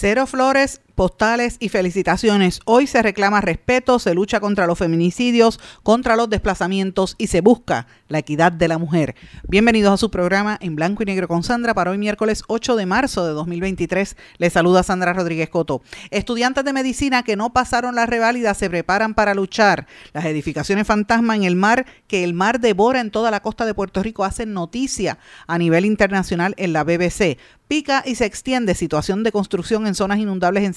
Cero 0.00 0.28
flores 0.28 0.80
postales 0.98 1.58
y 1.60 1.68
felicitaciones. 1.68 2.58
Hoy 2.64 2.88
se 2.88 3.00
reclama 3.00 3.40
respeto, 3.40 4.00
se 4.00 4.14
lucha 4.14 4.40
contra 4.40 4.66
los 4.66 4.76
feminicidios, 4.76 5.60
contra 5.84 6.16
los 6.16 6.28
desplazamientos 6.28 7.14
y 7.18 7.28
se 7.28 7.40
busca 7.40 7.86
la 8.08 8.18
equidad 8.18 8.50
de 8.50 8.66
la 8.66 8.78
mujer. 8.78 9.14
Bienvenidos 9.46 9.92
a 9.92 9.96
su 9.96 10.10
programa 10.10 10.58
en 10.60 10.74
blanco 10.74 11.04
y 11.04 11.06
negro 11.06 11.28
con 11.28 11.44
Sandra 11.44 11.72
para 11.72 11.92
hoy 11.92 11.98
miércoles 11.98 12.42
8 12.48 12.74
de 12.74 12.86
marzo 12.86 13.24
de 13.24 13.32
2023. 13.32 14.16
Les 14.38 14.52
saluda 14.52 14.82
Sandra 14.82 15.12
Rodríguez 15.12 15.48
Coto. 15.50 15.82
Estudiantes 16.10 16.64
de 16.64 16.72
medicina 16.72 17.22
que 17.22 17.36
no 17.36 17.52
pasaron 17.52 17.94
la 17.94 18.04
reválida 18.04 18.52
se 18.54 18.68
preparan 18.68 19.14
para 19.14 19.34
luchar. 19.34 19.86
Las 20.12 20.24
edificaciones 20.24 20.84
fantasma 20.84 21.36
en 21.36 21.44
el 21.44 21.54
mar 21.54 21.86
que 22.08 22.24
el 22.24 22.34
mar 22.34 22.58
devora 22.58 23.00
en 23.00 23.12
toda 23.12 23.30
la 23.30 23.38
costa 23.38 23.66
de 23.66 23.74
Puerto 23.74 24.02
Rico 24.02 24.24
hacen 24.24 24.52
noticia 24.52 25.18
a 25.46 25.58
nivel 25.58 25.84
internacional 25.84 26.54
en 26.56 26.72
la 26.72 26.82
BBC 26.82 27.38
pica 27.68 28.02
y 28.04 28.14
se 28.14 28.24
extiende 28.24 28.74
situación 28.74 29.22
de 29.22 29.30
construcción 29.30 29.86
en 29.86 29.94
zonas 29.94 30.18
inundables 30.18 30.64
en 30.64 30.74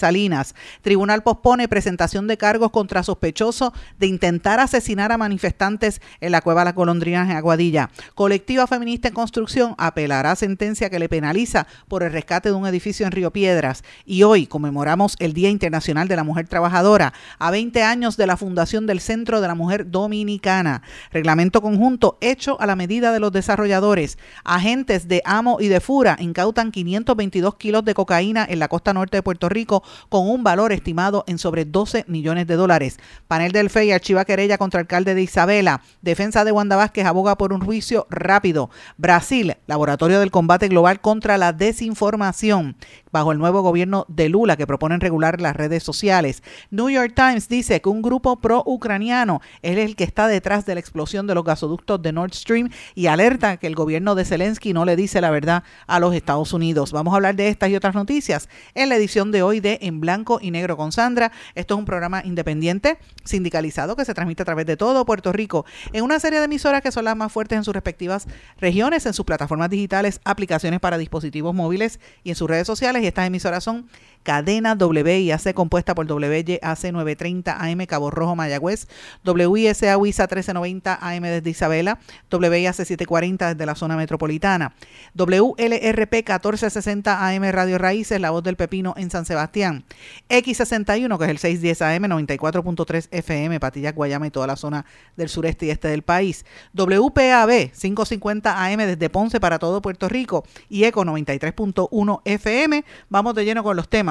Tribunal 0.82 1.24
pospone 1.24 1.68
presentación 1.68 2.28
de 2.28 2.38
cargos 2.38 2.72
contra 2.72 3.04
sospechoso 3.04 3.74
de 3.98 4.08
intentar 4.08 4.60
asesinar 4.60 5.12
a 5.12 5.18
manifestantes 5.18 6.02
en 6.20 6.32
la 6.32 6.42
cueva 6.42 6.66
La 6.66 6.76
Colondrinas 6.76 7.30
en 7.30 7.38
Aguadilla. 7.38 7.90
Colectiva 8.14 8.68
feminista 8.68 9.08
en 9.08 9.14
construcción 9.14 9.74
apelará 9.78 10.32
a 10.32 10.36
sentencia 10.36 10.90
que 10.90 11.00
le 11.00 11.08
penaliza 11.08 11.66
por 11.88 12.04
el 12.04 12.12
rescate 12.12 12.50
de 12.50 12.56
un 12.56 12.68
edificio 12.68 13.06
en 13.06 13.12
Río 13.12 13.32
Piedras. 13.32 13.84
Y 14.06 14.24
hoy 14.24 14.48
conmemoramos 14.48 15.16
el 15.20 15.34
Día 15.34 15.50
Internacional 15.50 16.08
de 16.08 16.16
la 16.18 16.24
Mujer 16.24 16.48
Trabajadora, 16.48 17.14
a 17.40 17.52
20 17.52 17.84
años 17.84 18.18
de 18.18 18.28
la 18.28 18.38
fundación 18.38 18.88
del 18.88 19.00
Centro 19.00 19.40
de 19.40 19.48
la 19.48 19.56
Mujer 19.56 19.90
Dominicana. 19.92 20.82
Reglamento 21.12 21.62
conjunto 21.62 22.18
hecho 22.20 22.60
a 22.60 22.66
la 22.66 22.76
medida 22.76 23.14
de 23.14 23.20
los 23.20 23.32
desarrolladores. 23.32 24.18
Agentes 24.44 25.08
de 25.08 25.22
AMO 25.26 25.58
y 25.62 25.70
de 25.70 25.80
FURA 25.80 26.18
incautan 26.20 26.72
522 26.72 27.56
kilos 27.56 27.86
de 27.86 27.94
cocaína 27.94 28.46
en 28.50 28.60
la 28.60 28.68
costa 28.68 28.94
norte 28.94 29.18
de 29.18 29.24
Puerto 29.24 29.50
Rico 29.50 29.84
con 30.10 30.30
un 30.30 30.44
valor 30.44 30.72
estimado 30.72 31.24
en 31.28 31.38
sobre 31.38 31.66
12 31.66 32.06
millones 32.08 32.48
de 32.48 32.56
dólares. 32.56 33.00
Panel 33.28 33.52
del 33.52 33.70
FEI 33.70 33.92
archiva 33.92 34.26
querella 34.26 34.58
contra 34.58 34.80
alcalde 34.80 35.16
de 35.16 35.22
Isabela. 35.22 35.82
Defensa 36.02 36.44
de 36.44 36.52
Wanda 36.52 36.76
Vázquez 36.76 37.06
aboga 37.06 37.38
por 37.38 37.54
un 37.54 37.62
juicio 37.62 38.08
rápido. 38.10 38.70
Brasil, 38.98 39.56
Laboratorio 39.68 40.20
del 40.20 40.32
Combate 40.32 40.68
Global 40.68 41.02
contra 41.02 41.38
la 41.38 41.54
Desinformación 41.54 42.76
bajo 43.12 43.32
el 43.32 43.38
nuevo 43.38 43.62
gobierno 43.62 44.06
de 44.08 44.30
Lula 44.30 44.58
que 44.58 44.68
proponen 44.68 45.02
regular 45.02 45.42
las 45.42 45.56
redes 45.56 45.84
sociales. 45.84 46.44
New 46.70 46.90
York 46.90 47.14
Times 47.16 47.48
dice 47.50 47.82
que 47.82 47.90
un 47.90 48.02
grupo 48.02 48.40
pro-ucraniano 48.40 49.42
es 49.62 49.78
el 49.78 49.96
que 49.96 50.04
está 50.04 50.28
detrás 50.28 50.66
de 50.66 50.76
la 50.76 50.80
explosión 50.80 51.28
de 51.28 51.36
los 51.36 51.44
gasoductos 51.44 52.02
de 52.02 52.12
Nord 52.12 52.34
Stream 52.34 52.70
y 52.96 53.08
alerta 53.08 53.58
que 53.58 53.68
el 53.68 53.76
gobierno 53.76 54.16
de 54.16 54.26
Zelensky 54.26 54.74
no 54.74 54.86
le 54.86 54.96
dice 54.96 55.22
la 55.22 55.30
verdad 55.30 55.64
a 55.88 56.00
los 56.00 56.16
Estados 56.16 56.54
Unidos. 56.54 56.92
Vamos 56.92 57.14
a 57.14 57.18
hablar 57.18 57.36
de 57.36 57.50
estas 57.50 57.70
y 57.70 57.76
otras 57.76 57.96
noticias 57.96 58.50
en 58.74 58.90
la 58.90 58.96
edición 58.96 59.32
de 59.32 59.44
hoy 59.44 59.60
de 59.60 59.80
En 59.92 60.00
Blanco 60.00 60.40
y 60.42 60.52
Negro 60.52 60.78
con 60.78 60.92
Sandra. 60.92 61.32
Esto 61.54 61.76
es 61.76 61.78
un 61.80 61.86
programa 61.86 62.22
independiente, 62.26 62.98
sindicalizado, 63.24 63.96
que 63.96 64.06
se 64.06 64.14
transmite 64.14 64.42
a 64.42 64.46
través 64.46 64.66
de 64.66 64.78
todo 64.78 65.06
Puerto 65.06 65.32
Rico 65.32 65.66
en 65.94 66.04
una 66.04 66.20
serie 66.20 66.40
de 66.40 66.46
emisoras 66.46 66.82
que 66.82 66.92
son 66.92 67.06
las 67.06 67.16
más 67.16 67.32
fuertes 67.32 67.58
en 67.58 67.64
sus 67.64 67.74
respectivas 67.74 68.28
regiones, 68.60 69.06
en 69.06 69.14
sus 69.14 69.26
plataformas 69.26 69.70
digitales, 69.70 70.22
aplicaciones 70.24 70.80
para 70.80 70.98
dispositivos 70.98 71.54
móviles 71.54 72.00
y 72.24 72.30
en 72.30 72.36
sus 72.36 72.50
redes 72.50 72.68
sociales 72.68 73.04
y 73.04 73.08
estas 73.08 73.28
emisoras 73.28 73.64
son 73.64 73.88
cadena 74.24 74.78
WIAC 74.80 75.54
compuesta 75.54 75.96
por 75.96 76.12
WYAC 76.12 76.60
930 76.62 77.58
AM 77.64 77.86
Cabo 77.86 78.12
Rojo 78.12 78.36
Mayagüez, 78.36 78.88
WISA 79.26 79.98
WISA 79.98 80.24
1390 80.24 81.00
AM 81.02 81.24
desde 81.24 81.50
Isabela, 81.50 82.00
WIAC 82.32 82.76
740 82.76 83.54
desde 83.54 83.66
la 83.66 83.76
zona 83.76 83.96
metropolitana, 83.98 84.74
WLRP 85.16 86.14
1460 86.14 87.28
AM 87.28 87.44
Radio 87.52 87.78
Raíces, 87.78 88.20
La 88.22 88.32
Voz 88.32 88.44
del 88.44 88.56
Pepino 88.56 88.94
en 88.98 89.10
San 89.10 89.26
Sebastián, 89.26 89.84
X61 90.30 91.18
que 91.18 91.26
es 91.26 91.30
el 91.30 91.38
610 91.38 91.82
AM 91.82 92.04
94.3 92.26 93.08
FM 93.12 93.60
Patillas 93.60 93.96
Guayama 93.96 94.28
y 94.28 94.32
toda 94.32 94.48
la 94.48 94.56
zona 94.56 94.86
del 95.18 95.30
sureste 95.30 95.66
y 95.66 95.70
este 95.72 95.88
del 95.88 96.04
país, 96.04 96.46
WPAB 96.74 97.72
550 97.72 98.66
AM 98.66 98.78
desde 98.80 99.10
Ponce 99.10 99.40
para 99.40 99.60
todo 99.60 99.82
Puerto 99.82 100.08
Rico 100.10 100.44
y 100.70 100.84
ECO 100.84 101.04
93.1 101.04 102.22
FM 102.26 102.86
Vamos 103.10 103.36
de 103.36 103.46
lleno 103.46 103.64
con 103.64 103.76
los 103.76 103.90
temas 103.90 104.11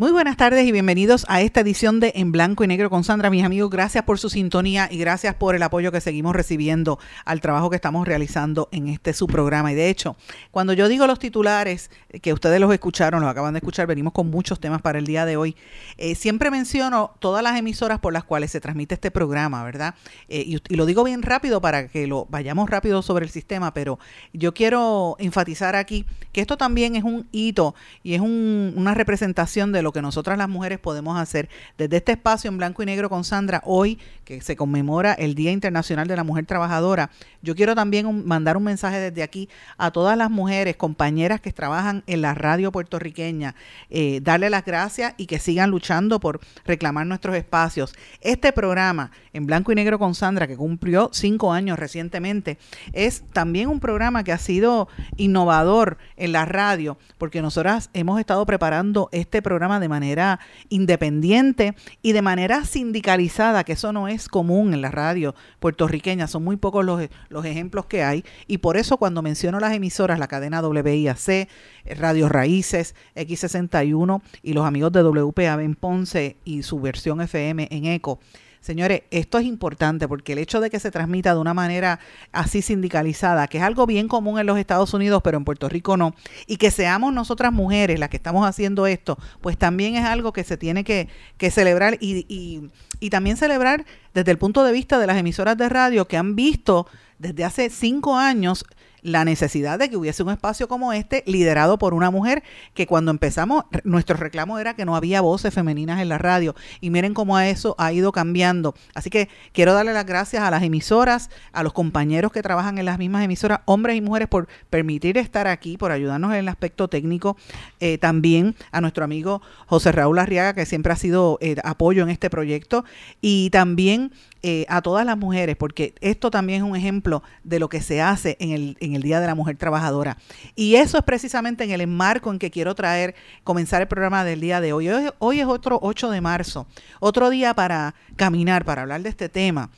Muy 0.00 0.12
buenas 0.12 0.36
tardes 0.36 0.64
y 0.64 0.70
bienvenidos 0.70 1.26
a 1.28 1.40
esta 1.40 1.58
edición 1.58 1.98
de 1.98 2.12
En 2.14 2.30
Blanco 2.30 2.62
y 2.62 2.68
Negro 2.68 2.88
con 2.88 3.02
Sandra. 3.02 3.30
Mis 3.30 3.42
amigos, 3.42 3.68
gracias 3.68 4.04
por 4.04 4.20
su 4.20 4.30
sintonía 4.30 4.86
y 4.92 4.96
gracias 4.96 5.34
por 5.34 5.56
el 5.56 5.62
apoyo 5.64 5.90
que 5.90 6.00
seguimos 6.00 6.36
recibiendo 6.36 7.00
al 7.24 7.40
trabajo 7.40 7.68
que 7.68 7.74
estamos 7.74 8.06
realizando 8.06 8.68
en 8.70 8.86
este 8.86 9.12
su 9.12 9.26
programa. 9.26 9.72
Y 9.72 9.74
de 9.74 9.90
hecho, 9.90 10.14
cuando 10.52 10.72
yo 10.72 10.86
digo 10.86 11.08
los 11.08 11.18
titulares, 11.18 11.90
eh, 12.10 12.20
que 12.20 12.32
ustedes 12.32 12.60
los 12.60 12.72
escucharon, 12.72 13.20
los 13.22 13.28
acaban 13.28 13.54
de 13.54 13.58
escuchar, 13.58 13.88
venimos 13.88 14.12
con 14.12 14.30
muchos 14.30 14.60
temas 14.60 14.82
para 14.82 15.00
el 15.00 15.04
día 15.04 15.26
de 15.26 15.36
hoy. 15.36 15.56
Eh, 15.96 16.14
siempre 16.14 16.52
menciono 16.52 17.16
todas 17.18 17.42
las 17.42 17.58
emisoras 17.58 17.98
por 17.98 18.12
las 18.12 18.22
cuales 18.22 18.52
se 18.52 18.60
transmite 18.60 18.94
este 18.94 19.10
programa, 19.10 19.64
¿verdad? 19.64 19.96
Eh, 20.28 20.44
y, 20.46 20.76
lo 20.76 20.86
digo 20.86 21.02
bien 21.02 21.22
rápido 21.22 21.60
para 21.60 21.88
que 21.88 22.06
lo 22.06 22.24
vayamos 22.30 22.70
rápido 22.70 23.02
sobre 23.02 23.24
el 23.24 23.32
sistema, 23.32 23.74
pero 23.74 23.98
yo 24.32 24.54
quiero 24.54 25.16
enfatizar 25.18 25.74
aquí 25.74 26.06
que 26.32 26.40
esto 26.40 26.56
también 26.56 26.94
es 26.94 27.02
un 27.02 27.26
hito 27.32 27.74
y 28.04 28.14
es 28.14 28.20
una 28.20 28.94
representación 28.94 29.72
de 29.72 29.82
lo 29.82 29.87
que 29.92 30.02
nosotras 30.02 30.38
las 30.38 30.48
mujeres 30.48 30.78
podemos 30.78 31.18
hacer 31.18 31.48
desde 31.76 31.98
este 31.98 32.12
espacio 32.12 32.48
en 32.48 32.58
blanco 32.58 32.82
y 32.82 32.86
negro 32.86 33.08
con 33.08 33.24
Sandra, 33.24 33.62
hoy 33.64 33.98
que 34.24 34.40
se 34.40 34.56
conmemora 34.56 35.14
el 35.14 35.34
Día 35.34 35.52
Internacional 35.52 36.06
de 36.06 36.16
la 36.16 36.24
Mujer 36.24 36.46
Trabajadora. 36.46 37.10
Yo 37.42 37.54
quiero 37.54 37.74
también 37.74 38.26
mandar 38.26 38.56
un 38.56 38.64
mensaje 38.64 38.98
desde 38.98 39.22
aquí 39.22 39.48
a 39.76 39.90
todas 39.90 40.16
las 40.16 40.30
mujeres, 40.30 40.76
compañeras 40.76 41.40
que 41.40 41.52
trabajan 41.52 42.02
en 42.06 42.20
la 42.20 42.34
radio 42.34 42.72
puertorriqueña, 42.72 43.54
eh, 43.90 44.20
darle 44.22 44.50
las 44.50 44.64
gracias 44.64 45.14
y 45.16 45.26
que 45.26 45.38
sigan 45.38 45.70
luchando 45.70 46.20
por 46.20 46.40
reclamar 46.64 47.06
nuestros 47.06 47.36
espacios. 47.36 47.94
Este 48.20 48.52
programa 48.52 49.10
en 49.32 49.46
blanco 49.46 49.72
y 49.72 49.74
negro 49.76 49.98
con 49.98 50.14
Sandra, 50.14 50.46
que 50.46 50.56
cumplió 50.56 51.10
cinco 51.12 51.52
años 51.52 51.78
recientemente, 51.78 52.58
es 52.92 53.22
también 53.32 53.68
un 53.68 53.80
programa 53.80 54.24
que 54.24 54.32
ha 54.32 54.38
sido 54.38 54.88
innovador 55.16 55.98
en 56.16 56.32
la 56.32 56.44
radio, 56.44 56.98
porque 57.18 57.42
nosotras 57.42 57.90
hemos 57.92 58.18
estado 58.20 58.44
preparando 58.46 59.08
este 59.12 59.42
programa 59.42 59.77
de 59.80 59.88
manera 59.88 60.40
independiente 60.68 61.74
y 62.02 62.12
de 62.12 62.22
manera 62.22 62.64
sindicalizada, 62.64 63.64
que 63.64 63.72
eso 63.72 63.92
no 63.92 64.08
es 64.08 64.28
común 64.28 64.74
en 64.74 64.82
la 64.82 64.90
radio 64.90 65.34
puertorriqueña, 65.60 66.26
son 66.26 66.44
muy 66.44 66.56
pocos 66.56 66.84
los, 66.84 67.08
los 67.28 67.44
ejemplos 67.44 67.86
que 67.86 68.02
hay. 68.02 68.24
Y 68.46 68.58
por 68.58 68.76
eso 68.76 68.96
cuando 68.96 69.22
menciono 69.22 69.60
las 69.60 69.74
emisoras, 69.74 70.18
la 70.18 70.28
cadena 70.28 70.60
WIAC, 70.60 71.48
Radio 71.96 72.28
Raíces, 72.28 72.94
X61 73.14 74.22
y 74.42 74.52
los 74.52 74.66
amigos 74.66 74.92
de 74.92 75.02
WPAB 75.02 75.60
en 75.60 75.74
Ponce 75.74 76.36
y 76.44 76.62
su 76.62 76.80
versión 76.80 77.20
FM 77.20 77.68
en 77.70 77.86
ECO, 77.86 78.20
Señores, 78.60 79.02
esto 79.10 79.38
es 79.38 79.46
importante 79.46 80.08
porque 80.08 80.32
el 80.32 80.38
hecho 80.38 80.60
de 80.60 80.70
que 80.70 80.80
se 80.80 80.90
transmita 80.90 81.34
de 81.34 81.40
una 81.40 81.54
manera 81.54 82.00
así 82.32 82.62
sindicalizada, 82.62 83.46
que 83.48 83.58
es 83.58 83.64
algo 83.64 83.86
bien 83.86 84.08
común 84.08 84.38
en 84.38 84.46
los 84.46 84.58
Estados 84.58 84.92
Unidos, 84.94 85.22
pero 85.22 85.38
en 85.38 85.44
Puerto 85.44 85.68
Rico 85.68 85.96
no, 85.96 86.14
y 86.46 86.56
que 86.56 86.70
seamos 86.70 87.12
nosotras 87.12 87.52
mujeres 87.52 87.98
las 87.98 88.08
que 88.08 88.16
estamos 88.16 88.46
haciendo 88.46 88.86
esto, 88.86 89.18
pues 89.40 89.56
también 89.56 89.96
es 89.96 90.04
algo 90.04 90.32
que 90.32 90.44
se 90.44 90.56
tiene 90.56 90.84
que, 90.84 91.08
celebrar 91.50 91.96
y, 92.00 92.26
y, 92.28 92.70
y 93.00 93.10
también 93.10 93.36
celebrar 93.36 93.84
desde 94.12 94.30
el 94.30 94.38
punto 94.38 94.64
de 94.64 94.72
vista 94.72 94.98
de 94.98 95.06
las 95.06 95.16
emisoras 95.16 95.56
de 95.56 95.68
radio 95.68 96.06
que 96.06 96.16
han 96.16 96.36
visto 96.36 96.86
desde 97.18 97.44
hace 97.44 97.70
cinco 97.70 98.16
años 98.16 98.64
la 99.02 99.24
necesidad 99.24 99.78
de 99.78 99.88
que 99.90 99.96
hubiese 99.96 100.22
un 100.22 100.30
espacio 100.30 100.68
como 100.68 100.92
este 100.92 101.22
liderado 101.26 101.78
por 101.78 101.94
una 101.94 102.10
mujer 102.10 102.42
que 102.74 102.86
cuando 102.86 103.10
empezamos 103.10 103.64
nuestro 103.84 104.16
reclamo 104.16 104.58
era 104.58 104.74
que 104.74 104.84
no 104.84 104.96
había 104.96 105.20
voces 105.20 105.52
femeninas 105.52 106.00
en 106.00 106.08
la 106.08 106.18
radio. 106.18 106.54
Y 106.80 106.90
miren 106.90 107.14
cómo 107.14 107.38
eso 107.38 107.74
ha 107.78 107.92
ido 107.92 108.12
cambiando. 108.12 108.74
Así 108.94 109.10
que 109.10 109.28
quiero 109.52 109.72
darle 109.74 109.92
las 109.92 110.06
gracias 110.06 110.42
a 110.42 110.50
las 110.50 110.62
emisoras, 110.62 111.30
a 111.52 111.62
los 111.62 111.72
compañeros 111.72 112.32
que 112.32 112.42
trabajan 112.42 112.78
en 112.78 112.84
las 112.84 112.98
mismas 112.98 113.24
emisoras, 113.24 113.60
hombres 113.64 113.96
y 113.96 114.00
mujeres 114.00 114.28
por 114.28 114.48
permitir 114.70 115.18
estar 115.18 115.46
aquí, 115.46 115.76
por 115.76 115.92
ayudarnos 115.92 116.32
en 116.32 116.38
el 116.38 116.48
aspecto 116.48 116.88
técnico, 116.88 117.36
eh, 117.80 117.98
también 117.98 118.54
a 118.72 118.80
nuestro 118.80 119.04
amigo 119.04 119.42
José 119.66 119.92
Raúl 119.92 120.18
Arriaga 120.18 120.54
que 120.54 120.66
siempre 120.66 120.92
ha 120.92 120.96
sido 120.96 121.38
eh, 121.40 121.56
apoyo 121.64 122.02
en 122.02 122.10
este 122.10 122.30
proyecto. 122.30 122.84
Y 123.20 123.50
también 123.50 124.12
eh, 124.42 124.66
a 124.68 124.82
todas 124.82 125.04
las 125.04 125.18
mujeres, 125.18 125.56
porque 125.56 125.94
esto 126.00 126.30
también 126.30 126.62
es 126.62 126.70
un 126.70 126.76
ejemplo 126.76 127.24
de 127.42 127.58
lo 127.58 127.68
que 127.68 127.80
se 127.80 128.00
hace 128.00 128.36
en 128.38 128.52
el, 128.52 128.76
en 128.78 128.94
el 128.94 129.02
Día 129.02 129.18
de 129.18 129.26
la 129.26 129.34
Mujer 129.34 129.56
Trabajadora. 129.56 130.16
Y 130.54 130.76
eso 130.76 130.96
es 130.96 131.02
precisamente 131.02 131.64
en 131.64 131.72
el 131.72 131.80
enmarco 131.80 132.30
en 132.30 132.38
que 132.38 132.50
quiero 132.50 132.76
traer, 132.76 133.16
comenzar 133.42 133.82
el 133.82 133.88
programa 133.88 134.24
del 134.24 134.40
día 134.40 134.60
de 134.60 134.72
hoy. 134.72 134.88
Hoy, 135.18 135.40
es 135.40 135.46
otro 135.46 135.80
8 135.82 136.10
de 136.10 136.20
marzo, 136.20 136.68
otro 137.00 137.30
día 137.30 137.52
para 137.54 137.96
caminar, 138.14 138.64
para 138.64 138.82
hablar 138.82 139.02
de 139.02 139.08
este 139.08 139.28
tema. 139.28 139.70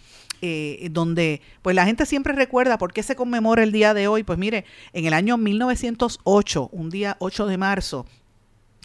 Eh, 0.43 0.89
donde 0.93 1.43
pues 1.61 1.77
la 1.77 1.85
gente 1.85 2.07
siempre 2.07 2.33
recuerda 2.33 2.79
por 2.79 2.95
qué 2.95 3.03
se 3.03 3.15
conmemora 3.15 3.63
el 3.63 3.73
día 3.73 3.93
de 3.93 4.09
hoy. 4.09 4.25
Pues 4.25 4.39
mire, 4.39 4.65
en 4.93 5.05
el 5.07 5.13
año 5.13 5.37
1908, 5.37 6.71
un 6.73 6.89
día 6.89 7.17
8 7.19 7.47
de 7.47 7.59
marzo, 7.59 8.07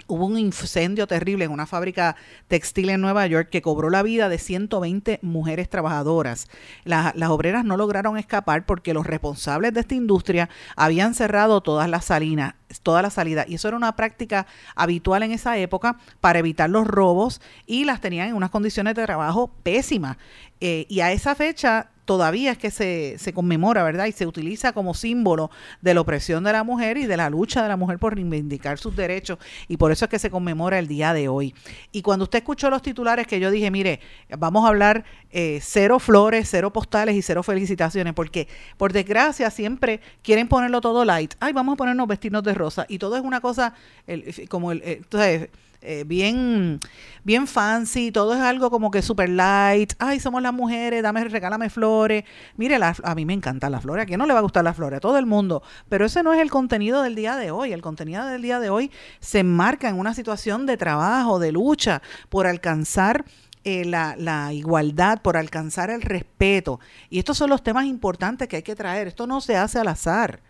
Hubo 0.07 0.25
un 0.25 0.37
incendio 0.37 1.07
terrible 1.07 1.45
en 1.45 1.51
una 1.51 1.65
fábrica 1.65 2.15
textil 2.47 2.89
en 2.89 3.01
Nueva 3.01 3.25
York 3.25 3.49
que 3.49 3.61
cobró 3.61 3.89
la 3.89 4.03
vida 4.03 4.29
de 4.29 4.37
120 4.37 5.19
mujeres 5.23 5.69
trabajadoras. 5.69 6.47
las 6.83 7.29
obreras 7.29 7.65
no 7.65 7.75
lograron 7.75 8.17
escapar 8.17 8.65
porque 8.65 8.93
los 8.93 9.07
responsables 9.07 9.73
de 9.73 9.79
esta 9.79 9.95
industria 9.95 10.49
habían 10.75 11.15
cerrado 11.15 11.61
todas 11.61 11.89
las 11.89 12.05
salinas, 12.05 12.53
toda 12.83 13.01
la 13.01 13.09
salida. 13.09 13.45
Y 13.47 13.55
eso 13.55 13.67
era 13.67 13.77
una 13.77 13.95
práctica 13.95 14.45
habitual 14.75 15.23
en 15.23 15.31
esa 15.31 15.57
época 15.57 15.97
para 16.21 16.39
evitar 16.39 16.69
los 16.69 16.85
robos 16.85 17.41
y 17.65 17.85
las 17.85 18.01
tenían 18.01 18.29
en 18.29 18.35
unas 18.35 18.51
condiciones 18.51 18.95
de 18.95 19.05
trabajo 19.05 19.51
pésimas. 19.63 20.17
Eh, 20.59 20.85
y 20.87 20.99
a 20.99 21.11
esa 21.11 21.35
fecha 21.35 21.89
todavía 22.05 22.51
es 22.51 22.57
que 22.57 22.71
se, 22.71 23.17
se, 23.17 23.33
conmemora, 23.33 23.83
¿verdad? 23.83 24.05
Y 24.05 24.11
se 24.11 24.25
utiliza 24.25 24.71
como 24.73 24.93
símbolo 24.93 25.51
de 25.81 25.93
la 25.93 26.01
opresión 26.01 26.43
de 26.43 26.51
la 26.51 26.63
mujer 26.63 26.97
y 26.97 27.05
de 27.05 27.17
la 27.17 27.29
lucha 27.29 27.63
de 27.63 27.67
la 27.67 27.77
mujer 27.77 27.99
por 27.99 28.15
reivindicar 28.15 28.77
sus 28.77 28.95
derechos. 28.95 29.39
Y 29.67 29.77
por 29.77 29.91
eso 29.91 30.05
es 30.05 30.11
que 30.11 30.19
se 30.19 30.29
conmemora 30.29 30.79
el 30.79 30.87
día 30.87 31.13
de 31.13 31.27
hoy. 31.27 31.53
Y 31.91 32.01
cuando 32.01 32.23
usted 32.23 32.39
escuchó 32.39 32.69
los 32.69 32.81
titulares 32.81 33.27
que 33.27 33.39
yo 33.39 33.51
dije, 33.51 33.71
mire, 33.71 33.99
vamos 34.37 34.65
a 34.65 34.69
hablar 34.69 35.03
eh, 35.31 35.59
cero 35.61 35.99
flores, 35.99 36.47
cero 36.49 36.71
postales 36.71 37.15
y 37.15 37.21
cero 37.21 37.43
felicitaciones, 37.43 38.13
porque 38.13 38.47
por 38.77 38.93
desgracia 38.93 39.49
siempre 39.49 39.99
quieren 40.21 40.47
ponerlo 40.47 40.81
todo 40.81 41.03
light. 41.05 41.33
Ay, 41.39 41.53
vamos 41.53 41.73
a 41.73 41.77
ponernos 41.77 42.07
vestirnos 42.07 42.43
de 42.43 42.53
rosa. 42.53 42.85
Y 42.87 42.99
todo 42.99 43.17
es 43.17 43.23
una 43.23 43.41
cosa, 43.41 43.73
el, 44.07 44.47
como 44.47 44.71
el, 44.71 44.81
entonces, 44.83 45.49
eh, 45.81 46.03
bien, 46.05 46.79
bien 47.23 47.47
fancy, 47.47 48.11
todo 48.11 48.33
es 48.33 48.39
algo 48.39 48.69
como 48.69 48.91
que 48.91 49.01
super 49.01 49.29
light. 49.29 49.93
Ay, 49.99 50.19
somos 50.19 50.41
las 50.41 50.53
mujeres, 50.53 51.03
dame, 51.03 51.23
regálame 51.25 51.69
flores. 51.69 52.23
Mire, 52.57 52.77
a 52.81 53.15
mí 53.15 53.25
me 53.25 53.33
encantan 53.33 53.71
las 53.71 53.83
flores. 53.83 54.03
¿A 54.03 54.05
quién 54.05 54.19
no 54.19 54.25
le 54.25 54.33
va 54.33 54.39
a 54.39 54.43
gustar 54.43 54.63
las 54.63 54.75
flores? 54.75 54.97
A 54.97 54.99
todo 54.99 55.17
el 55.17 55.25
mundo. 55.25 55.63
Pero 55.89 56.05
ese 56.05 56.23
no 56.23 56.33
es 56.33 56.41
el 56.41 56.49
contenido 56.49 57.01
del 57.01 57.15
día 57.15 57.35
de 57.35 57.51
hoy. 57.51 57.73
El 57.73 57.81
contenido 57.81 58.25
del 58.25 58.41
día 58.41 58.59
de 58.59 58.69
hoy 58.69 58.91
se 59.19 59.39
enmarca 59.39 59.89
en 59.89 59.99
una 59.99 60.13
situación 60.13 60.65
de 60.65 60.77
trabajo, 60.77 61.39
de 61.39 61.51
lucha 61.51 62.01
por 62.29 62.47
alcanzar 62.47 63.25
eh, 63.63 63.85
la, 63.85 64.15
la, 64.17 64.53
igualdad, 64.53 65.21
por 65.21 65.37
alcanzar 65.37 65.89
el 65.89 66.01
respeto. 66.01 66.79
Y 67.09 67.19
estos 67.19 67.37
son 67.37 67.49
los 67.49 67.63
temas 67.63 67.85
importantes 67.85 68.47
que 68.47 68.57
hay 68.57 68.63
que 68.63 68.75
traer. 68.75 69.07
Esto 69.07 69.27
no 69.27 69.41
se 69.41 69.57
hace 69.57 69.79
al 69.79 69.87
azar. 69.87 70.41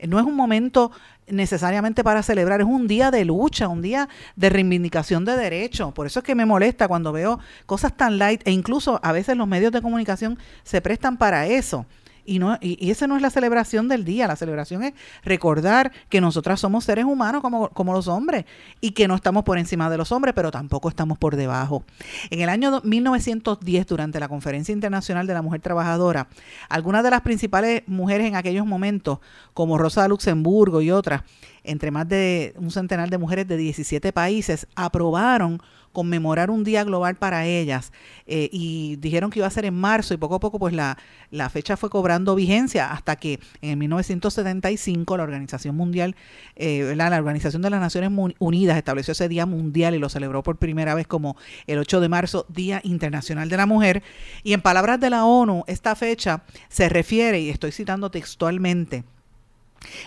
No 0.00 0.18
es 0.18 0.26
un 0.26 0.34
momento 0.34 0.92
necesariamente 1.28 2.04
para 2.04 2.22
celebrar, 2.22 2.60
es 2.60 2.66
un 2.66 2.86
día 2.86 3.10
de 3.10 3.24
lucha, 3.24 3.68
un 3.68 3.82
día 3.82 4.08
de 4.36 4.50
reivindicación 4.50 5.24
de 5.24 5.36
derechos. 5.36 5.92
Por 5.92 6.06
eso 6.06 6.20
es 6.20 6.24
que 6.24 6.34
me 6.34 6.46
molesta 6.46 6.88
cuando 6.88 7.12
veo 7.12 7.38
cosas 7.66 7.96
tan 7.96 8.18
light 8.18 8.46
e 8.46 8.50
incluso 8.50 9.00
a 9.02 9.12
veces 9.12 9.36
los 9.36 9.48
medios 9.48 9.72
de 9.72 9.82
comunicación 9.82 10.38
se 10.62 10.80
prestan 10.80 11.16
para 11.16 11.46
eso. 11.46 11.86
Y, 12.26 12.38
no, 12.38 12.58
y, 12.60 12.90
esa 12.90 13.06
no 13.06 13.16
es 13.16 13.22
la 13.22 13.30
celebración 13.30 13.88
del 13.88 14.04
día, 14.04 14.26
la 14.26 14.36
celebración 14.36 14.82
es 14.82 14.94
recordar 15.24 15.92
que 16.08 16.20
nosotras 16.20 16.60
somos 16.60 16.84
seres 16.84 17.04
humanos 17.04 17.42
como, 17.42 17.92
los 17.94 18.08
hombres 18.08 18.44
y 18.80 18.90
que 18.90 19.08
no 19.08 19.14
estamos 19.14 19.44
por 19.44 19.58
encima 19.58 19.88
de 19.88 19.96
los 19.96 20.12
hombres, 20.12 20.34
pero 20.34 20.50
tampoco 20.50 20.88
estamos 20.88 21.18
por 21.18 21.36
debajo. 21.36 21.84
En 22.30 22.40
el 22.40 22.48
año 22.48 22.80
1910, 22.82 23.86
durante 23.86 24.20
la 24.20 24.28
Conferencia 24.28 24.72
Internacional 24.72 25.26
de 25.26 25.34
la 25.34 25.42
Mujer 25.42 25.60
Trabajadora, 25.60 26.28
algunas 26.68 27.04
de 27.04 27.10
las 27.10 27.20
principales 27.20 27.82
mujeres 27.86 28.26
en 28.26 28.36
aquellos 28.36 28.66
momentos, 28.66 29.20
como 29.54 29.78
Rosa 29.78 30.08
Luxemburgo 30.08 30.80
y 30.80 30.90
otras, 30.90 31.22
entre 31.62 31.90
más 31.90 32.08
de 32.08 32.54
un 32.56 32.70
centenar 32.70 33.10
de 33.10 33.18
mujeres 33.18 33.46
de 33.48 33.56
17 33.56 34.12
países, 34.12 34.66
aprobaron 34.74 35.60
conmemorar 35.96 36.50
un 36.50 36.62
día 36.62 36.84
global 36.84 37.16
para 37.16 37.46
ellas 37.46 37.90
eh, 38.26 38.50
y 38.52 38.96
dijeron 38.96 39.30
que 39.30 39.38
iba 39.38 39.46
a 39.46 39.50
ser 39.50 39.64
en 39.64 39.72
marzo 39.72 40.12
y 40.12 40.18
poco 40.18 40.34
a 40.34 40.40
poco 40.40 40.58
pues 40.58 40.74
la, 40.74 40.98
la 41.30 41.48
fecha 41.48 41.78
fue 41.78 41.88
cobrando 41.88 42.34
vigencia 42.34 42.92
hasta 42.92 43.16
que 43.16 43.40
en 43.62 43.78
1975 43.78 45.16
la 45.16 45.22
Organización 45.22 45.74
Mundial, 45.74 46.14
eh, 46.54 46.92
la, 46.94 47.08
la, 47.08 47.16
Organización 47.16 47.62
de 47.62 47.70
las 47.70 47.80
Naciones 47.80 48.10
Unidas 48.38 48.76
estableció 48.76 49.12
ese 49.12 49.26
día 49.26 49.46
mundial 49.46 49.94
y 49.94 49.98
lo 49.98 50.10
celebró 50.10 50.42
por 50.42 50.58
primera 50.58 50.94
vez 50.94 51.06
como 51.06 51.34
el 51.66 51.78
8 51.78 52.02
de 52.02 52.10
marzo, 52.10 52.44
Día 52.50 52.82
Internacional 52.84 53.48
de 53.48 53.56
la 53.56 53.64
Mujer. 53.64 54.02
Y 54.42 54.52
en 54.52 54.60
palabras 54.60 55.00
de 55.00 55.08
la 55.08 55.24
ONU, 55.24 55.64
esta 55.66 55.96
fecha 55.96 56.42
se 56.68 56.90
refiere, 56.90 57.40
y 57.40 57.48
estoy 57.48 57.72
citando 57.72 58.10
textualmente, 58.10 59.04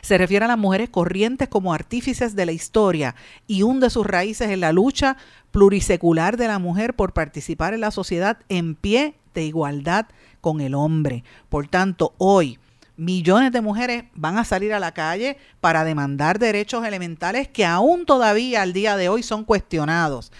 se 0.02 0.18
refiere 0.18 0.46
a 0.46 0.48
las 0.48 0.58
mujeres 0.58 0.90
corrientes 0.90 1.48
como 1.48 1.74
artífices 1.74 2.36
de 2.36 2.46
la 2.46 2.52
historia 2.52 3.16
y 3.48 3.64
hunde 3.64 3.90
sus 3.90 4.06
raíces 4.06 4.50
en 4.50 4.60
la 4.60 4.72
lucha 4.72 5.18
plurisecular 5.52 6.38
de 6.38 6.48
la 6.48 6.60
mujer 6.60 6.96
por 6.96 7.14
participar 7.14 7.74
en 7.74 7.82
la 7.82 7.92
sociedad 7.92 8.38
en 8.50 8.76
pie 8.76 9.16
de 9.34 9.44
igualdad 9.44 10.08
con 10.42 10.62
el 10.62 10.76
hombre. 10.76 11.24
Por 11.50 11.68
tanto, 11.68 12.14
hoy 12.18 12.60
millones 12.98 13.52
de 13.52 13.62
mujeres 13.62 14.04
van 14.14 14.38
a 14.38 14.46
salir 14.46 14.74
a 14.74 14.80
la 14.80 14.94
calle 14.94 15.38
para 15.62 15.84
demandar 15.84 16.40
derechos 16.40 16.86
elementales 16.86 17.48
que 17.48 17.66
aún 17.66 18.06
todavía 18.06 18.62
al 18.62 18.74
día 18.74 18.98
de 18.98 19.10
hoy 19.10 19.24
son 19.24 19.46
cuestionados 19.46 20.32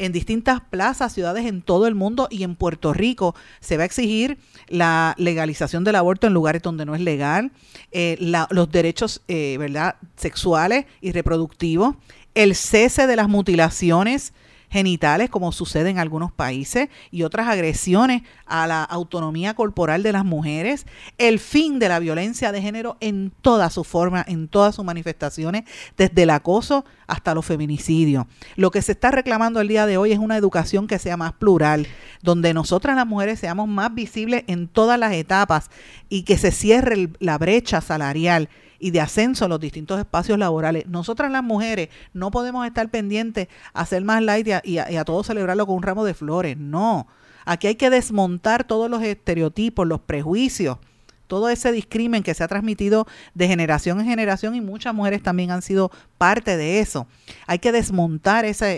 en 0.00 0.12
distintas 0.12 0.60
plazas, 0.62 1.12
ciudades 1.12 1.44
en 1.44 1.60
todo 1.60 1.86
el 1.86 1.94
mundo 1.94 2.26
y 2.30 2.42
en 2.42 2.56
Puerto 2.56 2.94
Rico 2.94 3.34
se 3.60 3.76
va 3.76 3.82
a 3.82 3.86
exigir 3.86 4.38
la 4.68 5.14
legalización 5.18 5.84
del 5.84 5.96
aborto 5.96 6.26
en 6.26 6.32
lugares 6.32 6.62
donde 6.62 6.86
no 6.86 6.94
es 6.94 7.02
legal, 7.02 7.52
eh, 7.92 8.16
los 8.18 8.72
derechos 8.72 9.20
eh, 9.28 9.56
¿verdad? 9.58 9.96
sexuales 10.16 10.86
y 11.02 11.12
reproductivos, 11.12 11.96
el 12.34 12.54
cese 12.54 13.06
de 13.06 13.16
las 13.16 13.28
mutilaciones 13.28 14.32
genitales, 14.70 15.28
como 15.30 15.52
sucede 15.52 15.90
en 15.90 15.98
algunos 15.98 16.32
países, 16.32 16.88
y 17.10 17.24
otras 17.24 17.48
agresiones 17.48 18.22
a 18.46 18.66
la 18.66 18.82
autonomía 18.84 19.54
corporal 19.54 20.02
de 20.02 20.12
las 20.12 20.24
mujeres, 20.24 20.86
el 21.18 21.38
fin 21.38 21.78
de 21.78 21.88
la 21.88 21.98
violencia 21.98 22.52
de 22.52 22.62
género 22.62 22.96
en 23.00 23.32
toda 23.42 23.68
su 23.70 23.84
forma, 23.84 24.24
en 24.26 24.48
todas 24.48 24.76
sus 24.76 24.84
manifestaciones, 24.84 25.64
desde 25.96 26.22
el 26.22 26.30
acoso 26.30 26.84
hasta 27.06 27.34
los 27.34 27.44
feminicidios. 27.44 28.26
Lo 28.56 28.70
que 28.70 28.82
se 28.82 28.92
está 28.92 29.10
reclamando 29.10 29.60
el 29.60 29.68
día 29.68 29.86
de 29.86 29.96
hoy 29.96 30.12
es 30.12 30.18
una 30.18 30.36
educación 30.36 30.86
que 30.86 30.98
sea 30.98 31.16
más 31.16 31.32
plural, 31.32 31.86
donde 32.22 32.54
nosotras 32.54 32.96
las 32.96 33.06
mujeres 33.06 33.40
seamos 33.40 33.68
más 33.68 33.94
visibles 33.94 34.44
en 34.46 34.68
todas 34.68 34.98
las 34.98 35.12
etapas 35.12 35.70
y 36.08 36.22
que 36.22 36.38
se 36.38 36.52
cierre 36.52 37.10
la 37.18 37.38
brecha 37.38 37.80
salarial 37.80 38.48
y 38.80 38.90
de 38.90 39.00
ascenso 39.00 39.44
en 39.44 39.50
los 39.50 39.60
distintos 39.60 39.98
espacios 39.98 40.38
laborales. 40.38 40.86
Nosotras 40.86 41.30
las 41.30 41.44
mujeres 41.44 41.90
no 42.12 42.30
podemos 42.30 42.66
estar 42.66 42.88
pendientes 42.88 43.48
a 43.74 43.82
hacer 43.82 44.02
más 44.02 44.22
light 44.22 44.48
y 44.48 44.52
a, 44.52 44.62
y 44.64 44.96
a 44.96 45.04
todo 45.04 45.22
celebrarlo 45.22 45.66
con 45.66 45.76
un 45.76 45.82
ramo 45.82 46.04
de 46.04 46.14
flores. 46.14 46.56
No. 46.56 47.06
Aquí 47.44 47.66
hay 47.66 47.74
que 47.76 47.90
desmontar 47.90 48.64
todos 48.64 48.90
los 48.90 49.02
estereotipos, 49.02 49.86
los 49.86 50.00
prejuicios, 50.00 50.78
todo 51.26 51.48
ese 51.48 51.70
discrimen 51.72 52.22
que 52.22 52.34
se 52.34 52.42
ha 52.42 52.48
transmitido 52.48 53.06
de 53.34 53.46
generación 53.46 54.00
en 54.00 54.06
generación 54.06 54.54
y 54.56 54.60
muchas 54.60 54.94
mujeres 54.94 55.22
también 55.22 55.50
han 55.52 55.62
sido 55.62 55.90
parte 56.18 56.56
de 56.56 56.80
eso. 56.80 57.06
Hay 57.46 57.60
que 57.60 57.70
desmontar 57.70 58.44
esa, 58.44 58.68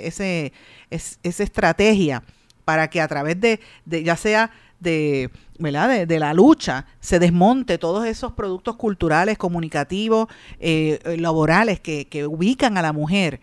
estrategia 0.91 2.23
para 2.65 2.91
que 2.91 3.01
a 3.01 3.09
través 3.09 3.41
de 3.41 3.61
ya 3.87 4.17
sea 4.17 4.51
de, 4.83 5.31
¿verdad? 5.59 6.07
De, 6.07 6.19
la 6.19 6.35
lucha 6.35 6.87
se 7.01 7.19
desmonte 7.19 7.79
todos 7.79 8.07
esos 8.07 8.33
productos 8.33 8.77
culturales, 8.77 9.39
comunicativos, 9.39 10.29
eh, 10.59 10.99
eh, 11.05 11.17
laborales 11.17 11.81
que, 11.81 12.07
que, 12.09 12.27
ubican 12.27 12.77
a 12.77 12.83
la 12.83 12.93
mujer 12.93 13.41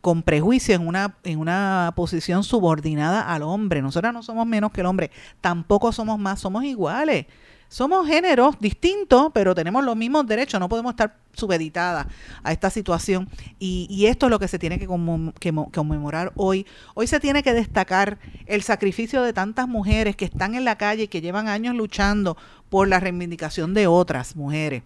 con 0.00 0.22
prejuicio 0.22 0.74
en 0.74 0.86
una, 0.86 1.16
en 1.24 1.38
una 1.38 1.92
posición 1.96 2.44
subordinada 2.44 3.22
al 3.22 3.42
hombre. 3.42 3.80
Nosotras 3.80 4.12
no 4.12 4.22
somos 4.22 4.46
menos 4.46 4.70
que 4.70 4.82
el 4.82 4.86
hombre, 4.86 5.10
tampoco 5.40 5.92
somos 5.92 6.18
más, 6.18 6.40
somos 6.40 6.64
iguales. 6.64 7.26
Somos 7.68 8.06
géneros 8.06 8.56
distintos, 8.60 9.30
pero 9.34 9.54
tenemos 9.54 9.84
los 9.84 9.96
mismos 9.96 10.26
derechos, 10.26 10.60
no 10.60 10.68
podemos 10.68 10.92
estar 10.92 11.16
subeditadas 11.32 12.06
a 12.42 12.52
esta 12.52 12.70
situación. 12.70 13.28
Y, 13.58 14.06
esto 14.06 14.26
es 14.26 14.30
lo 14.30 14.38
que 14.38 14.48
se 14.48 14.58
tiene 14.58 14.78
que, 14.78 14.86
conmemorar 14.86 16.32
hoy. 16.36 16.66
Hoy 16.94 17.06
se 17.06 17.20
tiene 17.20 17.42
que 17.42 17.52
destacar 17.52 18.18
el 18.46 18.62
sacrificio 18.62 19.22
de 19.22 19.32
tantas 19.32 19.66
mujeres 19.66 20.14
que 20.14 20.24
están 20.24 20.54
en 20.54 20.64
la 20.64 20.78
calle 20.78 21.04
y 21.04 21.08
que 21.08 21.20
llevan 21.20 21.48
años 21.48 21.74
luchando 21.74 22.36
por 22.70 22.86
la 22.88 23.00
reivindicación 23.00 23.74
de 23.74 23.86
otras 23.86 24.36
mujeres. 24.36 24.82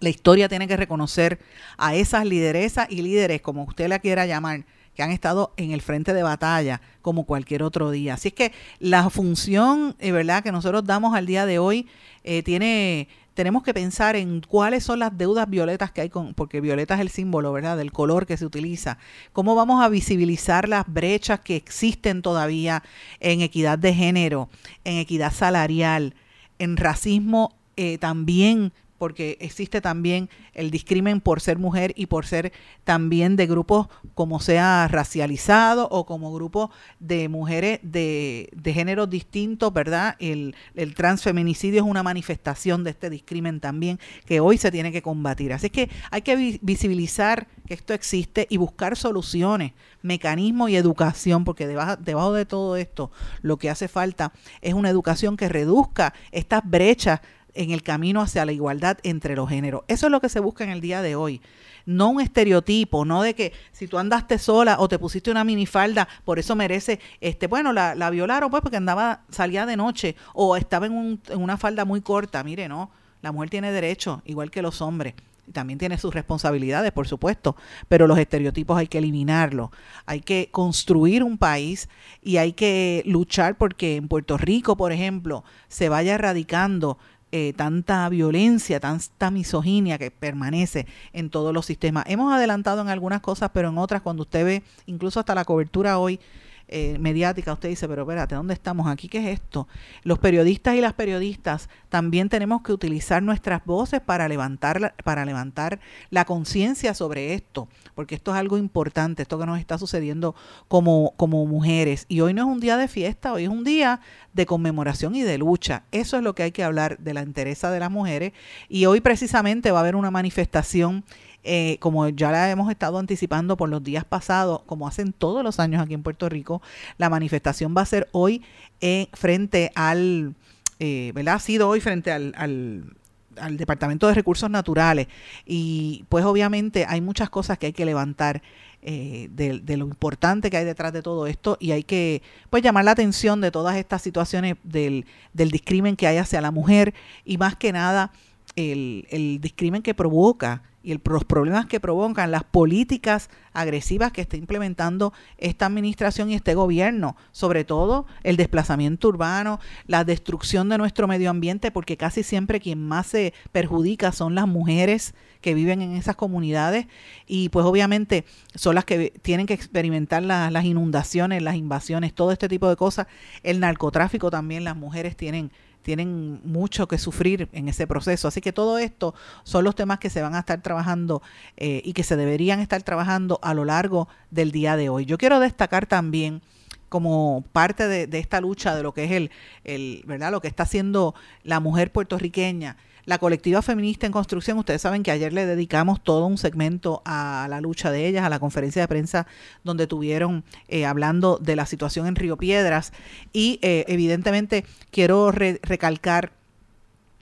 La 0.00 0.10
historia 0.10 0.48
tiene 0.48 0.68
que 0.68 0.76
reconocer 0.76 1.40
a 1.78 1.94
esas 1.94 2.26
lideresas 2.26 2.86
y 2.90 3.00
líderes, 3.00 3.40
como 3.40 3.64
usted 3.64 3.88
la 3.88 3.98
quiera 3.98 4.26
llamar, 4.26 4.64
que 4.96 5.02
han 5.02 5.12
estado 5.12 5.52
en 5.56 5.70
el 5.70 5.82
frente 5.82 6.12
de 6.14 6.22
batalla 6.22 6.80
como 7.02 7.24
cualquier 7.24 7.62
otro 7.62 7.90
día. 7.90 8.14
Así 8.14 8.28
es 8.28 8.34
que 8.34 8.52
la 8.80 9.08
función, 9.10 9.94
eh, 10.00 10.10
¿verdad?, 10.10 10.42
que 10.42 10.50
nosotros 10.50 10.84
damos 10.84 11.14
al 11.14 11.26
día 11.26 11.46
de 11.46 11.58
hoy 11.58 11.86
eh, 12.24 12.42
tiene 12.42 13.08
tenemos 13.34 13.62
que 13.62 13.74
pensar 13.74 14.16
en 14.16 14.40
cuáles 14.40 14.82
son 14.82 14.98
las 14.98 15.16
deudas 15.18 15.48
violetas 15.50 15.90
que 15.90 16.00
hay 16.00 16.08
con, 16.08 16.32
porque 16.32 16.62
violeta 16.62 16.94
es 16.94 17.00
el 17.02 17.10
símbolo, 17.10 17.52
¿verdad?, 17.52 17.76
del 17.76 17.92
color 17.92 18.24
que 18.24 18.38
se 18.38 18.46
utiliza. 18.46 18.96
¿Cómo 19.34 19.54
vamos 19.54 19.84
a 19.84 19.90
visibilizar 19.90 20.70
las 20.70 20.86
brechas 20.86 21.40
que 21.40 21.54
existen 21.54 22.22
todavía 22.22 22.82
en 23.20 23.42
equidad 23.42 23.78
de 23.78 23.92
género, 23.92 24.48
en 24.84 24.96
equidad 24.96 25.34
salarial, 25.34 26.14
en 26.58 26.78
racismo 26.78 27.54
eh, 27.76 27.98
también 27.98 28.72
porque 28.98 29.36
existe 29.40 29.80
también 29.80 30.28
el 30.54 30.70
discrimen 30.70 31.20
por 31.20 31.40
ser 31.40 31.58
mujer 31.58 31.92
y 31.96 32.06
por 32.06 32.26
ser 32.26 32.52
también 32.84 33.36
de 33.36 33.46
grupos 33.46 33.88
como 34.14 34.40
sea 34.40 34.88
racializado 34.88 35.88
o 35.90 36.06
como 36.06 36.32
grupo 36.32 36.70
de 37.00 37.28
mujeres 37.28 37.80
de, 37.82 38.48
de 38.54 38.72
géneros 38.72 39.10
distintos, 39.10 39.72
¿verdad? 39.72 40.16
El, 40.18 40.54
el, 40.74 40.94
transfeminicidio 40.94 41.82
es 41.82 41.86
una 41.88 42.02
manifestación 42.02 42.84
de 42.84 42.90
este 42.90 43.10
discrimen 43.10 43.60
también 43.60 43.98
que 44.24 44.40
hoy 44.40 44.58
se 44.58 44.70
tiene 44.70 44.92
que 44.92 45.02
combatir. 45.02 45.52
Así 45.52 45.70
que 45.70 45.90
hay 46.10 46.22
que 46.22 46.58
visibilizar 46.62 47.46
que 47.66 47.74
esto 47.74 47.94
existe 47.94 48.46
y 48.48 48.56
buscar 48.56 48.96
soluciones, 48.96 49.72
mecanismos 50.02 50.70
y 50.70 50.76
educación, 50.76 51.44
porque 51.44 51.66
debajo, 51.66 51.96
debajo 51.96 52.32
de 52.32 52.46
todo 52.46 52.76
esto 52.76 53.10
lo 53.42 53.58
que 53.58 53.70
hace 53.70 53.88
falta 53.88 54.32
es 54.60 54.74
una 54.74 54.90
educación 54.90 55.36
que 55.36 55.48
reduzca 55.48 56.14
estas 56.32 56.62
brechas 56.64 57.20
en 57.56 57.70
el 57.70 57.82
camino 57.82 58.22
hacia 58.22 58.44
la 58.44 58.52
igualdad 58.52 58.98
entre 59.02 59.34
los 59.36 59.48
géneros. 59.48 59.82
Eso 59.88 60.06
es 60.06 60.12
lo 60.12 60.20
que 60.20 60.28
se 60.28 60.40
busca 60.40 60.64
en 60.64 60.70
el 60.70 60.80
día 60.80 61.02
de 61.02 61.16
hoy. 61.16 61.40
No 61.84 62.08
un 62.10 62.20
estereotipo, 62.20 63.04
no 63.04 63.22
de 63.22 63.34
que 63.34 63.52
si 63.72 63.86
tú 63.86 63.98
andaste 63.98 64.38
sola 64.38 64.76
o 64.80 64.88
te 64.88 64.98
pusiste 64.98 65.30
una 65.30 65.44
minifalda, 65.44 66.08
por 66.24 66.38
eso 66.38 66.56
merece, 66.56 66.98
este, 67.20 67.46
bueno, 67.46 67.72
la, 67.72 67.94
la 67.94 68.10
violaron 68.10 68.50
pues 68.50 68.62
porque 68.62 68.76
andaba, 68.76 69.22
salía 69.30 69.66
de 69.66 69.76
noche 69.76 70.16
o 70.34 70.56
estaba 70.56 70.86
en, 70.86 71.20
en 71.28 71.40
una 71.40 71.56
falda 71.56 71.84
muy 71.84 72.00
corta. 72.00 72.42
Mire, 72.42 72.68
no, 72.68 72.90
la 73.22 73.32
mujer 73.32 73.50
tiene 73.50 73.70
derecho, 73.70 74.22
igual 74.24 74.50
que 74.50 74.62
los 74.62 74.82
hombres 74.82 75.14
también 75.52 75.78
tiene 75.78 75.98
sus 75.98 76.14
responsabilidades, 76.14 76.92
por 76.92 77.06
supuesto, 77.06 77.56
pero 77.88 78.06
los 78.06 78.18
estereotipos 78.18 78.78
hay 78.78 78.86
que 78.86 78.98
eliminarlos. 78.98 79.70
Hay 80.04 80.20
que 80.20 80.48
construir 80.50 81.22
un 81.22 81.38
país 81.38 81.88
y 82.22 82.38
hay 82.38 82.52
que 82.52 83.02
luchar 83.06 83.56
porque 83.56 83.96
en 83.96 84.08
Puerto 84.08 84.36
Rico, 84.36 84.76
por 84.76 84.92
ejemplo, 84.92 85.44
se 85.68 85.88
vaya 85.88 86.14
erradicando 86.14 86.98
eh, 87.32 87.52
tanta 87.56 88.08
violencia, 88.08 88.78
tanta 88.78 89.30
misoginia 89.30 89.98
que 89.98 90.10
permanece 90.10 90.86
en 91.12 91.28
todos 91.28 91.52
los 91.52 91.66
sistemas. 91.66 92.04
Hemos 92.06 92.32
adelantado 92.32 92.82
en 92.82 92.88
algunas 92.88 93.20
cosas, 93.20 93.50
pero 93.52 93.68
en 93.68 93.78
otras, 93.78 94.02
cuando 94.02 94.22
usted 94.22 94.44
ve 94.44 94.62
incluso 94.86 95.20
hasta 95.20 95.34
la 95.34 95.44
cobertura 95.44 95.98
hoy 95.98 96.20
eh, 96.68 96.98
mediática, 96.98 97.52
usted 97.52 97.68
dice, 97.68 97.86
pero 97.86 98.02
espérate, 98.02 98.34
¿dónde 98.34 98.54
estamos 98.54 98.88
aquí? 98.88 99.08
¿Qué 99.08 99.18
es 99.18 99.40
esto? 99.40 99.68
Los 100.02 100.18
periodistas 100.18 100.74
y 100.74 100.80
las 100.80 100.94
periodistas 100.94 101.68
también 101.88 102.28
tenemos 102.28 102.62
que 102.62 102.72
utilizar 102.72 103.22
nuestras 103.22 103.64
voces 103.64 104.00
para 104.00 104.26
levantar, 104.26 104.94
para 105.04 105.24
levantar 105.24 105.78
la 106.10 106.24
conciencia 106.24 106.92
sobre 106.94 107.34
esto, 107.34 107.68
porque 107.94 108.16
esto 108.16 108.32
es 108.32 108.38
algo 108.38 108.58
importante, 108.58 109.22
esto 109.22 109.38
que 109.38 109.46
nos 109.46 109.60
está 109.60 109.78
sucediendo 109.78 110.34
como, 110.66 111.14
como 111.16 111.46
mujeres. 111.46 112.04
Y 112.08 112.20
hoy 112.20 112.34
no 112.34 112.42
es 112.42 112.48
un 112.48 112.60
día 112.60 112.76
de 112.76 112.88
fiesta, 112.88 113.32
hoy 113.32 113.44
es 113.44 113.50
un 113.50 113.62
día 113.62 114.00
de 114.32 114.46
conmemoración 114.46 115.14
y 115.14 115.22
de 115.22 115.38
lucha. 115.38 115.84
Eso 115.92 116.16
es 116.16 116.22
lo 116.22 116.34
que 116.34 116.42
hay 116.42 116.52
que 116.52 116.64
hablar 116.64 116.98
de 116.98 117.14
la 117.14 117.22
interesa 117.22 117.70
de 117.70 117.80
las 117.80 117.90
mujeres. 117.90 118.32
Y 118.68 118.86
hoy 118.86 119.00
precisamente 119.00 119.70
va 119.70 119.78
a 119.78 119.82
haber 119.82 119.96
una 119.96 120.10
manifestación 120.10 121.04
eh, 121.46 121.78
como 121.78 122.08
ya 122.08 122.30
la 122.30 122.50
hemos 122.50 122.70
estado 122.70 122.98
anticipando 122.98 123.56
por 123.56 123.68
los 123.68 123.82
días 123.82 124.04
pasados, 124.04 124.62
como 124.66 124.88
hacen 124.88 125.12
todos 125.12 125.42
los 125.42 125.60
años 125.60 125.82
aquí 125.82 125.94
en 125.94 126.02
Puerto 126.02 126.28
Rico, 126.28 126.60
la 126.98 127.08
manifestación 127.08 127.74
va 127.76 127.82
a 127.82 127.86
ser 127.86 128.08
hoy 128.12 128.42
eh, 128.80 129.08
frente 129.12 129.72
al, 129.74 130.34
eh, 130.78 131.12
¿verdad? 131.14 131.34
Ha 131.36 131.40
sido 131.40 131.68
hoy 131.68 131.80
frente 131.80 132.12
al, 132.12 132.34
al 132.36 133.56
Departamento 133.56 134.06
de 134.08 134.14
Recursos 134.14 134.50
Naturales 134.50 135.08
y 135.44 136.04
pues 136.08 136.24
obviamente 136.24 136.86
hay 136.88 137.00
muchas 137.00 137.30
cosas 137.30 137.58
que 137.58 137.66
hay 137.66 137.72
que 137.72 137.84
levantar 137.84 138.42
eh, 138.82 139.28
de, 139.32 139.58
de, 139.60 139.76
lo 139.76 139.86
importante 139.86 140.50
que 140.50 140.58
hay 140.58 140.64
detrás 140.64 140.92
de 140.92 141.02
todo 141.02 141.26
esto 141.26 141.56
y 141.58 141.72
hay 141.72 141.82
que 141.82 142.22
pues 142.50 142.62
llamar 142.62 142.84
la 142.84 142.92
atención 142.92 143.40
de 143.40 143.50
todas 143.50 143.76
estas 143.76 144.02
situaciones 144.02 144.56
del, 144.62 145.06
del 145.32 145.50
discrimen 145.50 145.96
que 145.96 146.06
hay 146.06 146.18
hacia 146.18 146.40
la 146.40 146.50
mujer 146.50 146.94
y 147.24 147.36
más 147.36 147.56
que 147.56 147.72
nada 147.72 148.12
el, 148.54 149.06
el 149.10 149.40
discrimen 149.40 149.82
que 149.82 149.94
provoca 149.94 150.62
y 150.86 150.96
los 151.04 151.24
problemas 151.24 151.66
que 151.66 151.80
provocan 151.80 152.30
las 152.30 152.44
políticas 152.44 153.28
agresivas 153.52 154.12
que 154.12 154.20
está 154.20 154.36
implementando 154.36 155.12
esta 155.36 155.66
administración 155.66 156.30
y 156.30 156.34
este 156.34 156.54
gobierno, 156.54 157.16
sobre 157.32 157.64
todo 157.64 158.06
el 158.22 158.36
desplazamiento 158.36 159.08
urbano, 159.08 159.58
la 159.88 160.04
destrucción 160.04 160.68
de 160.68 160.78
nuestro 160.78 161.08
medio 161.08 161.28
ambiente, 161.28 161.72
porque 161.72 161.96
casi 161.96 162.22
siempre 162.22 162.60
quien 162.60 162.86
más 162.86 163.08
se 163.08 163.34
perjudica 163.50 164.12
son 164.12 164.36
las 164.36 164.46
mujeres 164.46 165.16
que 165.40 165.54
viven 165.54 165.82
en 165.82 165.96
esas 165.96 166.14
comunidades 166.14 166.86
y 167.26 167.48
pues 167.48 167.66
obviamente 167.66 168.24
son 168.54 168.76
las 168.76 168.84
que 168.84 169.12
tienen 169.22 169.46
que 169.46 169.54
experimentar 169.54 170.22
las 170.22 170.64
inundaciones, 170.64 171.42
las 171.42 171.56
invasiones, 171.56 172.14
todo 172.14 172.30
este 172.30 172.48
tipo 172.48 172.68
de 172.68 172.76
cosas. 172.76 173.08
El 173.42 173.58
narcotráfico 173.58 174.30
también, 174.30 174.62
las 174.62 174.76
mujeres 174.76 175.16
tienen 175.16 175.50
tienen 175.86 176.40
mucho 176.42 176.88
que 176.88 176.98
sufrir 176.98 177.48
en 177.52 177.68
ese 177.68 177.86
proceso. 177.86 178.26
Así 178.26 178.40
que 178.40 178.52
todo 178.52 178.76
esto 178.76 179.14
son 179.44 179.62
los 179.62 179.76
temas 179.76 180.00
que 180.00 180.10
se 180.10 180.20
van 180.20 180.34
a 180.34 180.40
estar 180.40 180.60
trabajando 180.60 181.22
eh, 181.56 181.80
y 181.84 181.92
que 181.92 182.02
se 182.02 182.16
deberían 182.16 182.58
estar 182.58 182.82
trabajando 182.82 183.38
a 183.40 183.54
lo 183.54 183.64
largo 183.64 184.08
del 184.32 184.50
día 184.50 184.76
de 184.76 184.88
hoy. 184.88 185.04
Yo 185.04 185.16
quiero 185.16 185.38
destacar 185.38 185.86
también 185.86 186.42
como 186.88 187.44
parte 187.52 187.86
de, 187.86 188.08
de 188.08 188.18
esta 188.18 188.40
lucha 188.40 188.74
de 188.74 188.82
lo 188.82 188.92
que 188.94 189.04
es 189.04 189.12
el, 189.12 189.30
el, 189.62 190.02
¿verdad? 190.06 190.32
Lo 190.32 190.40
que 190.40 190.48
está 190.48 190.64
haciendo 190.64 191.14
la 191.44 191.60
mujer 191.60 191.92
puertorriqueña 191.92 192.76
la 193.06 193.18
colectiva 193.18 193.62
feminista 193.62 194.04
en 194.04 194.12
construcción, 194.12 194.58
ustedes 194.58 194.82
saben 194.82 195.04
que 195.04 195.12
ayer 195.12 195.32
le 195.32 195.46
dedicamos 195.46 196.02
todo 196.02 196.26
un 196.26 196.38
segmento 196.38 197.02
a 197.04 197.46
la 197.48 197.60
lucha 197.60 197.92
de 197.92 198.06
ellas, 198.08 198.24
a 198.24 198.28
la 198.28 198.40
conferencia 198.40 198.82
de 198.82 198.88
prensa 198.88 199.28
donde 199.62 199.86
tuvieron 199.86 200.44
eh, 200.66 200.84
hablando 200.84 201.38
de 201.38 201.54
la 201.54 201.66
situación 201.66 202.08
en 202.08 202.16
Río 202.16 202.36
Piedras. 202.36 202.92
Y 203.32 203.60
eh, 203.62 203.84
evidentemente 203.86 204.64
quiero 204.90 205.30
recalcar 205.30 206.32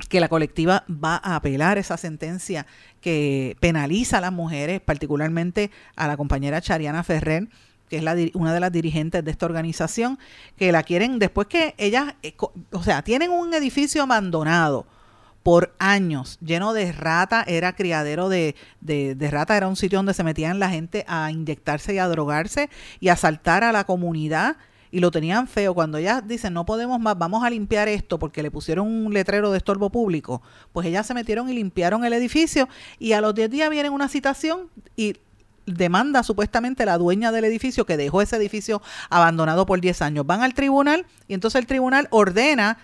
que 0.08 0.20
la 0.20 0.28
colectiva 0.28 0.84
va 0.88 1.20
a 1.22 1.36
apelar 1.36 1.76
esa 1.76 1.98
sentencia 1.98 2.66
que 3.02 3.56
penaliza 3.60 4.18
a 4.18 4.20
las 4.22 4.32
mujeres, 4.32 4.80
particularmente 4.80 5.70
a 5.96 6.08
la 6.08 6.16
compañera 6.16 6.62
Chariana 6.62 7.04
Ferrer, 7.04 7.48
que 7.90 7.98
es 7.98 8.02
la, 8.02 8.16
una 8.32 8.54
de 8.54 8.60
las 8.60 8.72
dirigentes 8.72 9.22
de 9.22 9.30
esta 9.30 9.44
organización, 9.44 10.18
que 10.56 10.72
la 10.72 10.82
quieren 10.82 11.18
después 11.18 11.46
que 11.46 11.74
ellas, 11.76 12.14
eh, 12.22 12.34
o 12.72 12.82
sea, 12.82 13.02
tienen 13.02 13.30
un 13.30 13.52
edificio 13.52 14.02
abandonado 14.02 14.86
por 15.44 15.74
años, 15.78 16.38
lleno 16.40 16.72
de 16.72 16.90
rata, 16.90 17.44
era 17.46 17.76
criadero 17.76 18.30
de, 18.30 18.56
de, 18.80 19.30
rata, 19.30 19.54
era 19.54 19.68
un 19.68 19.76
sitio 19.76 19.98
donde 19.98 20.14
se 20.14 20.24
metían 20.24 20.58
la 20.58 20.70
gente 20.70 21.04
a 21.06 21.30
inyectarse 21.30 21.92
y 21.92 21.98
a 21.98 22.08
drogarse 22.08 22.70
y 22.98 23.08
a 23.08 23.12
asaltar 23.12 23.62
a 23.62 23.70
la 23.70 23.84
comunidad 23.84 24.56
y 24.90 25.00
lo 25.00 25.10
tenían 25.10 25.46
feo. 25.46 25.74
Cuando 25.74 25.98
ellas 25.98 26.26
dicen 26.26 26.54
no 26.54 26.64
podemos 26.64 26.98
más, 26.98 27.18
vamos 27.18 27.44
a 27.44 27.50
limpiar 27.50 27.88
esto 27.88 28.18
porque 28.18 28.42
le 28.42 28.50
pusieron 28.50 28.86
un 28.88 29.12
letrero 29.12 29.52
de 29.52 29.58
estorbo 29.58 29.90
público, 29.90 30.40
pues 30.72 30.86
ellas 30.86 31.06
se 31.06 31.12
metieron 31.12 31.50
y 31.50 31.52
limpiaron 31.52 32.06
el 32.06 32.14
edificio 32.14 32.66
y 32.98 33.12
a 33.12 33.20
los 33.20 33.34
10 33.34 33.50
días 33.50 33.68
viene 33.68 33.90
una 33.90 34.08
citación 34.08 34.70
y 34.96 35.18
demanda 35.66 36.22
supuestamente 36.22 36.86
la 36.86 36.96
dueña 36.96 37.32
del 37.32 37.44
edificio 37.44 37.84
que 37.84 37.98
dejó 37.98 38.22
ese 38.22 38.36
edificio 38.36 38.80
abandonado 39.10 39.66
por 39.66 39.78
10 39.78 40.00
años. 40.00 40.26
Van 40.26 40.40
al 40.40 40.54
tribunal 40.54 41.04
y 41.28 41.34
entonces 41.34 41.58
el 41.60 41.66
tribunal 41.66 42.08
ordena 42.10 42.78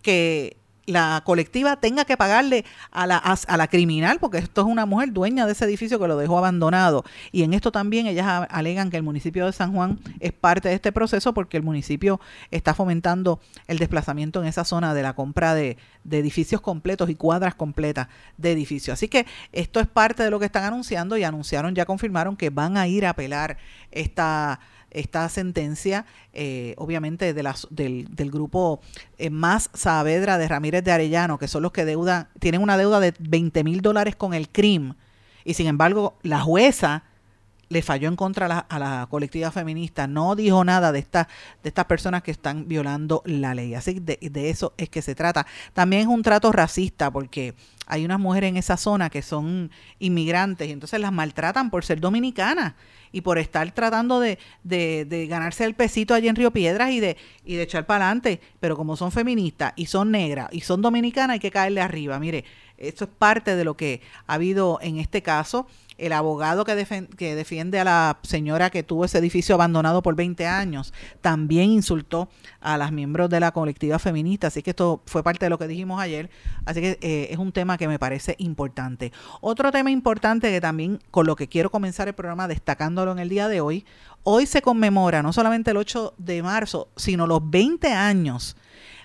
que 0.00 0.56
la 0.86 1.22
colectiva 1.24 1.76
tenga 1.76 2.04
que 2.04 2.16
pagarle 2.16 2.64
a 2.90 3.06
la, 3.06 3.16
a, 3.16 3.56
la 3.56 3.68
criminal, 3.68 4.18
porque 4.20 4.38
esto 4.38 4.62
es 4.62 4.66
una 4.66 4.86
mujer 4.86 5.12
dueña 5.12 5.46
de 5.46 5.52
ese 5.52 5.64
edificio 5.64 5.98
que 5.98 6.08
lo 6.08 6.16
dejó 6.16 6.38
abandonado. 6.38 7.04
Y 7.32 7.42
en 7.42 7.54
esto 7.54 7.72
también 7.72 8.06
ellas 8.06 8.46
alegan 8.50 8.90
que 8.90 8.96
el 8.96 9.02
municipio 9.02 9.46
de 9.46 9.52
San 9.52 9.72
Juan 9.72 9.98
es 10.20 10.32
parte 10.32 10.68
de 10.68 10.74
este 10.74 10.92
proceso 10.92 11.34
porque 11.34 11.56
el 11.56 11.62
municipio 11.62 12.20
está 12.50 12.74
fomentando 12.74 13.40
el 13.66 13.78
desplazamiento 13.78 14.40
en 14.42 14.48
esa 14.48 14.64
zona 14.64 14.94
de 14.94 15.02
la 15.02 15.14
compra 15.14 15.54
de, 15.54 15.76
de 16.04 16.18
edificios 16.18 16.60
completos 16.60 17.10
y 17.10 17.14
cuadras 17.14 17.54
completas 17.54 18.08
de 18.36 18.52
edificios. 18.52 18.94
Así 18.94 19.08
que 19.08 19.26
esto 19.52 19.80
es 19.80 19.86
parte 19.86 20.22
de 20.22 20.30
lo 20.30 20.38
que 20.38 20.46
están 20.46 20.64
anunciando 20.64 21.16
y 21.16 21.24
anunciaron, 21.24 21.74
ya 21.74 21.84
confirmaron 21.84 22.36
que 22.36 22.50
van 22.50 22.76
a 22.76 22.86
ir 22.88 23.06
a 23.06 23.10
apelar 23.10 23.58
esta 23.90 24.60
esta 24.90 25.28
sentencia, 25.28 26.06
eh, 26.32 26.74
obviamente, 26.78 27.32
de 27.34 27.42
las, 27.42 27.66
del, 27.70 28.08
del 28.14 28.30
grupo 28.30 28.80
eh, 29.18 29.30
más 29.30 29.70
Saavedra 29.74 30.38
de 30.38 30.48
Ramírez 30.48 30.84
de 30.84 30.92
Arellano, 30.92 31.38
que 31.38 31.48
son 31.48 31.62
los 31.62 31.72
que 31.72 31.84
deuda, 31.84 32.30
tienen 32.38 32.62
una 32.62 32.76
deuda 32.76 33.00
de 33.00 33.14
20 33.18 33.64
mil 33.64 33.80
dólares 33.80 34.16
con 34.16 34.34
el 34.34 34.48
CRIM, 34.48 34.94
y 35.44 35.54
sin 35.54 35.66
embargo, 35.66 36.18
la 36.22 36.40
jueza 36.40 37.04
le 37.70 37.82
falló 37.82 38.08
en 38.08 38.16
contra 38.16 38.46
a 38.46 38.78
la, 38.78 39.06
colectiva 39.08 39.50
feminista, 39.52 40.08
no 40.08 40.34
dijo 40.34 40.64
nada 40.64 40.90
de, 40.90 40.98
esta, 40.98 41.28
de 41.62 41.68
estas 41.68 41.84
personas 41.84 42.22
que 42.22 42.32
están 42.32 42.66
violando 42.66 43.22
la 43.24 43.54
ley. 43.54 43.74
Así 43.74 43.94
que 43.94 44.00
de, 44.00 44.30
de 44.30 44.50
eso 44.50 44.74
es 44.76 44.88
que 44.88 45.02
se 45.02 45.14
trata. 45.14 45.46
También 45.72 46.02
es 46.02 46.08
un 46.08 46.22
trato 46.22 46.50
racista 46.50 47.12
porque 47.12 47.54
hay 47.90 48.04
unas 48.04 48.20
mujeres 48.20 48.48
en 48.48 48.56
esa 48.56 48.76
zona 48.76 49.10
que 49.10 49.20
son 49.20 49.70
inmigrantes 49.98 50.68
y 50.68 50.70
entonces 50.70 51.00
las 51.00 51.12
maltratan 51.12 51.70
por 51.70 51.84
ser 51.84 52.00
dominicanas 52.00 52.74
y 53.10 53.22
por 53.22 53.36
estar 53.38 53.70
tratando 53.72 54.20
de, 54.20 54.38
de, 54.62 55.26
ganarse 55.28 55.64
el 55.64 55.74
pesito 55.74 56.14
allí 56.14 56.28
en 56.28 56.36
Río 56.36 56.52
Piedras 56.52 56.92
y 56.92 57.00
de, 57.00 57.16
y 57.44 57.56
de 57.56 57.62
echar 57.62 57.86
para 57.86 58.04
adelante. 58.04 58.40
Pero 58.60 58.76
como 58.76 58.96
son 58.96 59.10
feministas 59.10 59.72
y 59.74 59.86
son 59.86 60.12
negras 60.12 60.48
y 60.52 60.60
son 60.60 60.80
dominicanas, 60.82 61.34
hay 61.34 61.40
que 61.40 61.50
caerle 61.50 61.80
arriba. 61.80 62.20
Mire, 62.20 62.44
esto 62.78 63.04
es 63.04 63.10
parte 63.10 63.56
de 63.56 63.64
lo 63.64 63.76
que 63.76 64.00
ha 64.28 64.34
habido 64.34 64.78
en 64.80 64.98
este 64.98 65.20
caso 65.20 65.66
el 66.00 66.14
abogado 66.14 66.64
que, 66.64 67.06
que 67.16 67.34
defiende 67.34 67.78
a 67.78 67.84
la 67.84 68.18
señora 68.22 68.70
que 68.70 68.82
tuvo 68.82 69.04
ese 69.04 69.18
edificio 69.18 69.54
abandonado 69.54 70.02
por 70.02 70.16
20 70.16 70.46
años 70.46 70.94
también 71.20 71.70
insultó 71.70 72.30
a 72.60 72.78
las 72.78 72.90
miembros 72.90 73.28
de 73.28 73.38
la 73.38 73.52
colectiva 73.52 73.98
feminista. 73.98 74.46
Así 74.46 74.62
que 74.62 74.70
esto 74.70 75.02
fue 75.04 75.22
parte 75.22 75.44
de 75.44 75.50
lo 75.50 75.58
que 75.58 75.68
dijimos 75.68 76.00
ayer. 76.00 76.30
Así 76.64 76.80
que 76.80 76.98
eh, 77.02 77.28
es 77.30 77.38
un 77.38 77.52
tema 77.52 77.76
que 77.80 77.88
me 77.88 77.98
parece 77.98 78.36
importante. 78.38 79.10
Otro 79.40 79.72
tema 79.72 79.90
importante 79.90 80.50
que 80.50 80.60
también 80.60 81.00
con 81.10 81.26
lo 81.26 81.34
que 81.34 81.48
quiero 81.48 81.70
comenzar 81.70 82.08
el 82.08 82.14
programa 82.14 82.46
destacándolo 82.46 83.10
en 83.10 83.18
el 83.18 83.30
día 83.30 83.48
de 83.48 83.62
hoy, 83.62 83.86
hoy 84.22 84.44
se 84.44 84.60
conmemora 84.60 85.22
no 85.22 85.32
solamente 85.32 85.70
el 85.70 85.78
8 85.78 86.12
de 86.18 86.42
marzo, 86.42 86.88
sino 86.94 87.26
los 87.26 87.40
20 87.50 87.88
años 87.88 88.54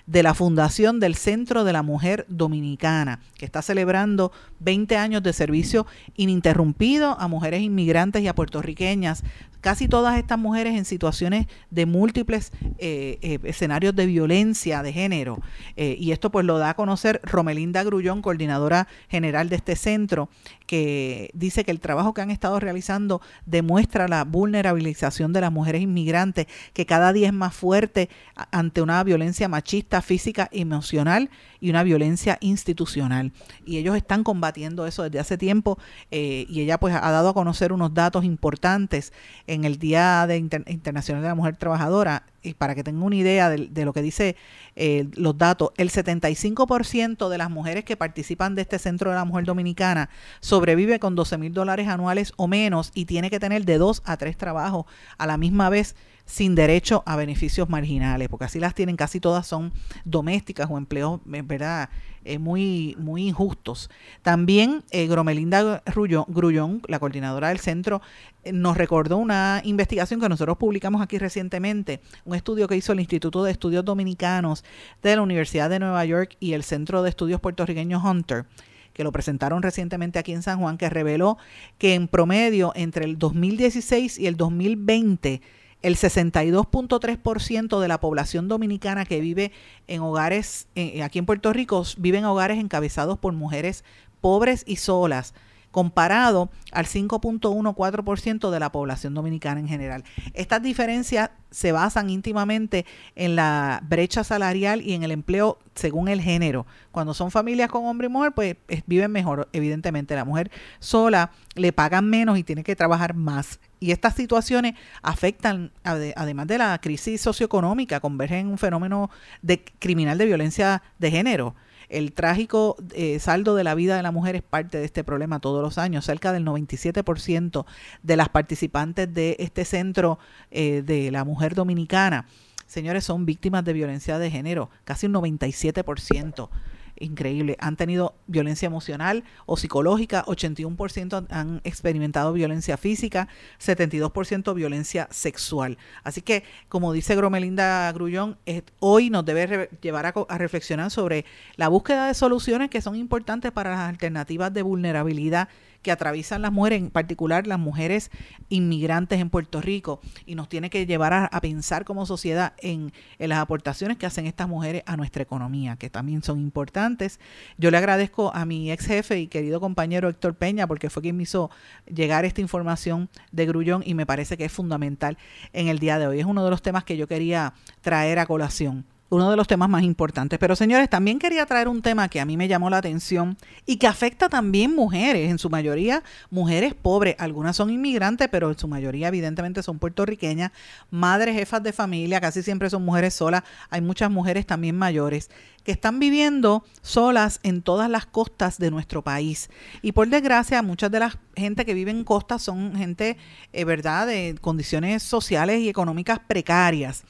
de 0.06 0.22
la 0.22 0.34
Fundación 0.34 1.00
del 1.00 1.16
Centro 1.16 1.64
de 1.64 1.72
la 1.72 1.82
Mujer 1.82 2.24
Dominicana, 2.28 3.20
que 3.36 3.44
está 3.44 3.62
celebrando 3.62 4.32
20 4.60 4.96
años 4.96 5.22
de 5.22 5.32
servicio 5.32 5.86
ininterrumpido 6.16 7.18
a 7.18 7.28
mujeres 7.28 7.62
inmigrantes 7.62 8.22
y 8.22 8.28
a 8.28 8.34
puertorriqueñas 8.34 9.24
casi 9.66 9.88
todas 9.88 10.16
estas 10.16 10.38
mujeres 10.38 10.76
en 10.76 10.84
situaciones 10.84 11.48
de 11.70 11.86
múltiples 11.86 12.52
eh, 12.78 13.18
eh, 13.20 13.40
escenarios 13.42 13.96
de 13.96 14.06
violencia 14.06 14.80
de 14.80 14.92
género. 14.92 15.40
Eh, 15.76 15.96
y 15.98 16.12
esto 16.12 16.30
pues 16.30 16.46
lo 16.46 16.58
da 16.58 16.70
a 16.70 16.74
conocer 16.74 17.20
Romelinda 17.24 17.82
Grullón, 17.82 18.22
coordinadora 18.22 18.86
general 19.08 19.48
de 19.48 19.56
este 19.56 19.74
centro, 19.74 20.28
que 20.68 21.30
dice 21.34 21.64
que 21.64 21.72
el 21.72 21.80
trabajo 21.80 22.14
que 22.14 22.20
han 22.20 22.30
estado 22.30 22.60
realizando 22.60 23.20
demuestra 23.44 24.06
la 24.06 24.22
vulnerabilización 24.22 25.32
de 25.32 25.40
las 25.40 25.50
mujeres 25.50 25.82
inmigrantes, 25.82 26.46
que 26.72 26.86
cada 26.86 27.12
día 27.12 27.26
es 27.26 27.34
más 27.34 27.52
fuerte 27.52 28.08
ante 28.52 28.82
una 28.82 29.02
violencia 29.02 29.48
machista, 29.48 29.95
física, 30.02 30.48
emocional 30.52 31.30
y 31.60 31.70
una 31.70 31.82
violencia 31.82 32.38
institucional. 32.40 33.32
Y 33.64 33.78
ellos 33.78 33.96
están 33.96 34.24
combatiendo 34.24 34.86
eso 34.86 35.02
desde 35.02 35.18
hace 35.18 35.38
tiempo 35.38 35.78
y 36.10 36.60
ella 36.60 36.78
pues 36.78 36.94
ha 36.94 37.10
dado 37.10 37.30
a 37.30 37.34
conocer 37.34 37.72
unos 37.72 37.94
datos 37.94 38.24
importantes 38.24 39.12
en 39.46 39.64
el 39.64 39.78
Día 39.78 40.26
de 40.26 40.36
Internacional 40.36 41.22
de 41.22 41.28
la 41.28 41.34
Mujer 41.34 41.56
Trabajadora, 41.56 42.24
y 42.46 42.54
para 42.54 42.74
que 42.74 42.84
tengan 42.84 43.02
una 43.02 43.16
idea 43.16 43.50
de, 43.50 43.84
lo 43.84 43.92
que 43.92 44.02
dice 44.02 44.36
eh, 44.76 45.08
los 45.16 45.36
datos, 45.36 45.70
el 45.76 45.90
75% 45.90 47.28
de 47.28 47.38
las 47.38 47.50
mujeres 47.50 47.84
que 47.84 47.96
participan 47.96 48.54
de 48.54 48.62
este 48.62 48.78
Centro 48.78 49.10
de 49.10 49.16
la 49.16 49.24
Mujer 49.24 49.44
Dominicana 49.44 50.08
sobrevive 50.40 50.98
con 50.98 51.14
12 51.14 51.38
mil 51.38 51.52
dólares 51.52 51.88
anuales 51.88 52.32
o 52.36 52.46
menos 52.46 52.92
y 52.94 53.06
tiene 53.06 53.30
que 53.30 53.40
tener 53.40 53.64
de 53.64 53.78
dos 53.78 54.02
a 54.04 54.16
tres 54.16 54.36
trabajos 54.36 54.86
a 55.18 55.26
la 55.26 55.36
misma 55.36 55.68
vez 55.68 55.96
sin 56.26 56.54
derecho 56.54 57.02
a 57.06 57.16
beneficios 57.16 57.70
marginales, 57.70 58.28
porque 58.28 58.44
así 58.44 58.58
las 58.58 58.74
tienen, 58.74 58.96
casi 58.96 59.20
todas 59.20 59.46
son 59.46 59.72
domésticas 60.04 60.68
o 60.70 60.76
empleos, 60.76 61.20
¿verdad? 61.24 61.88
Eh, 62.24 62.38
muy, 62.38 62.96
muy 62.98 63.28
injustos. 63.28 63.88
También 64.22 64.82
eh, 64.90 65.06
Gromelinda 65.06 65.82
Grullón, 66.26 66.82
la 66.88 66.98
coordinadora 66.98 67.48
del 67.48 67.60
centro, 67.60 68.02
eh, 68.42 68.52
nos 68.52 68.76
recordó 68.76 69.16
una 69.16 69.62
investigación 69.64 70.20
que 70.20 70.28
nosotros 70.28 70.56
publicamos 70.56 71.00
aquí 71.00 71.18
recientemente, 71.18 72.00
un 72.24 72.34
estudio 72.34 72.66
que 72.66 72.76
hizo 72.76 72.92
el 72.92 72.98
Instituto 72.98 73.44
de 73.44 73.52
Estudios 73.52 73.84
Dominicanos 73.84 74.64
de 75.04 75.14
la 75.14 75.22
Universidad 75.22 75.70
de 75.70 75.78
Nueva 75.78 76.04
York 76.04 76.36
y 76.40 76.54
el 76.54 76.64
Centro 76.64 77.04
de 77.04 77.10
Estudios 77.10 77.40
Puertorriqueños 77.40 78.04
Hunter 78.04 78.46
que 78.92 79.04
lo 79.04 79.12
presentaron 79.12 79.62
recientemente 79.62 80.18
aquí 80.18 80.32
en 80.32 80.42
San 80.42 80.58
Juan, 80.58 80.78
que 80.78 80.88
reveló 80.88 81.36
que 81.76 81.92
en 81.92 82.08
promedio 82.08 82.72
entre 82.74 83.04
el 83.04 83.18
2016 83.18 84.18
y 84.18 84.26
el 84.26 84.38
2020 84.38 85.42
el 85.86 85.94
62.3% 85.94 87.78
de 87.78 87.86
la 87.86 88.00
población 88.00 88.48
dominicana 88.48 89.04
que 89.04 89.20
vive 89.20 89.52
en 89.86 90.00
hogares, 90.00 90.66
aquí 91.00 91.20
en 91.20 91.26
Puerto 91.26 91.52
Rico, 91.52 91.84
vive 91.96 92.18
en 92.18 92.24
hogares 92.24 92.58
encabezados 92.58 93.20
por 93.20 93.34
mujeres 93.34 93.84
pobres 94.20 94.64
y 94.66 94.76
solas 94.76 95.32
comparado 95.76 96.48
al 96.72 96.86
5.14% 96.86 98.48
de 98.48 98.60
la 98.60 98.72
población 98.72 99.12
dominicana 99.12 99.60
en 99.60 99.68
general. 99.68 100.04
Estas 100.32 100.62
diferencias 100.62 101.28
se 101.50 101.70
basan 101.70 102.08
íntimamente 102.08 102.86
en 103.14 103.36
la 103.36 103.82
brecha 103.86 104.24
salarial 104.24 104.80
y 104.80 104.94
en 104.94 105.02
el 105.02 105.10
empleo 105.10 105.58
según 105.74 106.08
el 106.08 106.22
género. 106.22 106.64
Cuando 106.92 107.12
son 107.12 107.30
familias 107.30 107.68
con 107.68 107.84
hombre 107.84 108.06
y 108.06 108.10
mujer, 108.10 108.32
pues 108.32 108.56
viven 108.86 109.12
mejor, 109.12 109.50
evidentemente. 109.52 110.14
La 110.14 110.24
mujer 110.24 110.50
sola 110.78 111.30
le 111.56 111.74
pagan 111.74 112.08
menos 112.08 112.38
y 112.38 112.42
tiene 112.42 112.64
que 112.64 112.74
trabajar 112.74 113.12
más. 113.12 113.60
Y 113.78 113.90
estas 113.90 114.14
situaciones 114.14 114.76
afectan, 115.02 115.72
además 115.84 116.46
de 116.46 116.56
la 116.56 116.78
crisis 116.80 117.20
socioeconómica, 117.20 118.00
convergen 118.00 118.38
en 118.38 118.46
un 118.48 118.56
fenómeno 118.56 119.10
de 119.42 119.62
criminal 119.78 120.16
de 120.16 120.24
violencia 120.24 120.82
de 120.98 121.10
género. 121.10 121.54
El 121.88 122.12
trágico 122.12 122.76
eh, 122.94 123.18
saldo 123.18 123.54
de 123.54 123.64
la 123.64 123.74
vida 123.74 123.96
de 123.96 124.02
la 124.02 124.10
mujer 124.10 124.36
es 124.36 124.42
parte 124.42 124.78
de 124.78 124.84
este 124.84 125.04
problema 125.04 125.40
todos 125.40 125.62
los 125.62 125.78
años. 125.78 126.04
Cerca 126.04 126.32
del 126.32 126.44
97% 126.44 127.64
de 128.02 128.16
las 128.16 128.28
participantes 128.28 129.12
de 129.12 129.36
este 129.38 129.64
centro 129.64 130.18
eh, 130.50 130.82
de 130.84 131.10
la 131.10 131.24
mujer 131.24 131.54
dominicana, 131.54 132.26
señores, 132.66 133.04
son 133.04 133.26
víctimas 133.26 133.64
de 133.64 133.72
violencia 133.72 134.18
de 134.18 134.30
género, 134.30 134.70
casi 134.84 135.06
un 135.06 135.14
97% 135.14 136.48
increíble. 136.98 137.56
Han 137.60 137.76
tenido 137.76 138.14
violencia 138.26 138.66
emocional 138.66 139.24
o 139.46 139.56
psicológica, 139.56 140.24
81% 140.26 141.26
han 141.30 141.60
experimentado 141.64 142.32
violencia 142.32 142.76
física, 142.76 143.28
72% 143.60 144.54
violencia 144.54 145.08
sexual. 145.10 145.78
Así 146.02 146.22
que, 146.22 146.44
como 146.68 146.92
dice 146.92 147.16
Gromelinda 147.16 147.90
Grullón, 147.92 148.38
hoy 148.80 149.10
nos 149.10 149.24
debe 149.24 149.70
llevar 149.80 150.06
a, 150.06 150.14
a 150.28 150.38
reflexionar 150.38 150.90
sobre 150.90 151.24
la 151.56 151.68
búsqueda 151.68 152.06
de 152.06 152.14
soluciones 152.14 152.70
que 152.70 152.80
son 152.80 152.96
importantes 152.96 153.52
para 153.52 153.70
las 153.70 153.80
alternativas 153.80 154.52
de 154.52 154.62
vulnerabilidad 154.62 155.48
que 155.86 155.92
atraviesan 155.92 156.42
las 156.42 156.50
mujeres, 156.50 156.80
en 156.80 156.90
particular 156.90 157.46
las 157.46 157.60
mujeres 157.60 158.10
inmigrantes 158.48 159.20
en 159.20 159.30
Puerto 159.30 159.60
Rico, 159.60 160.00
y 160.26 160.34
nos 160.34 160.48
tiene 160.48 160.68
que 160.68 160.84
llevar 160.84 161.12
a, 161.12 161.40
pensar 161.40 161.84
como 161.84 162.06
sociedad 162.06 162.54
en, 162.58 162.92
las 163.20 163.38
aportaciones 163.38 163.96
que 163.96 164.04
hacen 164.04 164.26
estas 164.26 164.48
mujeres 164.48 164.82
a 164.86 164.96
nuestra 164.96 165.22
economía, 165.22 165.76
que 165.76 165.88
también 165.88 166.24
son 166.24 166.40
importantes. 166.40 167.20
Yo 167.56 167.70
le 167.70 167.78
agradezco 167.78 168.34
a 168.34 168.44
mi 168.46 168.72
ex 168.72 168.84
jefe 168.84 169.20
y 169.20 169.28
querido 169.28 169.60
compañero 169.60 170.08
Héctor 170.08 170.34
Peña, 170.34 170.66
porque 170.66 170.90
fue 170.90 171.02
quien 171.02 171.16
me 171.16 171.22
hizo 171.22 171.52
llegar 171.86 172.24
esta 172.24 172.40
información 172.40 173.08
de 173.30 173.46
Grullón 173.46 173.84
y 173.86 173.94
me 173.94 174.06
parece 174.06 174.36
que 174.36 174.46
es 174.46 174.52
fundamental 174.52 175.18
en 175.52 175.68
el 175.68 175.78
día 175.78 176.00
de 176.00 176.08
hoy. 176.08 176.18
Es 176.18 176.26
uno 176.26 176.44
de 176.44 176.50
los 176.50 176.62
temas 176.62 176.82
que 176.82 176.96
yo 176.96 177.06
quería 177.06 177.54
traer 177.80 178.18
a 178.18 178.26
colación 178.26 178.84
uno 179.08 179.30
de 179.30 179.36
los 179.36 179.46
temas 179.46 179.68
más 179.68 179.82
importantes. 179.82 180.38
Pero 180.38 180.56
señores, 180.56 180.90
también 180.90 181.18
quería 181.18 181.46
traer 181.46 181.68
un 181.68 181.82
tema 181.82 182.08
que 182.08 182.20
a 182.20 182.24
mí 182.24 182.36
me 182.36 182.48
llamó 182.48 182.70
la 182.70 182.78
atención 182.78 183.36
y 183.64 183.76
que 183.76 183.86
afecta 183.86 184.28
también 184.28 184.74
mujeres, 184.74 185.30
en 185.30 185.38
su 185.38 185.50
mayoría 185.50 186.02
mujeres 186.30 186.74
pobres. 186.74 187.16
Algunas 187.18 187.56
son 187.56 187.70
inmigrantes, 187.70 188.28
pero 188.28 188.50
en 188.50 188.58
su 188.58 188.68
mayoría 188.68 189.08
evidentemente 189.08 189.62
son 189.62 189.78
puertorriqueñas, 189.78 190.52
madres, 190.90 191.34
jefas 191.34 191.62
de 191.62 191.72
familia, 191.72 192.20
casi 192.20 192.42
siempre 192.42 192.70
son 192.70 192.84
mujeres 192.84 193.14
solas. 193.14 193.42
Hay 193.70 193.80
muchas 193.80 194.10
mujeres 194.10 194.46
también 194.46 194.76
mayores 194.76 195.30
que 195.62 195.72
están 195.72 195.98
viviendo 195.98 196.64
solas 196.80 197.40
en 197.42 197.60
todas 197.60 197.90
las 197.90 198.06
costas 198.06 198.58
de 198.58 198.70
nuestro 198.70 199.02
país. 199.02 199.50
Y 199.82 199.90
por 199.90 200.08
desgracia, 200.08 200.62
muchas 200.62 200.92
de 200.92 201.00
las 201.00 201.18
gente 201.34 201.64
que 201.64 201.74
vive 201.74 201.90
en 201.90 202.04
costas 202.04 202.42
son 202.42 202.76
gente, 202.76 203.18
eh, 203.52 203.64
¿verdad?, 203.64 204.06
de 204.06 204.36
condiciones 204.40 205.02
sociales 205.02 205.60
y 205.60 205.68
económicas 205.68 206.18
precarias 206.20 207.04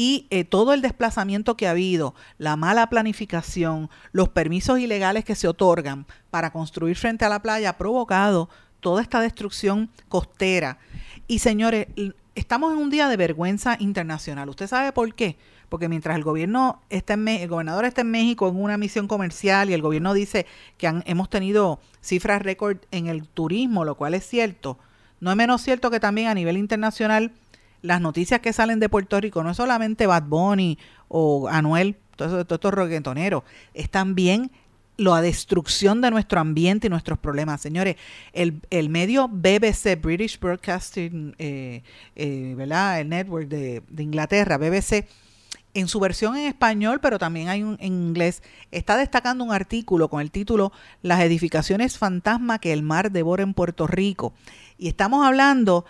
y 0.00 0.26
eh, 0.30 0.44
todo 0.44 0.72
el 0.72 0.80
desplazamiento 0.80 1.58
que 1.58 1.66
ha 1.66 1.72
habido, 1.72 2.14
la 2.38 2.56
mala 2.56 2.88
planificación, 2.88 3.90
los 4.12 4.30
permisos 4.30 4.78
ilegales 4.78 5.26
que 5.26 5.34
se 5.34 5.46
otorgan 5.46 6.06
para 6.30 6.52
construir 6.52 6.96
frente 6.96 7.26
a 7.26 7.28
la 7.28 7.42
playa 7.42 7.68
ha 7.68 7.76
provocado 7.76 8.48
toda 8.80 9.02
esta 9.02 9.20
destrucción 9.20 9.90
costera. 10.08 10.78
Y 11.28 11.40
señores, 11.40 11.88
estamos 12.34 12.72
en 12.72 12.78
un 12.78 12.88
día 12.88 13.10
de 13.10 13.18
vergüenza 13.18 13.76
internacional. 13.78 14.48
¿Usted 14.48 14.68
sabe 14.68 14.90
por 14.92 15.14
qué? 15.14 15.36
Porque 15.68 15.90
mientras 15.90 16.16
el 16.16 16.24
gobierno 16.24 16.80
está 16.88 17.12
en 17.12 17.28
el 17.28 17.48
gobernador 17.48 17.84
está 17.84 18.00
en 18.00 18.10
México 18.10 18.48
en 18.48 18.56
una 18.56 18.78
misión 18.78 19.06
comercial 19.06 19.68
y 19.68 19.74
el 19.74 19.82
gobierno 19.82 20.14
dice 20.14 20.46
que 20.78 20.86
han, 20.86 21.02
hemos 21.04 21.28
tenido 21.28 21.78
cifras 22.00 22.40
récord 22.40 22.78
en 22.90 23.06
el 23.08 23.28
turismo, 23.28 23.84
lo 23.84 23.96
cual 23.96 24.14
es 24.14 24.26
cierto, 24.26 24.78
no 25.20 25.30
es 25.30 25.36
menos 25.36 25.60
cierto 25.60 25.90
que 25.90 26.00
también 26.00 26.28
a 26.28 26.34
nivel 26.34 26.56
internacional 26.56 27.32
las 27.82 28.00
noticias 28.00 28.40
que 28.40 28.52
salen 28.52 28.80
de 28.80 28.88
Puerto 28.88 29.20
Rico 29.20 29.42
no 29.42 29.50
es 29.50 29.56
solamente 29.56 30.06
Bad 30.06 30.24
Bunny 30.24 30.78
o 31.08 31.48
Anuel, 31.48 31.96
todos 32.16 32.46
todo 32.46 32.56
estos 32.56 32.74
reggaetoneros, 32.74 33.42
es 33.74 33.90
también 33.90 34.50
la 34.96 35.22
destrucción 35.22 36.02
de 36.02 36.10
nuestro 36.10 36.40
ambiente 36.40 36.86
y 36.86 36.90
nuestros 36.90 37.18
problemas. 37.18 37.60
Señores, 37.60 37.96
el, 38.32 38.88
medio 38.90 39.28
BBC, 39.28 40.00
British 40.00 40.38
Broadcasting, 40.38 41.34
eh, 41.38 41.82
eh. 42.16 42.56
El 42.58 43.08
network 43.08 43.48
de, 43.48 43.82
de 43.88 44.02
Inglaterra, 44.02 44.58
BBC, 44.58 45.06
en 45.72 45.88
su 45.88 46.00
versión 46.00 46.36
en 46.36 46.46
español, 46.46 47.00
pero 47.00 47.18
también 47.18 47.48
hay 47.48 47.62
un 47.62 47.76
en 47.80 47.92
inglés, 47.92 48.42
está 48.70 48.96
destacando 48.96 49.44
un 49.44 49.52
artículo 49.52 50.08
con 50.08 50.20
el 50.20 50.30
título 50.30 50.72
Las 51.02 51.20
edificaciones 51.20 51.96
fantasma 51.96 52.58
que 52.58 52.72
el 52.72 52.82
mar 52.82 53.10
devora 53.10 53.42
en 53.42 53.54
Puerto 53.54 53.86
Rico. 53.86 54.34
Y 54.78 54.88
estamos 54.88 55.24
hablando 55.26 55.84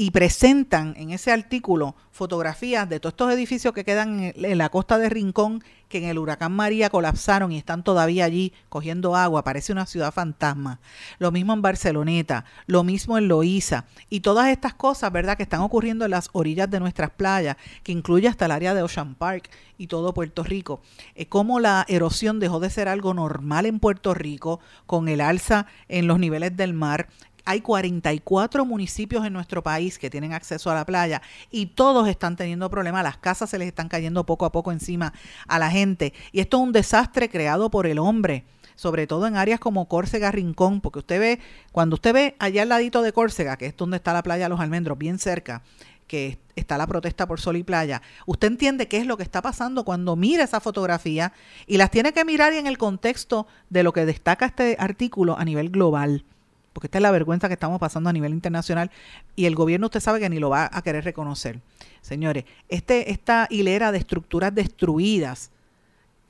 y 0.00 0.12
presentan 0.12 0.94
en 0.96 1.10
ese 1.10 1.30
artículo 1.30 1.94
fotografías 2.10 2.88
de 2.88 3.00
todos 3.00 3.12
estos 3.12 3.34
edificios 3.34 3.74
que 3.74 3.84
quedan 3.84 4.32
en, 4.34 4.56
la 4.56 4.70
costa 4.70 4.96
de 4.96 5.10
Rincón, 5.10 5.62
que 5.90 5.98
en 5.98 6.04
el 6.04 6.18
huracán 6.18 6.52
María 6.52 6.88
colapsaron 6.88 7.52
y 7.52 7.58
están 7.58 7.84
todavía 7.84 8.24
allí 8.24 8.54
cogiendo 8.70 9.14
agua, 9.14 9.44
parece 9.44 9.72
una 9.72 9.84
ciudad 9.84 10.10
fantasma. 10.10 10.80
Lo 11.18 11.32
mismo 11.32 11.52
en 11.52 11.60
Barceloneta, 11.60 12.46
lo 12.66 12.82
mismo 12.82 13.18
en 13.18 13.28
Loíza 13.28 13.84
y 14.08 14.20
todas 14.20 14.48
estas 14.48 14.72
cosas, 14.72 15.12
¿verdad?, 15.12 15.36
que 15.36 15.42
están 15.42 15.60
ocurriendo 15.60 16.06
en 16.06 16.12
las 16.12 16.30
orillas 16.32 16.70
de 16.70 16.80
nuestras 16.80 17.10
playas, 17.10 17.58
que 17.82 17.92
incluye 17.92 18.26
hasta 18.26 18.46
el 18.46 18.52
área 18.52 18.72
de 18.72 18.82
Ocean 18.82 19.14
Park 19.14 19.50
y 19.76 19.86
todo 19.86 20.14
Puerto 20.14 20.44
Rico. 20.44 20.80
Eh, 21.14 21.26
cómo 21.26 21.58
la 21.58 21.84
erosión 21.88 22.38
dejó 22.38 22.60
de 22.60 22.70
ser 22.70 22.88
algo 22.88 23.12
normal 23.12 23.66
en 23.66 23.80
Puerto 23.80 24.14
Rico 24.14 24.60
con 24.86 25.08
el 25.08 25.20
alza 25.20 25.66
en 25.88 26.06
los 26.06 26.18
niveles 26.18 26.56
del 26.56 26.74
mar, 26.74 27.08
hay 27.44 27.60
44 27.60 28.64
municipios 28.64 29.24
en 29.24 29.32
nuestro 29.32 29.62
país 29.62 29.98
que 29.98 30.10
tienen 30.10 30.32
acceso 30.32 30.70
a 30.70 30.74
la 30.74 30.84
playa 30.84 31.22
y 31.50 31.66
todos 31.66 32.08
están 32.08 32.36
teniendo 32.36 32.70
problemas. 32.70 33.04
Las 33.04 33.18
casas 33.18 33.50
se 33.50 33.58
les 33.58 33.68
están 33.68 33.88
cayendo 33.88 34.26
poco 34.26 34.44
a 34.44 34.52
poco 34.52 34.72
encima 34.72 35.12
a 35.46 35.58
la 35.58 35.70
gente. 35.70 36.12
Y 36.32 36.40
esto 36.40 36.58
es 36.58 36.62
un 36.62 36.72
desastre 36.72 37.28
creado 37.28 37.70
por 37.70 37.86
el 37.86 37.98
hombre 37.98 38.44
sobre 38.80 39.06
todo 39.06 39.26
en 39.26 39.36
áreas 39.36 39.60
como 39.60 39.88
Córcega, 39.88 40.32
Rincón, 40.32 40.80
porque 40.80 41.00
usted 41.00 41.20
ve, 41.20 41.40
cuando 41.70 41.96
usted 41.96 42.14
ve 42.14 42.36
allá 42.38 42.62
al 42.62 42.70
ladito 42.70 43.02
de 43.02 43.12
Córcega, 43.12 43.58
que 43.58 43.66
es 43.66 43.76
donde 43.76 43.98
está 43.98 44.14
la 44.14 44.22
playa 44.22 44.48
Los 44.48 44.58
Almendros, 44.58 44.96
bien 44.96 45.18
cerca, 45.18 45.62
que 46.06 46.38
está 46.56 46.78
la 46.78 46.86
protesta 46.86 47.28
por 47.28 47.40
sol 47.40 47.56
y 47.58 47.62
playa, 47.62 48.00
usted 48.24 48.48
entiende 48.48 48.88
qué 48.88 48.96
es 48.96 49.06
lo 49.06 49.18
que 49.18 49.22
está 49.22 49.42
pasando 49.42 49.84
cuando 49.84 50.16
mira 50.16 50.44
esa 50.44 50.60
fotografía 50.60 51.34
y 51.66 51.76
las 51.76 51.90
tiene 51.90 52.14
que 52.14 52.24
mirar 52.24 52.54
en 52.54 52.66
el 52.66 52.78
contexto 52.78 53.46
de 53.68 53.82
lo 53.82 53.92
que 53.92 54.06
destaca 54.06 54.46
este 54.46 54.76
artículo 54.80 55.38
a 55.38 55.44
nivel 55.44 55.68
global 55.68 56.24
porque 56.72 56.86
esta 56.86 56.98
es 56.98 57.02
la 57.02 57.10
vergüenza 57.10 57.48
que 57.48 57.54
estamos 57.54 57.80
pasando 57.80 58.10
a 58.10 58.12
nivel 58.12 58.32
internacional 58.32 58.90
y 59.36 59.46
el 59.46 59.54
gobierno 59.54 59.86
usted 59.86 60.00
sabe 60.00 60.20
que 60.20 60.30
ni 60.30 60.38
lo 60.38 60.50
va 60.50 60.70
a 60.72 60.82
querer 60.82 61.04
reconocer. 61.04 61.60
Señores, 62.00 62.44
este, 62.68 63.10
esta 63.10 63.46
hilera 63.50 63.92
de 63.92 63.98
estructuras 63.98 64.54
destruidas 64.54 65.50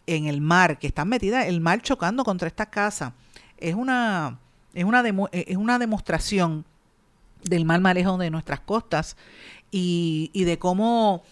en 0.06 0.26
el 0.26 0.40
mar, 0.40 0.78
que 0.78 0.86
están 0.86 1.08
metidas, 1.08 1.46
el 1.46 1.60
mar 1.60 1.82
chocando 1.82 2.24
contra 2.24 2.48
esta 2.48 2.66
casa, 2.66 3.14
es 3.58 3.74
una, 3.74 4.38
es 4.74 4.84
una, 4.84 5.04
es 5.32 5.56
una 5.56 5.78
demostración 5.78 6.64
del 7.44 7.64
mal 7.64 7.80
manejo 7.80 8.18
de 8.18 8.30
nuestras 8.30 8.60
costas 8.60 9.16
y, 9.70 10.30
y 10.32 10.44
de 10.44 10.58
cómo 10.58 11.22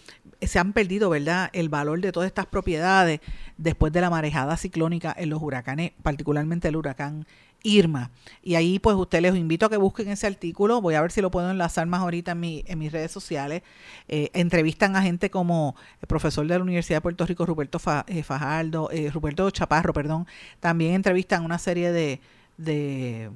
se 0.41 0.59
han 0.59 0.73
perdido, 0.73 1.09
¿verdad?, 1.09 1.49
el 1.53 1.69
valor 1.69 1.99
de 1.99 2.11
todas 2.11 2.27
estas 2.27 2.45
propiedades 2.45 3.19
después 3.57 3.91
de 3.91 4.01
la 4.01 4.09
marejada 4.09 4.55
ciclónica 4.55 5.13
en 5.17 5.29
los 5.29 5.41
huracanes, 5.41 5.91
particularmente 6.01 6.69
el 6.69 6.77
huracán 6.77 7.27
Irma. 7.63 8.11
Y 8.41 8.55
ahí 8.55 8.79
pues 8.79 8.95
usted 8.95 9.21
les 9.21 9.35
invito 9.35 9.65
a 9.65 9.69
que 9.69 9.77
busquen 9.77 10.09
ese 10.09 10.27
artículo. 10.27 10.81
Voy 10.81 10.95
a 10.95 11.01
ver 11.01 11.11
si 11.11 11.21
lo 11.21 11.31
puedo 11.31 11.49
enlazar 11.51 11.87
más 11.87 12.01
ahorita 12.01 12.31
en, 12.31 12.39
mi, 12.39 12.63
en 12.67 12.79
mis 12.79 12.91
redes 12.91 13.11
sociales. 13.11 13.63
Eh, 14.07 14.29
entrevistan 14.33 14.95
a 14.95 15.01
gente 15.01 15.29
como 15.29 15.75
el 16.01 16.07
profesor 16.07 16.47
de 16.47 16.57
la 16.57 16.63
Universidad 16.63 16.97
de 16.97 17.01
Puerto 17.01 17.25
Rico, 17.25 17.45
Ruperto 17.45 17.79
eh, 18.07 18.23
Fajardo, 18.23 18.89
eh, 18.91 19.11
Chaparro, 19.51 19.93
perdón. 19.93 20.27
También 20.59 20.93
entrevistan 20.93 21.43
una 21.43 21.57
serie 21.57 21.91
de, 21.91 22.21
de 22.57 23.29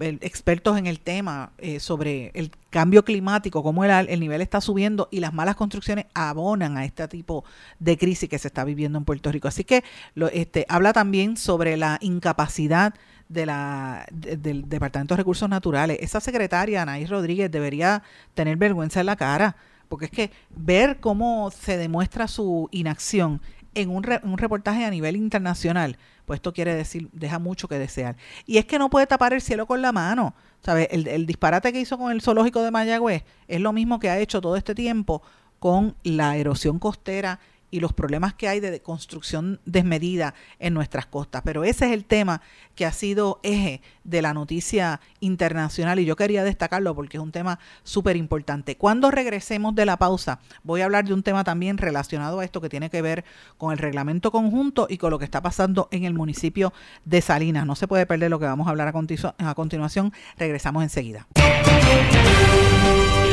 expertos 0.00 0.76
en 0.78 0.88
el 0.88 0.98
tema 0.98 1.52
sobre 1.78 2.32
el 2.34 2.50
cambio 2.70 3.04
climático, 3.04 3.62
cómo 3.62 3.84
el, 3.84 3.90
el, 4.08 4.18
nivel 4.18 4.40
está 4.40 4.60
subiendo 4.60 5.08
y 5.12 5.20
las 5.20 5.32
malas 5.32 5.54
construcciones 5.54 6.06
abonan 6.12 6.76
a 6.76 6.84
este 6.84 7.06
tipo 7.06 7.44
de 7.78 7.96
crisis 7.96 8.28
que 8.28 8.38
se 8.38 8.48
está 8.48 8.64
viviendo 8.64 8.98
en 8.98 9.04
Puerto 9.04 9.30
Rico. 9.30 9.46
Así 9.46 9.62
que 9.62 9.84
lo, 10.14 10.28
este, 10.28 10.66
habla 10.68 10.92
también 10.92 11.36
sobre 11.36 11.76
la 11.76 11.98
incapacidad 12.00 12.94
de 13.28 13.46
la, 13.46 14.06
del 14.10 14.68
Departamento 14.68 15.14
de 15.14 15.18
Recursos 15.18 15.48
Naturales. 15.48 15.98
Esa 16.00 16.20
secretaria, 16.20 16.82
Anaís 16.82 17.08
Rodríguez, 17.08 17.50
debería 17.50 18.02
tener 18.34 18.56
vergüenza 18.56 19.00
en 19.00 19.06
la 19.06 19.16
cara, 19.16 19.56
porque 19.88 20.06
es 20.06 20.10
que 20.10 20.30
ver 20.50 21.00
cómo 21.00 21.50
se 21.50 21.76
demuestra 21.76 22.28
su 22.28 22.68
inacción 22.72 23.40
en 23.74 23.90
un, 23.90 24.06
un 24.22 24.38
reportaje 24.38 24.84
a 24.84 24.90
nivel 24.90 25.16
internacional, 25.16 25.96
pues 26.26 26.38
esto 26.38 26.52
quiere 26.52 26.74
decir, 26.74 27.08
deja 27.12 27.38
mucho 27.38 27.68
que 27.68 27.78
desear. 27.78 28.16
Y 28.46 28.58
es 28.58 28.64
que 28.64 28.78
no 28.78 28.90
puede 28.90 29.06
tapar 29.06 29.32
el 29.32 29.40
cielo 29.40 29.66
con 29.66 29.82
la 29.82 29.92
mano. 29.92 30.34
¿Sabes? 30.64 30.88
El, 30.92 31.08
el 31.08 31.26
disparate 31.26 31.72
que 31.72 31.80
hizo 31.80 31.98
con 31.98 32.12
el 32.12 32.22
zoológico 32.22 32.62
de 32.62 32.70
Mayagüez 32.70 33.24
es 33.48 33.60
lo 33.60 33.72
mismo 33.72 33.98
que 33.98 34.10
ha 34.10 34.18
hecho 34.18 34.40
todo 34.40 34.54
este 34.56 34.76
tiempo 34.76 35.22
con 35.58 35.96
la 36.04 36.36
erosión 36.36 36.78
costera 36.78 37.40
y 37.72 37.80
los 37.80 37.92
problemas 37.92 38.34
que 38.34 38.46
hay 38.46 38.60
de 38.60 38.80
construcción 38.80 39.58
desmedida 39.64 40.34
en 40.60 40.74
nuestras 40.74 41.06
costas. 41.06 41.42
Pero 41.44 41.64
ese 41.64 41.86
es 41.86 41.92
el 41.92 42.04
tema 42.04 42.42
que 42.76 42.86
ha 42.86 42.92
sido 42.92 43.40
eje 43.42 43.80
de 44.04 44.22
la 44.22 44.34
noticia 44.34 45.00
internacional 45.20 45.98
y 45.98 46.04
yo 46.04 46.14
quería 46.14 46.44
destacarlo 46.44 46.94
porque 46.94 47.16
es 47.16 47.22
un 47.22 47.32
tema 47.32 47.58
súper 47.82 48.16
importante. 48.16 48.76
Cuando 48.76 49.10
regresemos 49.10 49.74
de 49.74 49.86
la 49.86 49.96
pausa, 49.96 50.38
voy 50.62 50.82
a 50.82 50.84
hablar 50.84 51.06
de 51.06 51.14
un 51.14 51.22
tema 51.22 51.44
también 51.44 51.78
relacionado 51.78 52.40
a 52.40 52.44
esto 52.44 52.60
que 52.60 52.68
tiene 52.68 52.90
que 52.90 53.00
ver 53.00 53.24
con 53.56 53.72
el 53.72 53.78
reglamento 53.78 54.30
conjunto 54.30 54.86
y 54.88 54.98
con 54.98 55.10
lo 55.10 55.18
que 55.18 55.24
está 55.24 55.40
pasando 55.40 55.88
en 55.90 56.04
el 56.04 56.12
municipio 56.12 56.74
de 57.06 57.22
Salinas. 57.22 57.66
No 57.66 57.74
se 57.74 57.88
puede 57.88 58.04
perder 58.04 58.30
lo 58.30 58.38
que 58.38 58.44
vamos 58.44 58.66
a 58.66 58.70
hablar 58.70 58.88
a, 58.88 59.50
a 59.50 59.54
continuación. 59.54 60.12
Regresamos 60.36 60.82
enseguida. 60.82 61.26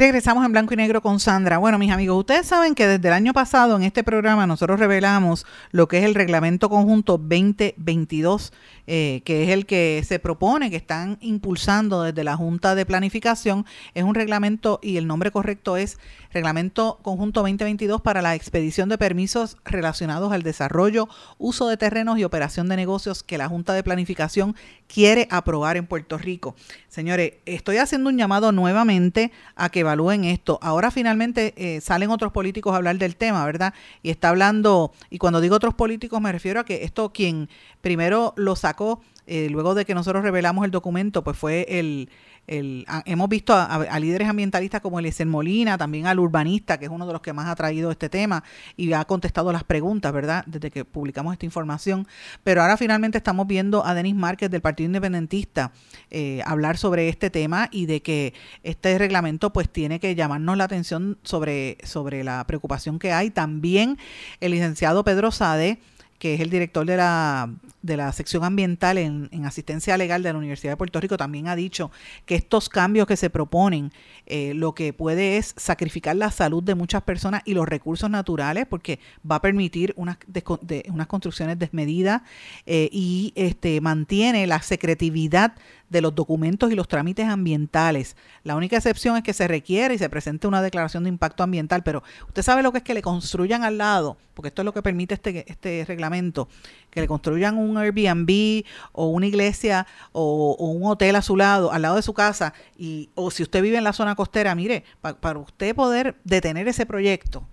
Regresamos 0.00 0.46
en 0.46 0.52
blanco 0.52 0.72
y 0.72 0.78
negro 0.78 1.02
con 1.02 1.20
Sandra. 1.20 1.58
Bueno, 1.58 1.78
mis 1.78 1.92
amigos, 1.92 2.20
ustedes 2.20 2.46
saben 2.46 2.74
que 2.74 2.86
desde 2.86 3.08
el 3.08 3.12
año 3.12 3.34
pasado 3.34 3.76
en 3.76 3.82
este 3.82 4.02
programa 4.02 4.46
nosotros 4.46 4.80
revelamos 4.80 5.44
lo 5.72 5.88
que 5.88 5.98
es 5.98 6.04
el 6.06 6.14
reglamento 6.14 6.70
conjunto 6.70 7.18
2022, 7.18 8.50
eh, 8.92 9.22
que 9.24 9.44
es 9.44 9.50
el 9.50 9.66
que 9.66 10.02
se 10.04 10.18
propone, 10.18 10.68
que 10.68 10.74
están 10.74 11.16
impulsando 11.20 12.02
desde 12.02 12.24
la 12.24 12.34
Junta 12.34 12.74
de 12.74 12.84
Planificación. 12.84 13.64
Es 13.94 14.02
un 14.02 14.16
reglamento 14.16 14.80
y 14.82 14.96
el 14.96 15.06
nombre 15.06 15.30
correcto 15.30 15.76
es 15.76 15.96
Reglamento 16.32 16.98
Conjunto 17.02 17.40
2022 17.40 18.00
para 18.00 18.20
la 18.20 18.34
expedición 18.34 18.88
de 18.88 18.98
permisos 18.98 19.58
relacionados 19.64 20.32
al 20.32 20.42
desarrollo, 20.42 21.08
uso 21.38 21.68
de 21.68 21.76
terrenos 21.76 22.18
y 22.18 22.24
operación 22.24 22.68
de 22.68 22.76
negocios 22.76 23.22
que 23.22 23.38
la 23.38 23.48
Junta 23.48 23.74
de 23.74 23.84
Planificación 23.84 24.56
quiere 24.88 25.28
aprobar 25.30 25.76
en 25.76 25.86
Puerto 25.86 26.18
Rico. 26.18 26.56
Señores, 26.88 27.34
estoy 27.46 27.76
haciendo 27.76 28.10
un 28.10 28.18
llamado 28.18 28.50
nuevamente 28.50 29.30
a 29.54 29.70
que 29.70 29.80
evalúen 29.80 30.24
esto. 30.24 30.58
Ahora 30.62 30.90
finalmente 30.90 31.54
eh, 31.56 31.80
salen 31.80 32.10
otros 32.10 32.32
políticos 32.32 32.72
a 32.72 32.76
hablar 32.76 32.98
del 32.98 33.14
tema, 33.14 33.44
¿verdad? 33.44 33.72
Y 34.02 34.10
está 34.10 34.30
hablando, 34.30 34.92
y 35.10 35.18
cuando 35.18 35.40
digo 35.40 35.54
otros 35.54 35.74
políticos 35.74 36.20
me 36.20 36.32
refiero 36.32 36.60
a 36.60 36.64
que 36.64 36.82
esto 36.84 37.12
quien 37.12 37.48
primero 37.80 38.34
lo 38.36 38.56
sacó, 38.56 38.79
eh, 39.26 39.48
luego 39.50 39.74
de 39.74 39.84
que 39.84 39.94
nosotros 39.94 40.22
revelamos 40.22 40.64
el 40.64 40.70
documento, 40.70 41.22
pues 41.22 41.36
fue 41.36 41.66
el 41.68 42.08
hemos 42.50 43.28
visto 43.28 43.54
a, 43.54 43.98
líderes 44.00 44.28
ambientalistas 44.28 44.80
como 44.80 44.98
Eliezer 44.98 45.26
Molina, 45.26 45.78
también 45.78 46.06
al 46.06 46.18
urbanista, 46.18 46.78
que 46.78 46.86
es 46.86 46.90
uno 46.90 47.06
de 47.06 47.12
los 47.12 47.22
que 47.22 47.32
más 47.32 47.46
ha 47.46 47.54
traído 47.54 47.92
este 47.92 48.08
tema 48.08 48.42
y 48.76 48.92
ha 48.92 49.04
contestado 49.04 49.52
las 49.52 49.62
preguntas, 49.62 50.12
¿verdad? 50.12 50.44
Desde 50.46 50.70
que 50.70 50.84
publicamos 50.84 51.32
esta 51.32 51.46
información. 51.46 52.08
Pero 52.42 52.62
ahora 52.62 52.76
finalmente 52.76 53.18
estamos 53.18 53.46
viendo 53.46 53.86
a 53.86 53.94
Denis 53.94 54.16
Márquez 54.16 54.50
del 54.50 54.62
Partido 54.62 54.86
Independentista 54.86 55.72
eh, 56.10 56.42
hablar 56.44 56.76
sobre 56.76 57.08
este 57.08 57.30
tema 57.30 57.68
y 57.70 57.86
de 57.86 58.02
que 58.02 58.34
este 58.64 58.98
reglamento 58.98 59.52
pues 59.52 59.68
tiene 59.68 60.00
que 60.00 60.16
llamarnos 60.16 60.56
la 60.56 60.64
atención 60.64 61.18
sobre, 61.22 61.78
sobre 61.84 62.24
la 62.24 62.44
preocupación 62.48 62.98
que 62.98 63.12
hay. 63.12 63.30
También 63.30 63.96
el 64.40 64.50
licenciado 64.52 65.04
Pedro 65.04 65.30
Sade 65.30 65.78
que 66.20 66.34
es 66.34 66.40
el 66.40 66.50
director 66.50 66.84
de 66.84 66.98
la 66.98 67.50
de 67.82 67.96
la 67.96 68.12
sección 68.12 68.44
ambiental 68.44 68.98
en, 68.98 69.28
asistencia 69.44 69.96
legal 69.96 70.22
de 70.22 70.32
la 70.32 70.38
Universidad 70.38 70.72
de 70.72 70.76
Puerto 70.76 71.00
Rico 71.00 71.16
también 71.16 71.48
ha 71.48 71.56
dicho 71.56 71.90
que 72.26 72.34
estos 72.34 72.68
cambios 72.68 73.06
que 73.06 73.16
se 73.16 73.30
proponen 73.30 73.92
eh, 74.26 74.52
lo 74.54 74.74
que 74.74 74.92
puede 74.92 75.38
es 75.38 75.54
sacrificar 75.56 76.14
la 76.16 76.30
salud 76.30 76.62
de 76.62 76.74
muchas 76.74 77.02
personas 77.02 77.42
y 77.44 77.54
los 77.54 77.66
recursos 77.66 78.10
naturales 78.10 78.66
porque 78.68 79.00
va 79.28 79.36
a 79.36 79.40
permitir 79.40 79.94
unas, 79.96 80.18
de, 80.26 80.84
unas 80.88 81.06
construcciones 81.06 81.58
desmedidas 81.58 82.22
eh, 82.66 82.88
y 82.92 83.32
este, 83.34 83.80
mantiene 83.80 84.46
la 84.46 84.60
secretividad 84.62 85.54
de 85.90 86.00
los 86.00 86.14
documentos 86.14 86.72
y 86.72 86.74
los 86.74 86.88
trámites 86.88 87.26
ambientales. 87.26 88.16
La 88.44 88.56
única 88.56 88.76
excepción 88.76 89.16
es 89.16 89.22
que 89.22 89.34
se 89.34 89.46
requiere 89.46 89.94
y 89.94 89.98
se 89.98 90.08
presente 90.08 90.46
una 90.46 90.62
declaración 90.62 91.02
de 91.02 91.10
impacto 91.10 91.42
ambiental, 91.42 91.82
pero 91.82 92.02
usted 92.28 92.42
sabe 92.42 92.62
lo 92.62 92.72
que 92.72 92.78
es 92.78 92.84
que 92.84 92.94
le 92.94 93.02
construyan 93.02 93.64
al 93.64 93.76
lado, 93.76 94.16
porque 94.34 94.48
esto 94.48 94.62
es 94.62 94.66
lo 94.66 94.72
que 94.72 94.82
permite 94.82 95.14
este, 95.14 95.50
este 95.50 95.84
reglamento, 95.86 96.48
que 96.90 97.00
le 97.00 97.08
construyan 97.08 97.58
un 97.58 97.76
Airbnb 97.76 98.64
o 98.92 99.08
una 99.08 99.26
iglesia 99.26 99.86
o, 100.12 100.56
un 100.58 100.86
hotel 100.86 101.16
a 101.16 101.22
su 101.22 101.36
lado, 101.36 101.72
al 101.72 101.82
lado 101.82 101.96
de 101.96 102.02
su 102.02 102.14
casa, 102.14 102.54
y, 102.78 103.10
o 103.14 103.30
si 103.30 103.42
usted 103.42 103.60
vive 103.60 103.76
en 103.76 103.84
la 103.84 103.92
zona 103.92 104.14
costera, 104.14 104.54
mire, 104.54 104.84
para 105.00 105.38
usted 105.38 105.74
poder 105.74 106.16
detener 106.24 106.68
ese 106.68 106.86
proyecto, 106.86 107.44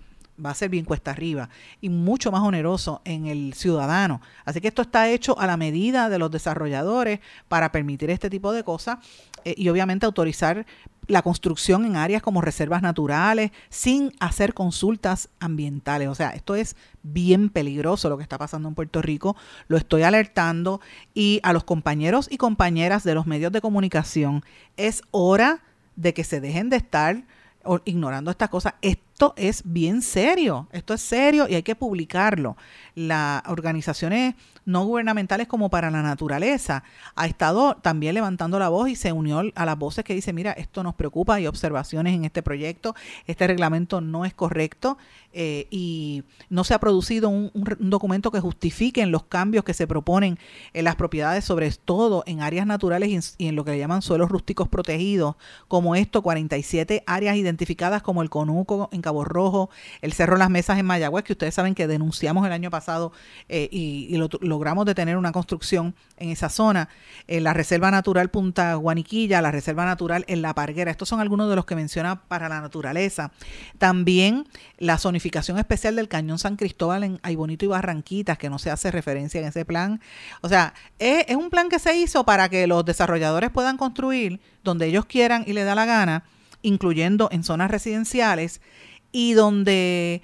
va 0.43 0.51
a 0.51 0.55
ser 0.55 0.69
bien 0.69 0.85
cuesta 0.85 1.11
arriba 1.11 1.49
y 1.81 1.89
mucho 1.89 2.31
más 2.31 2.41
oneroso 2.41 3.01
en 3.05 3.25
el 3.25 3.53
ciudadano. 3.53 4.21
Así 4.45 4.61
que 4.61 4.67
esto 4.67 4.81
está 4.81 5.09
hecho 5.09 5.39
a 5.39 5.47
la 5.47 5.57
medida 5.57 6.09
de 6.09 6.19
los 6.19 6.31
desarrolladores 6.31 7.19
para 7.47 7.71
permitir 7.71 8.09
este 8.09 8.29
tipo 8.29 8.51
de 8.51 8.63
cosas 8.63 8.99
eh, 9.45 9.55
y 9.57 9.69
obviamente 9.69 10.05
autorizar 10.05 10.65
la 11.07 11.21
construcción 11.21 11.85
en 11.85 11.95
áreas 11.95 12.21
como 12.21 12.41
reservas 12.41 12.81
naturales 12.81 13.51
sin 13.69 14.11
hacer 14.19 14.53
consultas 14.53 15.29
ambientales. 15.39 16.09
O 16.09 16.15
sea, 16.15 16.31
esto 16.31 16.55
es 16.55 16.75
bien 17.01 17.49
peligroso 17.49 18.09
lo 18.09 18.17
que 18.17 18.23
está 18.23 18.37
pasando 18.37 18.67
en 18.67 18.75
Puerto 18.75 19.01
Rico. 19.01 19.35
Lo 19.67 19.77
estoy 19.77 20.03
alertando 20.03 20.81
y 21.13 21.39
a 21.43 21.53
los 21.53 21.63
compañeros 21.63 22.27
y 22.29 22.37
compañeras 22.37 23.03
de 23.03 23.15
los 23.15 23.25
medios 23.25 23.51
de 23.51 23.61
comunicación 23.61 24.43
es 24.75 25.01
hora 25.11 25.63
de 25.95 26.13
que 26.13 26.23
se 26.23 26.41
dejen 26.41 26.69
de 26.69 26.77
estar 26.77 27.23
ignorando 27.85 28.31
estas 28.31 28.49
cosas. 28.49 28.73
Esto 29.17 29.33
es 29.35 29.63
bien 29.65 30.03
serio, 30.03 30.67
esto 30.71 30.93
es 30.93 31.01
serio 31.01 31.47
y 31.49 31.55
hay 31.55 31.63
que 31.63 31.73
publicarlo. 31.73 32.55
Las 32.93 33.41
organizaciones 33.47 34.35
no 34.63 34.85
gubernamentales 34.85 35.47
como 35.47 35.69
para 35.71 35.89
la 35.89 36.03
naturaleza 36.03 36.83
ha 37.15 37.25
estado 37.25 37.75
también 37.77 38.13
levantando 38.13 38.59
la 38.59 38.69
voz 38.69 38.89
y 38.89 38.95
se 38.95 39.13
unió 39.13 39.41
a 39.55 39.65
las 39.65 39.77
voces 39.79 40.03
que 40.03 40.13
dice, 40.13 40.33
mira, 40.33 40.51
esto 40.51 40.83
nos 40.83 40.93
preocupa, 40.93 41.35
hay 41.35 41.47
observaciones 41.47 42.13
en 42.13 42.25
este 42.25 42.43
proyecto, 42.43 42.93
este 43.25 43.47
reglamento 43.47 44.01
no 44.01 44.25
es 44.25 44.35
correcto 44.35 44.97
eh, 45.31 45.67
y 45.71 46.23
no 46.49 46.63
se 46.63 46.73
ha 46.73 46.79
producido 46.79 47.29
un, 47.29 47.51
documento 47.79 48.29
que 48.29 48.39
justifique 48.39 49.05
los 49.05 49.23
cambios 49.23 49.63
que 49.63 49.73
se 49.73 49.87
proponen 49.87 50.37
en 50.73 50.83
las 50.83 50.95
propiedades, 50.95 51.45
sobre 51.45 51.71
todo 51.71 52.23
en 52.27 52.41
áreas 52.41 52.67
naturales 52.67 53.35
y 53.37 53.47
en, 53.47 53.55
lo 53.55 53.63
que 53.63 53.71
le 53.71 53.79
llaman 53.79 54.01
suelos 54.01 54.29
rústicos 54.29 54.67
protegidos, 54.67 55.37
como 55.67 55.95
esto, 55.95 56.21
47 56.21 57.03
áreas 57.07 57.37
identificadas 57.37 58.01
como 58.01 58.21
el 58.21 58.29
Conuco 58.29 58.89
en 58.91 59.01
Cabo 59.07 59.23
Rojo, 59.23 59.69
el 60.01 60.11
Cerro 60.11 60.35
Las 60.35 60.49
Mesas 60.49 60.77
en 60.77 60.85
Mayagüez, 60.85 61.23
que 61.23 61.31
ustedes 61.31 61.53
saben 61.53 61.75
que 61.75 61.87
denunciamos 61.87 62.45
el 62.45 62.51
año 62.51 62.69
pasado 62.69 63.13
eh, 63.47 63.69
y, 63.71 64.17
lo, 64.17 64.27
logramos 64.41 64.85
detener 64.85 65.15
una 65.15 65.31
construcción 65.31 65.95
en 66.17 66.29
esa 66.29 66.49
zona, 66.49 66.89
en 67.27 67.45
la 67.45 67.53
Reserva 67.53 67.89
Natural 67.89 68.29
Punta 68.29 68.75
Guaniquilla, 68.75 69.41
la 69.41 69.49
Reserva 69.49 69.85
Natural 69.85 70.25
en 70.27 70.41
La 70.41 70.53
Parguera. 70.53 70.91
Estos 70.91 71.07
son 71.07 71.21
algunos 71.21 71.49
de 71.49 71.55
los 71.55 71.63
que 71.63 71.77
menciona 71.77 72.27
para 72.27 72.49
la 72.49 72.59
naturaleza. 72.59 73.31
También 73.77 74.45
la 74.77 74.97
zonificación 74.97 75.57
especial 75.57 75.95
del 75.95 76.09
Cañón 76.09 76.37
San 76.37 76.57
Cristóbal 76.57 77.05
en 77.05 77.19
Aybonito 77.23 77.63
y 77.63 77.69
Barranquitas, 77.69 78.37
que 78.37 78.49
no 78.49 78.59
se 78.59 78.71
hace 78.71 78.91
referencia 78.91 79.39
en 79.39 79.47
ese 79.47 79.63
plan. 79.63 80.01
O 80.41 80.49
sea, 80.49 80.73
es, 80.99 81.23
es 81.29 81.37
un 81.37 81.49
plan 81.49 81.69
que 81.69 81.79
se 81.79 81.95
hizo 81.95 82.25
para 82.25 82.49
que 82.49 82.67
los 82.67 82.83
desarrolladores 82.83 83.51
puedan 83.51 83.77
construir 83.77 84.41
donde 84.65 84.87
ellos 84.87 85.05
quieran 85.05 85.45
y 85.47 85.53
le 85.53 85.63
da 85.63 85.75
la 85.75 85.85
gana, 85.85 86.25
incluyendo 86.61 87.29
en 87.31 87.45
zonas 87.45 87.71
residenciales 87.71 88.59
y 89.11 89.33
donde 89.33 90.21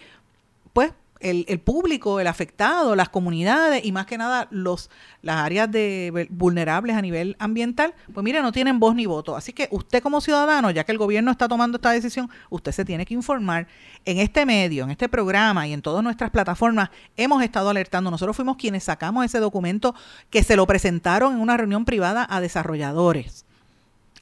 pues 0.74 0.94
el, 1.24 1.60
público, 1.60 2.20
el 2.20 2.28
afectado, 2.28 2.96
las 2.96 3.10
comunidades 3.10 3.86
y 3.86 3.92
más 3.92 4.06
que 4.06 4.18
nada 4.18 4.48
los, 4.52 4.90
las 5.22 5.38
áreas 5.38 5.72
de 5.72 6.28
vulnerables 6.30 6.96
a 6.96 7.02
nivel 7.02 7.36
ambiental, 7.40 7.94
pues 8.14 8.24
mire, 8.24 8.42
no 8.42 8.52
tienen 8.52 8.80
voz 8.80 8.94
ni 8.94 9.06
voto. 9.06 9.36
Así 9.36 9.54
que 9.54 9.70
usted 9.72 10.04
como 10.04 10.20
ciudadano, 10.20 10.70
ya 10.72 10.84
que 10.84 10.92
el 10.92 10.98
gobierno 10.98 11.32
está 11.32 11.48
tomando 11.48 11.78
esta 11.78 11.92
decisión, 11.92 12.30
usted 12.50 12.72
se 12.72 12.86
tiene 12.86 13.06
que 13.06 13.14
informar. 13.14 13.68
En 14.06 14.20
este 14.20 14.46
medio, 14.46 14.84
en 14.84 14.92
este 14.92 15.08
programa 15.08 15.66
y 15.66 15.74
en 15.74 15.82
todas 15.82 16.04
nuestras 16.04 16.30
plataformas 16.30 16.90
hemos 17.16 17.42
estado 17.42 17.70
alertando. 17.70 18.12
Nosotros 18.12 18.36
fuimos 18.36 18.58
quienes 18.58 18.84
sacamos 18.84 19.24
ese 19.24 19.40
documento 19.40 19.96
que 20.30 20.44
se 20.44 20.58
lo 20.58 20.68
presentaron 20.68 21.36
en 21.36 21.40
una 21.40 21.56
reunión 21.56 21.86
privada 21.86 22.28
a 22.30 22.42
desarrolladores 22.42 23.46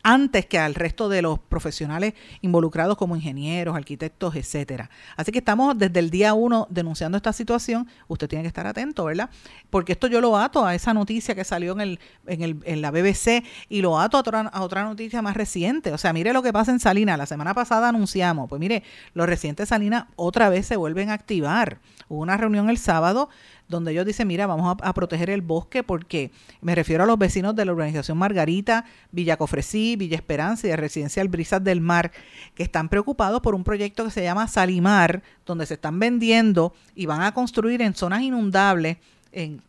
antes 0.04 0.46
que 0.46 0.60
al 0.60 0.76
resto 0.76 1.10
de 1.10 1.22
los 1.22 1.40
profesionales 1.40 2.14
involucrados 2.42 2.98
como 2.98 3.16
ingenieros, 3.16 3.76
arquitectos, 3.76 4.36
etcétera. 4.36 4.90
Así 5.16 5.32
que 5.32 5.40
estamos 5.40 5.78
desde 5.78 6.00
el 6.00 6.10
día 6.10 6.34
uno 6.34 6.68
denunciando 6.70 7.18
esta 7.18 7.34
situación. 7.34 7.88
Usted 8.08 8.28
tiene 8.28 8.44
que 8.44 8.48
estar 8.48 8.68
atento, 8.68 9.06
¿verdad? 9.06 9.30
Porque 9.70 9.94
esto 9.94 10.08
yo 10.08 10.22
lo 10.22 10.38
ato 10.38 10.66
a 10.66 10.76
esa 10.76 10.94
noticia 10.94 11.36
que 11.36 11.44
salió 11.44 11.74
en, 11.74 11.82
el, 11.82 12.00
en, 12.28 12.42
el, 12.42 12.60
en 12.64 12.82
la 12.82 12.92
BBC 12.92 13.44
y 13.70 13.82
lo 13.82 14.00
ato 14.00 14.18
a 14.18 14.20
otra, 14.20 14.42
a 14.42 14.62
otra 14.62 14.84
noticia 14.84 15.22
más 15.22 15.36
reciente. 15.36 15.94
O 15.94 15.98
sea, 15.98 16.14
mire 16.14 16.34
lo 16.34 16.44
que 16.44 16.54
pasa 16.54 16.72
en 16.72 16.80
Salinas. 16.80 17.18
La 17.18 17.26
semana 17.26 17.54
pasada 17.54 17.90
anunciamos, 17.90 18.50
pues 18.50 18.60
mire, 18.60 18.84
los 19.14 19.28
recientes 19.28 19.70
Salinas 19.70 20.06
otra 20.16 20.50
vez 20.50 20.66
se 20.66 20.76
vuelven 20.76 21.10
a 21.10 21.14
activar. 21.14 21.80
Hubo 22.12 22.24
una 22.24 22.36
reunión 22.36 22.70
el 22.70 22.78
sábado 22.78 23.30
donde 23.70 23.94
ellos 23.94 24.06
dicen, 24.06 24.28
mira, 24.28 24.46
vamos 24.46 24.76
a, 24.82 24.94
proteger 24.94 25.30
el 25.30 25.42
bosque 25.42 25.82
porque 25.82 26.30
me 26.60 26.76
refiero 26.76 27.04
a 27.04 27.08
los 27.08 27.18
vecinos 27.18 27.56
de 27.56 27.64
la 27.64 27.72
organización 27.72 28.18
Margarita, 28.18 28.84
Villa 29.14 29.38
Cofresí, 29.38 29.96
Villa 29.96 30.18
Esperanza 30.18 30.68
y 30.68 30.72
el 30.72 30.78
residencial 30.78 31.30
Brisas 31.30 31.64
del 31.64 31.80
Mar, 31.80 32.12
que 32.54 32.64
están 32.64 32.90
preocupados 32.90 33.40
por 33.40 33.56
un 33.56 33.64
proyecto 33.64 34.04
que 34.04 34.12
se 34.12 34.24
llama 34.24 34.50
Salimar, 34.50 35.24
donde 35.46 35.66
se 35.66 35.76
están 35.76 36.00
vendiendo 36.00 36.74
y 36.96 37.06
van 37.06 37.22
a 37.22 37.34
construir 37.34 37.82
en 37.82 37.96
zonas 37.96 38.24
inundables, 38.24 38.98
en 39.32 39.62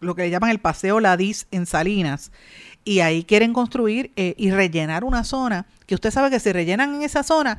lo 0.00 0.14
que 0.14 0.22
le 0.22 0.30
llaman 0.30 0.48
el 0.48 0.58
Paseo 0.58 1.00
Ladís 1.00 1.48
en 1.50 1.66
Salinas, 1.66 2.32
y 2.84 3.00
ahí 3.00 3.24
quieren 3.24 3.52
construir 3.52 4.12
eh, 4.16 4.34
y 4.36 4.50
rellenar 4.50 5.04
una 5.04 5.24
zona 5.24 5.66
que 5.86 5.94
usted 5.94 6.10
sabe 6.10 6.30
que 6.30 6.40
si 6.40 6.52
rellenan 6.52 6.94
en 6.94 7.02
esa 7.02 7.22
zona 7.22 7.58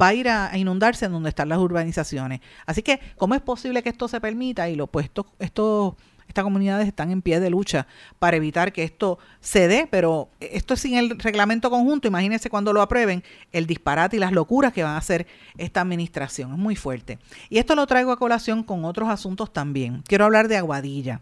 va 0.00 0.08
a 0.08 0.14
ir 0.14 0.28
a, 0.28 0.56
inundarse 0.56 1.06
en 1.06 1.12
donde 1.12 1.28
están 1.28 1.48
las 1.48 1.58
urbanizaciones. 1.58 2.40
Así 2.64 2.82
que, 2.82 3.00
¿cómo 3.16 3.34
es 3.34 3.40
posible 3.40 3.82
que 3.82 3.88
esto 3.88 4.08
se 4.08 4.20
permita? 4.20 4.68
Y 4.68 4.76
lo 4.76 4.86
puesto, 4.86 5.26
esto 5.38 5.96
estas 6.28 6.44
comunidades 6.44 6.88
están 6.88 7.10
en 7.10 7.20
pie 7.20 7.40
de 7.40 7.50
lucha 7.50 7.86
para 8.18 8.38
evitar 8.38 8.72
que 8.72 8.84
esto 8.84 9.18
se 9.40 9.68
dé, 9.68 9.86
pero 9.90 10.30
esto 10.40 10.72
es 10.72 10.80
sin 10.80 10.94
el 10.94 11.18
reglamento 11.18 11.68
conjunto. 11.68 12.08
Imagínense 12.08 12.48
cuando 12.48 12.72
lo 12.72 12.80
aprueben, 12.80 13.22
el 13.52 13.66
disparate 13.66 14.16
y 14.16 14.18
las 14.18 14.32
locuras 14.32 14.72
que 14.72 14.82
van 14.82 14.94
a 14.94 14.98
hacer 14.98 15.26
esta 15.58 15.82
administración. 15.82 16.52
Es 16.52 16.58
muy 16.58 16.74
fuerte. 16.74 17.18
Y 17.50 17.58
esto 17.58 17.74
lo 17.74 17.86
traigo 17.86 18.12
a 18.12 18.16
colación 18.16 18.62
con 18.62 18.86
otros 18.86 19.10
asuntos 19.10 19.52
también. 19.52 20.02
Quiero 20.06 20.24
hablar 20.24 20.48
de 20.48 20.56
Aguadilla. 20.56 21.20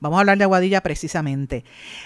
Vamos 0.00 0.16
a 0.16 0.20
hablar 0.20 0.38
de 0.38 0.44
Aguadilla 0.44 0.80
precisamente. 0.80 1.62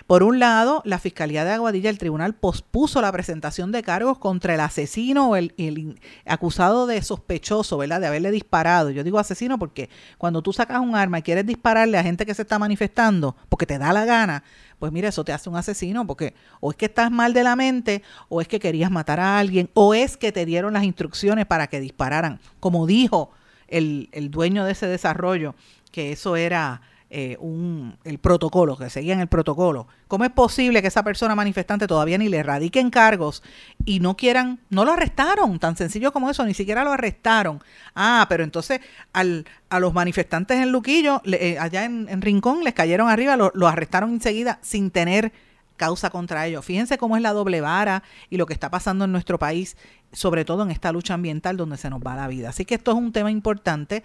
Por 0.08 0.24
un 0.24 0.40
lado, 0.40 0.82
la 0.84 0.98
Fiscalía 0.98 1.44
de 1.44 1.52
Aguadilla, 1.52 1.90
el 1.90 1.98
tribunal 1.98 2.34
pospuso 2.34 3.00
la 3.00 3.12
presentación 3.12 3.70
de 3.70 3.84
cargos 3.84 4.18
contra 4.18 4.54
el 4.54 4.60
asesino 4.60 5.30
o 5.30 5.36
el, 5.36 6.00
acusado 6.26 6.88
de 6.88 7.00
sospechoso, 7.02 7.78
¿verdad? 7.78 8.00
De 8.00 8.08
haberle 8.08 8.32
disparado. 8.32 8.90
Yo 8.90 9.04
digo 9.04 9.20
asesino 9.20 9.60
porque 9.60 9.90
cuando 10.18 10.42
tú 10.42 10.52
sacas 10.52 10.80
un 10.80 10.96
arma 10.96 11.20
y 11.20 11.22
quieres 11.22 11.46
dispararle 11.46 11.96
a 11.96 12.02
gente 12.02 12.26
que 12.26 12.34
se 12.34 12.42
está 12.42 12.58
manifestando, 12.58 13.36
porque 13.48 13.64
te 13.64 13.78
da 13.78 13.92
la 13.92 14.04
gana, 14.04 14.42
pues 14.80 14.90
mira, 14.90 15.08
eso 15.08 15.24
te 15.24 15.32
hace 15.32 15.48
un 15.48 15.54
asesino 15.54 16.04
porque 16.04 16.34
o 16.58 16.72
es 16.72 16.76
que 16.76 16.86
estás 16.86 17.12
mal 17.12 17.32
de 17.32 17.44
la 17.44 17.54
mente, 17.54 18.02
o 18.28 18.40
es 18.40 18.48
que 18.48 18.58
querías 18.58 18.90
matar 18.90 19.20
a 19.20 19.38
alguien, 19.38 19.70
o 19.72 19.94
es 19.94 20.16
que 20.16 20.32
te 20.32 20.44
dieron 20.44 20.72
las 20.72 20.82
instrucciones 20.82 21.46
para 21.46 21.68
que 21.68 21.78
dispararan, 21.78 22.40
como 22.58 22.88
dijo 22.88 23.30
el, 23.68 24.08
el 24.10 24.32
dueño 24.32 24.64
de 24.64 24.72
ese 24.72 24.88
desarrollo, 24.88 25.54
que 25.92 26.10
eso 26.10 26.34
era 26.34 26.82
eh, 27.10 27.36
un, 27.38 27.96
el 28.04 28.18
protocolo, 28.18 28.76
que 28.76 28.90
seguían 28.90 29.20
el 29.20 29.28
protocolo. 29.28 29.86
¿Cómo 30.08 30.24
es 30.24 30.30
posible 30.30 30.82
que 30.82 30.88
esa 30.88 31.04
persona 31.04 31.34
manifestante 31.34 31.86
todavía 31.86 32.18
ni 32.18 32.28
le 32.28 32.42
radiquen 32.42 32.90
cargos 32.90 33.42
y 33.84 34.00
no 34.00 34.16
quieran, 34.16 34.58
no 34.70 34.84
lo 34.84 34.92
arrestaron, 34.92 35.58
tan 35.58 35.76
sencillo 35.76 36.12
como 36.12 36.30
eso, 36.30 36.44
ni 36.44 36.54
siquiera 36.54 36.82
lo 36.82 36.92
arrestaron? 36.92 37.62
Ah, 37.94 38.26
pero 38.28 38.42
entonces 38.42 38.80
al, 39.12 39.46
a 39.68 39.78
los 39.80 39.94
manifestantes 39.94 40.58
en 40.58 40.72
Luquillo, 40.72 41.22
eh, 41.24 41.56
allá 41.58 41.84
en, 41.84 42.22
Rincón, 42.22 42.64
les 42.64 42.74
cayeron 42.74 43.08
arriba, 43.08 43.36
lo 43.36 43.68
arrestaron 43.68 44.10
enseguida 44.10 44.58
sin 44.62 44.90
tener 44.90 45.32
causa 45.76 46.10
contra 46.10 46.46
ellos. 46.46 46.64
Fíjense 46.64 46.98
cómo 46.98 47.16
es 47.16 47.22
la 47.22 47.32
doble 47.32 47.60
vara 47.60 48.02
y 48.30 48.36
lo 48.36 48.46
que 48.46 48.52
está 48.52 48.70
pasando 48.70 49.04
en 49.04 49.12
nuestro 49.12 49.38
país, 49.38 49.76
sobre 50.12 50.44
todo 50.44 50.62
en 50.62 50.70
esta 50.70 50.92
lucha 50.92 51.14
ambiental 51.14 51.56
donde 51.56 51.76
se 51.76 51.90
nos 51.90 52.00
va 52.00 52.14
la 52.14 52.28
vida. 52.28 52.50
Así 52.50 52.64
que 52.64 52.76
esto 52.76 52.92
es 52.92 52.96
un 52.96 53.12
tema 53.12 53.30
importante. 53.30 54.04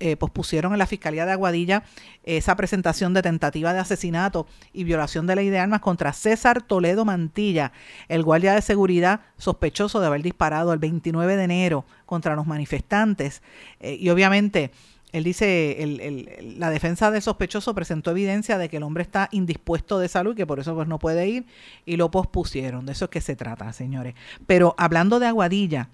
Eh, 0.00 0.16
pospusieron 0.16 0.72
en 0.72 0.78
la 0.78 0.86
Fiscalía 0.86 1.26
de 1.26 1.32
Aguadilla 1.32 1.82
esa 2.22 2.56
presentación 2.56 3.14
de 3.14 3.22
tentativa 3.22 3.72
de 3.72 3.80
asesinato 3.80 4.46
y 4.72 4.84
violación 4.84 5.26
de 5.26 5.36
ley 5.36 5.50
de 5.50 5.58
armas 5.58 5.80
contra 5.80 6.12
César 6.12 6.62
Toledo 6.62 7.04
Mantilla, 7.04 7.72
el 8.08 8.22
guardia 8.22 8.54
de 8.54 8.62
seguridad 8.62 9.20
sospechoso 9.36 10.00
de 10.00 10.06
haber 10.06 10.22
disparado 10.22 10.72
el 10.72 10.78
29 10.78 11.36
de 11.36 11.44
enero 11.44 11.84
contra 12.06 12.36
los 12.36 12.46
manifestantes. 12.46 13.42
Eh, 13.80 13.96
y 13.98 14.10
obviamente 14.10 14.70
él 15.14 15.22
dice, 15.22 15.78
la 16.58 16.70
defensa 16.70 17.12
del 17.12 17.22
sospechoso 17.22 17.72
presentó 17.72 18.10
evidencia 18.10 18.58
de 18.58 18.68
que 18.68 18.78
el 18.78 18.82
hombre 18.82 19.04
está 19.04 19.28
indispuesto 19.30 20.00
de 20.00 20.08
salud 20.08 20.32
y 20.32 20.38
que 20.38 20.46
por 20.46 20.58
eso 20.58 20.74
pues 20.74 20.88
no 20.88 20.98
puede 20.98 21.28
ir 21.28 21.46
y 21.86 21.96
lo 21.96 22.10
pospusieron. 22.10 22.84
De 22.84 22.92
eso 22.92 23.04
es 23.04 23.12
que 23.12 23.20
se 23.20 23.36
trata, 23.36 23.72
señores. 23.72 24.16
Pero 24.48 24.74
hablando 24.76 25.20
de 25.20 25.28
Aguadilla, 25.28 25.88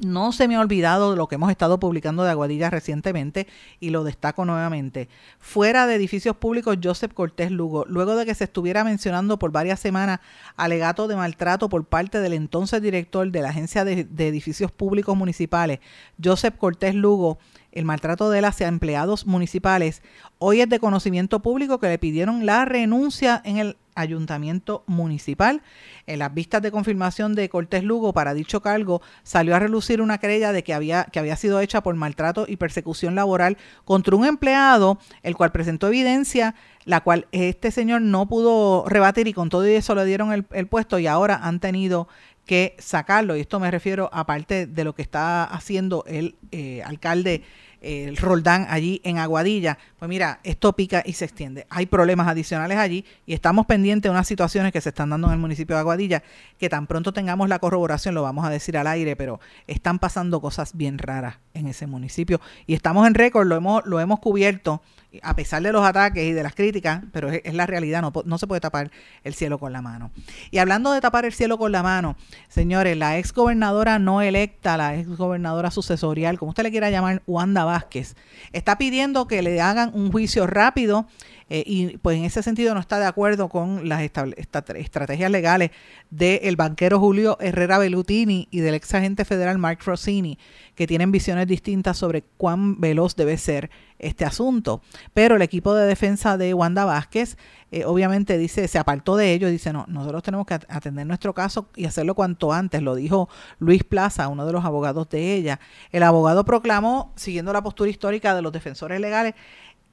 no 0.00 0.30
se 0.30 0.46
me 0.46 0.54
ha 0.54 0.60
olvidado 0.60 1.16
lo 1.16 1.26
que 1.26 1.34
hemos 1.34 1.50
estado 1.50 1.80
publicando 1.80 2.22
de 2.22 2.30
Aguadilla 2.30 2.70
recientemente 2.70 3.48
y 3.80 3.90
lo 3.90 4.04
destaco 4.04 4.44
nuevamente. 4.44 5.08
Fuera 5.40 5.88
de 5.88 5.96
edificios 5.96 6.36
públicos, 6.36 6.78
Joseph 6.80 7.12
Cortés 7.12 7.50
Lugo, 7.50 7.84
luego 7.88 8.14
de 8.14 8.24
que 8.24 8.36
se 8.36 8.44
estuviera 8.44 8.84
mencionando 8.84 9.40
por 9.40 9.50
varias 9.50 9.80
semanas 9.80 10.20
alegato 10.56 11.08
de 11.08 11.16
maltrato 11.16 11.68
por 11.68 11.84
parte 11.86 12.20
del 12.20 12.34
entonces 12.34 12.80
director 12.80 13.28
de 13.32 13.42
la 13.42 13.48
Agencia 13.48 13.84
de, 13.84 14.06
Edificios 14.28 14.70
Públicos 14.70 15.16
Municipales, 15.16 15.80
Joseph 16.22 16.54
Cortés 16.56 16.94
Lugo, 16.94 17.38
el 17.72 17.84
maltrato 17.84 18.30
de 18.30 18.40
él 18.40 18.44
hacia 18.44 18.68
empleados 18.68 19.26
municipales, 19.26 20.02
hoy 20.38 20.60
es 20.60 20.68
de 20.68 20.80
conocimiento 20.80 21.40
público 21.40 21.78
que 21.78 21.88
le 21.88 21.98
pidieron 21.98 22.46
la 22.46 22.64
renuncia 22.64 23.40
en 23.44 23.58
el 23.58 23.76
ayuntamiento 23.98 24.84
municipal. 24.86 25.62
En 26.06 26.20
las 26.20 26.32
vistas 26.32 26.62
de 26.62 26.70
confirmación 26.70 27.34
de 27.34 27.48
Cortés 27.48 27.82
Lugo 27.82 28.12
para 28.12 28.32
dicho 28.32 28.62
cargo 28.62 29.02
salió 29.22 29.54
a 29.54 29.58
relucir 29.58 30.00
una 30.00 30.18
querella 30.18 30.52
de 30.52 30.62
que 30.62 30.72
había, 30.72 31.04
que 31.04 31.18
había 31.18 31.36
sido 31.36 31.60
hecha 31.60 31.82
por 31.82 31.94
maltrato 31.96 32.46
y 32.48 32.56
persecución 32.56 33.14
laboral 33.14 33.58
contra 33.84 34.16
un 34.16 34.24
empleado, 34.24 34.98
el 35.22 35.36
cual 35.36 35.52
presentó 35.52 35.88
evidencia, 35.88 36.54
la 36.84 37.02
cual 37.02 37.26
este 37.32 37.70
señor 37.70 38.00
no 38.00 38.28
pudo 38.28 38.84
rebatir 38.88 39.26
y 39.26 39.32
con 39.32 39.50
todo 39.50 39.64
eso 39.64 39.94
le 39.94 40.04
dieron 40.04 40.32
el, 40.32 40.46
el 40.52 40.68
puesto 40.68 40.98
y 40.98 41.06
ahora 41.06 41.40
han 41.42 41.60
tenido 41.60 42.08
que 42.48 42.74
sacarlo. 42.78 43.36
Y 43.36 43.40
esto 43.40 43.60
me 43.60 43.70
refiero 43.70 44.08
aparte 44.12 44.66
de 44.66 44.82
lo 44.82 44.94
que 44.94 45.02
está 45.02 45.44
haciendo 45.44 46.02
el 46.08 46.36
eh, 46.50 46.82
alcalde 46.82 47.44
el 47.80 48.16
Roldán 48.16 48.66
allí 48.68 49.00
en 49.04 49.18
Aguadilla, 49.18 49.78
pues 49.98 50.08
mira, 50.08 50.40
esto 50.42 50.74
pica 50.74 51.02
y 51.04 51.12
se 51.12 51.24
extiende. 51.24 51.66
Hay 51.70 51.86
problemas 51.86 52.28
adicionales 52.28 52.78
allí 52.78 53.04
y 53.26 53.34
estamos 53.34 53.66
pendientes 53.66 54.08
de 54.08 54.10
unas 54.10 54.26
situaciones 54.26 54.72
que 54.72 54.80
se 54.80 54.88
están 54.90 55.10
dando 55.10 55.28
en 55.28 55.34
el 55.34 55.38
municipio 55.38 55.76
de 55.76 55.80
Aguadilla, 55.80 56.22
que 56.58 56.68
tan 56.68 56.86
pronto 56.86 57.12
tengamos 57.12 57.48
la 57.48 57.58
corroboración, 57.58 58.14
lo 58.14 58.22
vamos 58.22 58.44
a 58.44 58.50
decir 58.50 58.76
al 58.76 58.86
aire, 58.86 59.16
pero 59.16 59.40
están 59.66 59.98
pasando 59.98 60.40
cosas 60.40 60.76
bien 60.76 60.98
raras 60.98 61.36
en 61.54 61.66
ese 61.66 61.86
municipio 61.86 62.40
y 62.66 62.74
estamos 62.74 63.06
en 63.06 63.14
récord, 63.14 63.46
lo 63.46 63.56
hemos, 63.56 63.84
lo 63.86 64.00
hemos 64.00 64.18
cubierto 64.20 64.82
a 65.22 65.34
pesar 65.34 65.62
de 65.62 65.72
los 65.72 65.84
ataques 65.84 66.22
y 66.22 66.32
de 66.32 66.42
las 66.42 66.54
críticas, 66.54 67.02
pero 67.12 67.30
es, 67.30 67.54
la 67.54 67.66
realidad, 67.66 68.02
no, 68.02 68.12
no, 68.24 68.38
se 68.38 68.46
puede 68.46 68.60
tapar 68.60 68.90
el 69.24 69.34
cielo 69.34 69.58
con 69.58 69.72
la 69.72 69.80
mano. 69.80 70.10
Y 70.50 70.58
hablando 70.58 70.92
de 70.92 71.00
tapar 71.00 71.24
el 71.24 71.32
cielo 71.32 71.56
con 71.56 71.72
la 71.72 71.82
mano, 71.82 72.16
señores, 72.48 72.96
la 72.96 73.18
ex 73.18 73.32
gobernadora 73.32 73.98
no 73.98 74.20
electa, 74.20 74.76
la 74.76 74.96
ex 74.96 75.08
gobernadora 75.08 75.70
sucesorial, 75.70 76.38
como 76.38 76.50
usted 76.50 76.62
le 76.62 76.70
quiera 76.70 76.90
llamar, 76.90 77.22
Wanda 77.26 77.64
Vázquez, 77.68 78.16
está 78.52 78.76
pidiendo 78.78 79.26
que 79.26 79.42
le 79.42 79.60
hagan 79.60 79.90
un 79.94 80.10
juicio 80.10 80.46
rápido 80.46 81.06
eh, 81.50 81.62
y 81.66 81.96
pues 81.98 82.18
en 82.18 82.24
ese 82.24 82.42
sentido 82.42 82.74
no 82.74 82.80
está 82.80 82.98
de 82.98 83.06
acuerdo 83.06 83.48
con 83.48 83.88
las 83.88 84.02
estrategias 84.02 85.30
legales 85.30 85.70
del 86.10 86.56
banquero 86.56 87.00
Julio 87.00 87.38
Herrera 87.40 87.78
Bellutini 87.78 88.48
y 88.50 88.60
del 88.60 88.74
ex 88.74 88.94
agente 88.94 89.24
federal 89.24 89.58
Mark 89.58 89.78
Rossini, 89.84 90.38
que 90.74 90.86
tienen 90.86 91.10
visiones 91.10 91.46
distintas 91.46 91.96
sobre 91.96 92.22
cuán 92.36 92.80
veloz 92.80 93.16
debe 93.16 93.38
ser 93.38 93.70
este 93.98 94.24
asunto. 94.24 94.82
Pero 95.14 95.36
el 95.36 95.42
equipo 95.42 95.74
de 95.74 95.86
defensa 95.86 96.36
de 96.36 96.54
Wanda 96.54 96.84
Vázquez 96.84 97.36
eh, 97.70 97.84
obviamente 97.84 98.38
dice, 98.38 98.66
se 98.66 98.78
apartó 98.78 99.16
de 99.16 99.32
ello, 99.32 99.48
dice, 99.48 99.74
no, 99.74 99.84
nosotros 99.88 100.22
tenemos 100.22 100.46
que 100.46 100.54
atender 100.54 101.06
nuestro 101.06 101.34
caso 101.34 101.68
y 101.76 101.84
hacerlo 101.84 102.14
cuanto 102.14 102.52
antes, 102.52 102.80
lo 102.80 102.94
dijo 102.94 103.28
Luis 103.58 103.84
Plaza, 103.84 104.28
uno 104.28 104.46
de 104.46 104.52
los 104.52 104.64
abogados 104.64 105.08
de 105.10 105.34
ella. 105.34 105.60
El 105.92 106.02
abogado 106.02 106.44
proclamó, 106.46 107.12
siguiendo 107.16 107.52
la 107.52 107.62
postura 107.62 107.90
histórica 107.90 108.34
de 108.34 108.40
los 108.40 108.52
defensores 108.52 109.00
legales, 109.00 109.34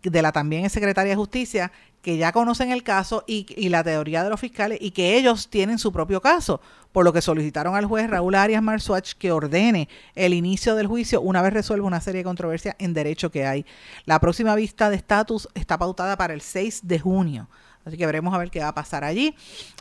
de 0.09 0.21
la 0.21 0.31
también 0.31 0.69
secretaria 0.69 1.11
de 1.11 1.15
Justicia, 1.15 1.71
que 2.01 2.17
ya 2.17 2.31
conocen 2.31 2.71
el 2.71 2.83
caso 2.83 3.23
y, 3.25 3.69
la 3.69 3.83
teoría 3.83 4.23
de 4.23 4.29
los 4.29 4.39
fiscales 4.39 4.77
y 4.81 4.91
que 4.91 5.17
ellos 5.17 5.49
tienen 5.49 5.79
su 5.79 5.91
propio 5.91 6.21
caso, 6.21 6.61
por 6.91 7.03
lo 7.03 7.11
que 7.11 7.21
solicitaron 7.21 7.75
al 7.75 7.85
juez 7.85 8.09
Raúl 8.09 8.35
Arias 8.35 8.61
Marsuach 8.61 9.13
que 9.13 9.31
ordene 9.31 9.89
el 10.13 10.33
inicio 10.33 10.75
del 10.75 10.87
juicio 10.87 11.19
una 11.21 11.41
vez 11.41 11.53
resuelva 11.53 11.87
una 11.87 12.01
serie 12.01 12.19
de 12.19 12.25
controversias 12.25 12.75
en 12.77 12.93
derecho 12.93 13.31
que 13.31 13.45
hay. 13.45 13.65
La 14.05 14.19
próxima 14.19 14.53
vista 14.55 14.89
de 14.89 14.97
estatus 14.97 15.49
está 15.55 15.77
pautada 15.77 16.15
para 16.15 16.33
el 16.33 16.41
6 16.41 16.81
de 16.83 16.99
junio. 16.99 17.49
Así 17.85 17.97
que 17.97 18.05
veremos 18.05 18.33
a 18.33 18.37
ver 18.39 18.49
qué 18.49 18.59
va 18.59 18.69
a 18.69 18.75
pasar 18.75 19.03
allí. 19.03 19.35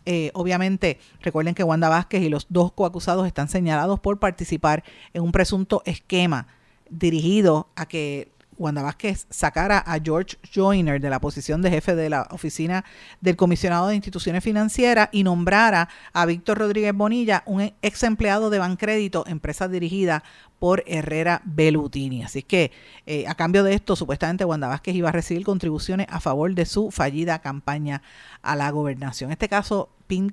Eh, 0.05 0.31
obviamente, 0.35 0.99
recuerden 1.21 1.55
que 1.55 1.63
Wanda 1.63 1.89
Vázquez 1.89 2.23
y 2.23 2.29
los 2.29 2.47
dos 2.51 2.73
coacusados 2.73 3.27
están 3.27 3.49
señalados 3.49 3.99
por 4.01 4.19
participar 4.19 4.85
en 5.15 5.23
un 5.23 5.33
presunto 5.33 5.83
esquema 5.87 6.47
dirigido 6.91 7.69
a 7.77 7.87
que 7.87 8.31
Wanda 8.59 8.83
Vázquez 8.83 9.27
sacara 9.31 9.79
a 9.79 9.99
George 9.99 10.37
Joyner 10.53 11.01
de 11.01 11.11
la 11.11 11.21
posición 11.21 11.63
de 11.63 11.71
jefe 11.71 11.95
de 11.95 12.11
la 12.11 12.29
oficina 12.31 12.85
del 13.21 13.37
comisionado 13.37 13.89
de 13.89 13.95
instituciones 13.95 14.43
financieras 14.43 15.09
y 15.13 15.25
nombrara 15.25 15.89
a 16.13 16.27
Víctor 16.27 16.59
Rodríguez 16.59 16.95
Bonilla, 16.95 17.43
un 17.47 17.73
ex 17.83 18.03
empleado 18.03 18.51
de 18.51 18.59
Bancrédito, 18.59 19.25
empresa 19.27 19.69
dirigida 19.69 20.23
por 20.59 20.83
Herrera 20.87 21.43
Bellutini. 21.45 22.23
Así 22.23 22.43
que 22.43 22.73
eh, 23.07 23.27
a 23.29 23.35
cambio 23.35 23.65
de 23.65 23.75
esto, 23.75 23.97
supuestamente 23.97 24.45
Wanda 24.45 24.69
Vázquez 24.69 24.95
iba 24.95 25.11
a 25.11 25.13
recibir 25.13 25.45
contribuciones 25.45 26.07
a 26.11 26.21
favor 26.21 26.55
de 26.55 26.65
su 26.65 26.91
fallida 26.91 27.41
campaña 27.41 28.03
a 28.43 28.57
la 28.57 28.71
gobernación. 28.71 29.31
Este 29.31 29.49
caso 29.49 29.91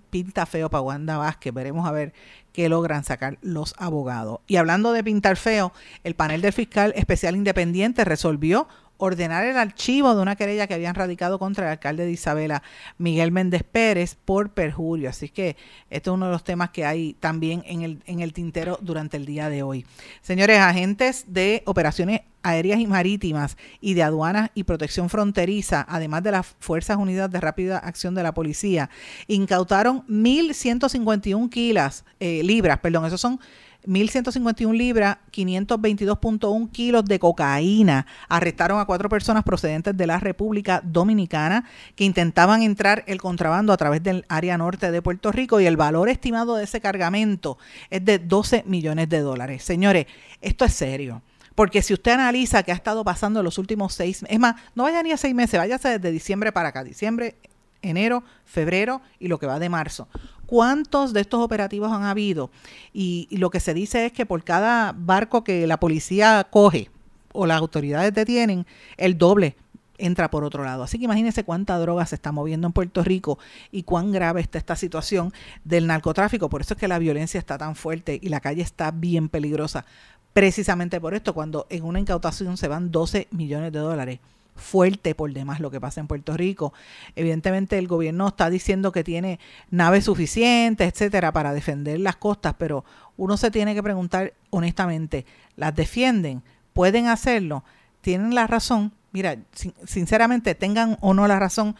pinta 0.10 0.46
feo 0.46 0.70
para 0.70 0.82
Wanda 0.82 1.18
Vázquez. 1.18 1.54
Veremos 1.54 1.88
a 1.88 1.92
ver 1.92 2.14
qué 2.54 2.70
logran 2.70 3.04
sacar 3.04 3.38
los 3.42 3.74
abogados. 3.78 4.40
Y 4.48 4.58
hablando 4.58 4.94
de 4.94 5.04
pintar 5.04 5.38
feo, 5.38 5.74
el 6.04 6.16
panel 6.16 6.42
del 6.42 6.54
fiscal 6.54 6.94
especial 6.96 7.36
independiente 7.36 8.06
resolvió 8.06 8.68
ordenar 9.02 9.44
el 9.46 9.58
archivo 9.58 10.14
de 10.14 10.22
una 10.22 10.36
querella 10.36 10.68
que 10.68 10.76
habían 10.76 10.94
radicado 10.94 11.40
contra 11.40 11.66
el 11.66 11.72
alcalde 11.72 12.06
de 12.06 12.12
Isabela, 12.12 12.62
Miguel 13.00 13.32
Méndez 13.32 13.64
Pérez, 13.64 14.14
por 14.14 14.52
perjurio. 14.52 15.10
Así 15.10 15.28
que 15.28 15.58
este 15.90 16.10
es 16.12 16.14
uno 16.14 16.28
de 16.28 16.32
los 16.32 16.44
temas 16.44 16.70
que 16.70 16.86
hay 16.86 17.14
también 17.14 17.64
en 17.66 17.82
el, 17.82 18.04
en 18.06 18.20
el 18.20 18.32
tintero 18.32 18.78
durante 18.80 19.18
el 19.18 19.26
día 19.26 19.50
de 19.50 19.64
hoy. 19.64 19.88
Señores, 20.22 20.60
agentes 20.60 21.26
de 21.28 21.64
operaciones 21.66 22.22
aéreas 22.44 22.80
y 22.80 22.86
marítimas 22.86 23.58
y 23.80 23.96
de 23.96 24.04
aduanas 24.04 24.52
y 24.54 24.66
protección 24.66 25.10
fronteriza, 25.10 25.84
además 25.90 26.22
de 26.22 26.32
las 26.32 26.56
Fuerzas 26.60 26.98
Unidas 26.98 27.32
de 27.32 27.40
Rápida 27.40 27.80
Acción 27.80 28.14
de 28.14 28.22
la 28.22 28.36
Policía, 28.36 28.92
incautaron 29.28 30.06
1.151 30.08 31.50
kilos, 31.50 32.04
eh, 32.20 32.44
libras, 32.44 32.80
perdón, 32.80 33.06
esos 33.06 33.22
son 33.22 33.40
1.151 33.86 34.76
libras, 34.76 35.18
522.1 35.32 36.72
kilos 36.72 37.06
de 37.06 37.20
cocaína. 37.20 38.06
Arrestaron 38.30 38.80
a 38.80 38.86
cuatro 38.86 39.10
personas 39.10 39.44
procedentes 39.44 39.96
de 39.96 40.08
la 40.08 40.20
República 40.20 40.82
Dominicana 40.84 41.66
que 41.96 42.04
intentaban 42.04 42.62
entrar 42.62 43.04
el 43.08 43.20
contrabando 43.20 43.74
a 43.74 43.78
través 43.78 44.04
del 44.04 44.26
área 44.30 44.58
norte 44.58 44.92
de 44.92 45.02
Puerto 45.02 45.32
Rico 45.32 45.60
y 45.60 45.66
el 45.66 45.78
valor 45.78 46.10
estimado 46.10 46.56
de 46.56 46.66
ese 46.66 46.82
cargamento 46.82 47.58
es 47.90 48.04
de 48.06 48.20
12 48.20 48.64
millones 48.68 49.10
de 49.10 49.20
dólares. 49.20 49.64
Señores, 49.64 50.06
esto 50.42 50.66
es 50.66 50.74
serio. 50.74 51.22
Porque 51.56 51.82
si 51.82 51.94
usted 51.94 52.14
analiza 52.14 52.64
qué 52.64 52.72
ha 52.72 52.76
estado 52.76 53.04
pasando 53.04 53.42
en 53.42 53.44
los 53.44 53.58
últimos 53.58 53.94
seis 53.94 54.22
meses, 54.22 54.34
es 54.34 54.40
más, 54.40 54.56
no 54.74 54.84
vaya 54.84 55.04
ni 55.04 55.12
a 55.12 55.18
seis 55.18 55.36
meses, 55.36 55.60
váyase 55.60 55.90
desde 55.90 56.12
diciembre 56.12 56.52
para 56.52 56.70
acá, 56.70 56.84
diciembre, 56.84 57.36
enero, 57.82 58.24
febrero 58.46 59.02
y 59.20 59.28
lo 59.28 59.40
que 59.40 59.48
va 59.48 59.60
de 59.60 59.70
marzo. 59.70 60.08
¿Cuántos 60.46 61.14
de 61.14 61.22
estos 61.22 61.42
operativos 61.42 61.92
han 61.92 62.04
habido? 62.04 62.52
Y, 62.94 63.28
lo 63.32 63.50
que 63.50 63.60
se 63.60 63.74
dice 63.74 64.08
es 64.08 64.12
que 64.12 64.26
por 64.26 64.44
cada 64.44 64.94
barco 64.96 65.44
que 65.44 65.66
la 65.66 65.80
policía 65.80 66.46
coge 66.50 66.90
o 67.32 67.46
las 67.46 67.58
autoridades 67.58 68.14
detienen, 68.14 68.66
el 68.98 69.18
doble 69.18 69.56
entra 69.98 70.30
por 70.30 70.44
otro 70.44 70.64
lado. 70.64 70.84
Así 70.84 70.98
que 70.98 71.06
imagínense 71.06 71.44
cuánta 71.44 71.78
droga 71.80 72.06
se 72.06 72.16
está 72.16 72.32
moviendo 72.32 72.68
en 72.68 72.74
Puerto 72.74 73.04
Rico 73.04 73.40
y 73.72 73.84
cuán 73.84 74.12
grave 74.12 74.42
está 74.42 74.58
esta 74.58 74.76
situación 74.76 75.32
del 75.64 75.88
narcotráfico. 75.88 76.50
Por 76.50 76.62
eso 76.62 76.74
es 76.74 76.80
que 76.80 76.88
la 76.88 77.00
violencia 77.00 77.38
está 77.38 77.58
tan 77.58 77.76
fuerte 77.76 78.20
y 78.22 78.30
la 78.30 78.42
calle 78.42 78.62
está 78.62 78.92
bien 78.92 79.30
peligrosa. 79.30 79.86
Precisamente 80.34 81.00
por 81.00 81.14
esto, 81.14 81.34
cuando 81.34 81.68
en 81.70 81.84
una 81.84 82.00
incautación 82.00 82.58
se 82.58 82.68
van 82.68 82.92
12 82.92 83.28
millones 83.32 83.72
de 83.72 83.80
dólares 83.80 84.20
fuerte 84.62 85.16
por 85.16 85.34
demás 85.34 85.60
lo 85.60 85.72
que 85.72 85.82
pasa 85.82 86.00
en 86.00 86.08
Puerto 86.08 86.38
Rico. 86.38 86.74
Evidentemente 87.16 87.78
el 87.78 87.88
gobierno 87.88 88.30
está 88.30 88.50
diciendo 88.50 88.92
que 88.92 89.04
tiene 89.04 89.40
naves 89.70 90.06
suficientes, 90.06 90.88
etcétera, 90.88 91.32
para 91.34 91.54
defender 91.54 92.00
las 92.00 92.16
costas, 92.16 92.56
pero 92.58 92.86
uno 93.18 93.38
se 93.38 93.52
tiene 93.52 93.76
que 93.76 93.84
preguntar 93.84 94.34
honestamente, 94.50 95.26
¿las 95.56 95.76
defienden? 95.76 96.44
¿Pueden 96.74 97.08
hacerlo? 97.08 97.64
¿Tienen 98.02 98.34
la 98.34 98.48
razón? 98.48 98.94
Mira, 99.12 99.38
sinceramente, 99.86 100.56
tengan 100.56 100.98
o 101.02 101.14
no 101.14 101.28
la 101.28 101.38
razón, 101.38 101.76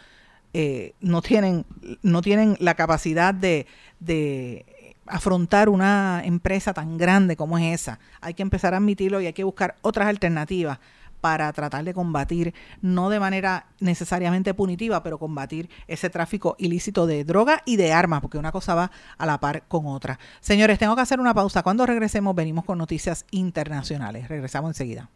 eh, 0.52 0.94
no, 1.00 1.22
tienen, 1.22 1.64
no 2.02 2.20
tienen 2.20 2.56
la 2.60 2.74
capacidad 2.74 3.32
de, 3.32 3.66
de 4.00 4.66
afrontar 5.06 5.68
una 5.68 6.22
empresa 6.24 6.74
tan 6.74 6.98
grande 6.98 7.36
como 7.36 7.58
es 7.58 7.80
esa. 7.80 7.98
Hay 8.20 8.34
que 8.34 8.42
empezar 8.42 8.74
a 8.74 8.76
admitirlo 8.76 9.20
y 9.20 9.26
hay 9.26 9.32
que 9.32 9.44
buscar 9.44 9.76
otras 9.82 10.08
alternativas 10.08 10.78
para 11.22 11.50
tratar 11.52 11.84
de 11.84 11.94
combatir, 11.94 12.52
no 12.82 13.08
de 13.08 13.20
manera 13.20 13.66
necesariamente 13.78 14.54
punitiva, 14.54 15.02
pero 15.04 15.18
combatir 15.18 15.70
ese 15.86 16.10
tráfico 16.10 16.56
ilícito 16.58 17.06
de 17.06 17.24
droga 17.24 17.62
y 17.64 17.76
de 17.76 17.92
armas, 17.92 18.20
porque 18.20 18.38
una 18.38 18.52
cosa 18.52 18.74
va 18.74 18.90
a 19.16 19.24
la 19.24 19.38
par 19.38 19.62
con 19.68 19.86
otra. 19.86 20.18
Señores, 20.40 20.80
tengo 20.80 20.96
que 20.96 21.02
hacer 21.02 21.20
una 21.20 21.32
pausa. 21.32 21.62
Cuando 21.62 21.86
regresemos 21.86 22.34
venimos 22.34 22.64
con 22.64 22.76
noticias 22.76 23.24
internacionales. 23.30 24.28
Regresamos 24.28 24.70
enseguida. 24.70 25.08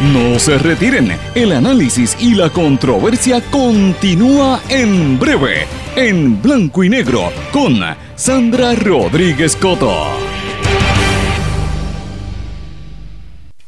No 0.00 0.38
se 0.38 0.56
retiren, 0.58 1.12
el 1.34 1.52
análisis 1.52 2.16
y 2.20 2.34
la 2.34 2.48
controversia 2.50 3.42
continúa 3.50 4.60
en 4.68 5.18
breve, 5.18 5.66
en 5.96 6.40
blanco 6.40 6.84
y 6.84 6.88
negro, 6.88 7.32
con 7.52 7.80
Sandra 8.14 8.74
Rodríguez 8.76 9.56
Coto. 9.56 10.37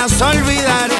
Vayas 0.00 0.22
a 0.22 0.30
olvidar. 0.30 0.90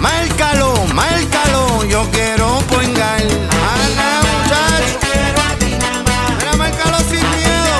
Márcalo, 0.00 0.74
márcalo, 0.94 1.84
yo 1.84 2.04
quiero 2.10 2.58
poingar. 2.68 3.22
Ana, 3.22 4.20
sin 7.08 7.20
miedo. 7.30 7.72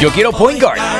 Yo 0.00 0.10
quiero 0.12 0.32
Point 0.32 0.60
Guard. 0.60 0.99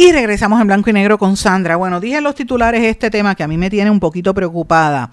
Y 0.00 0.12
regresamos 0.12 0.60
en 0.60 0.68
blanco 0.68 0.90
y 0.90 0.92
negro 0.92 1.18
con 1.18 1.36
Sandra. 1.36 1.74
Bueno, 1.74 1.98
dije 1.98 2.18
en 2.18 2.22
los 2.22 2.36
titulares 2.36 2.84
este 2.84 3.10
tema 3.10 3.34
que 3.34 3.42
a 3.42 3.48
mí 3.48 3.58
me 3.58 3.68
tiene 3.68 3.90
un 3.90 3.98
poquito 3.98 4.32
preocupada. 4.32 5.10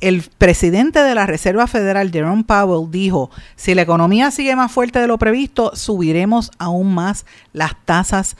El 0.00 0.22
presidente 0.38 1.02
de 1.02 1.12
la 1.16 1.26
Reserva 1.26 1.66
Federal, 1.66 2.12
Jerome 2.12 2.44
Powell, 2.44 2.88
dijo, 2.88 3.32
si 3.56 3.74
la 3.74 3.82
economía 3.82 4.30
sigue 4.30 4.54
más 4.54 4.70
fuerte 4.70 5.00
de 5.00 5.08
lo 5.08 5.18
previsto, 5.18 5.72
subiremos 5.74 6.52
aún 6.58 6.94
más 6.94 7.26
las 7.52 7.72
tasas 7.84 8.36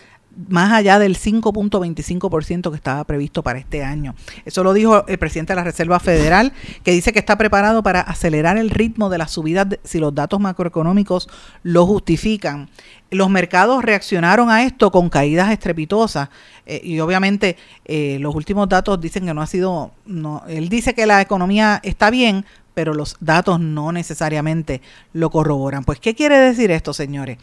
más 0.49 0.73
allá 0.73 1.01
del 1.01 1.19
5.25% 1.19 2.71
que 2.71 2.77
estaba 2.77 3.03
previsto 3.03 3.43
para 3.43 3.59
este 3.59 3.83
año. 3.83 4.15
Eso 4.45 4.63
lo 4.63 4.73
dijo 4.73 5.05
el 5.09 5.19
presidente 5.19 5.51
de 5.53 5.57
la 5.57 5.65
Reserva 5.65 5.99
Federal, 5.99 6.53
que 6.85 6.93
dice 6.93 7.13
que 7.13 7.19
está 7.19 7.37
preparado 7.37 7.83
para 7.83 8.03
acelerar 8.03 8.57
el 8.57 8.71
ritmo 8.71 9.11
de 9.11 9.19
la 9.19 9.27
subida 9.27 9.65
de- 9.65 9.81
si 9.83 9.99
los 9.99 10.15
datos 10.15 10.39
macroeconómicos 10.39 11.29
lo 11.65 11.87
justifican. 11.87 12.69
Los 13.11 13.31
mercados 13.31 13.83
reaccionaron 13.83 14.51
a 14.51 14.65
esto 14.65 14.91
con 14.91 15.09
caídas 15.09 15.51
estrepitosas 15.51 16.29
eh, 16.67 16.81
y 16.85 17.01
obviamente 17.01 17.57
eh, 17.85 18.19
los 18.21 18.35
últimos 18.35 18.69
datos 18.69 19.01
dicen 19.01 19.25
que 19.25 19.33
no 19.33 19.41
ha 19.41 19.47
sido, 19.47 19.93
no, 20.05 20.43
él 20.47 20.69
dice 20.69 20.95
que 20.95 21.07
la 21.07 21.23
economía 21.23 21.81
está 21.83 22.11
bien, 22.11 22.45
pero 22.75 22.95
los 22.95 23.17
datos 23.19 23.59
no 23.59 23.91
necesariamente 23.93 24.83
lo 25.13 25.31
corroboran. 25.31 25.85
Pues, 25.85 25.99
¿qué 25.99 26.15
quiere 26.15 26.39
decir 26.39 26.71
esto, 26.71 26.93
señores? 26.93 27.39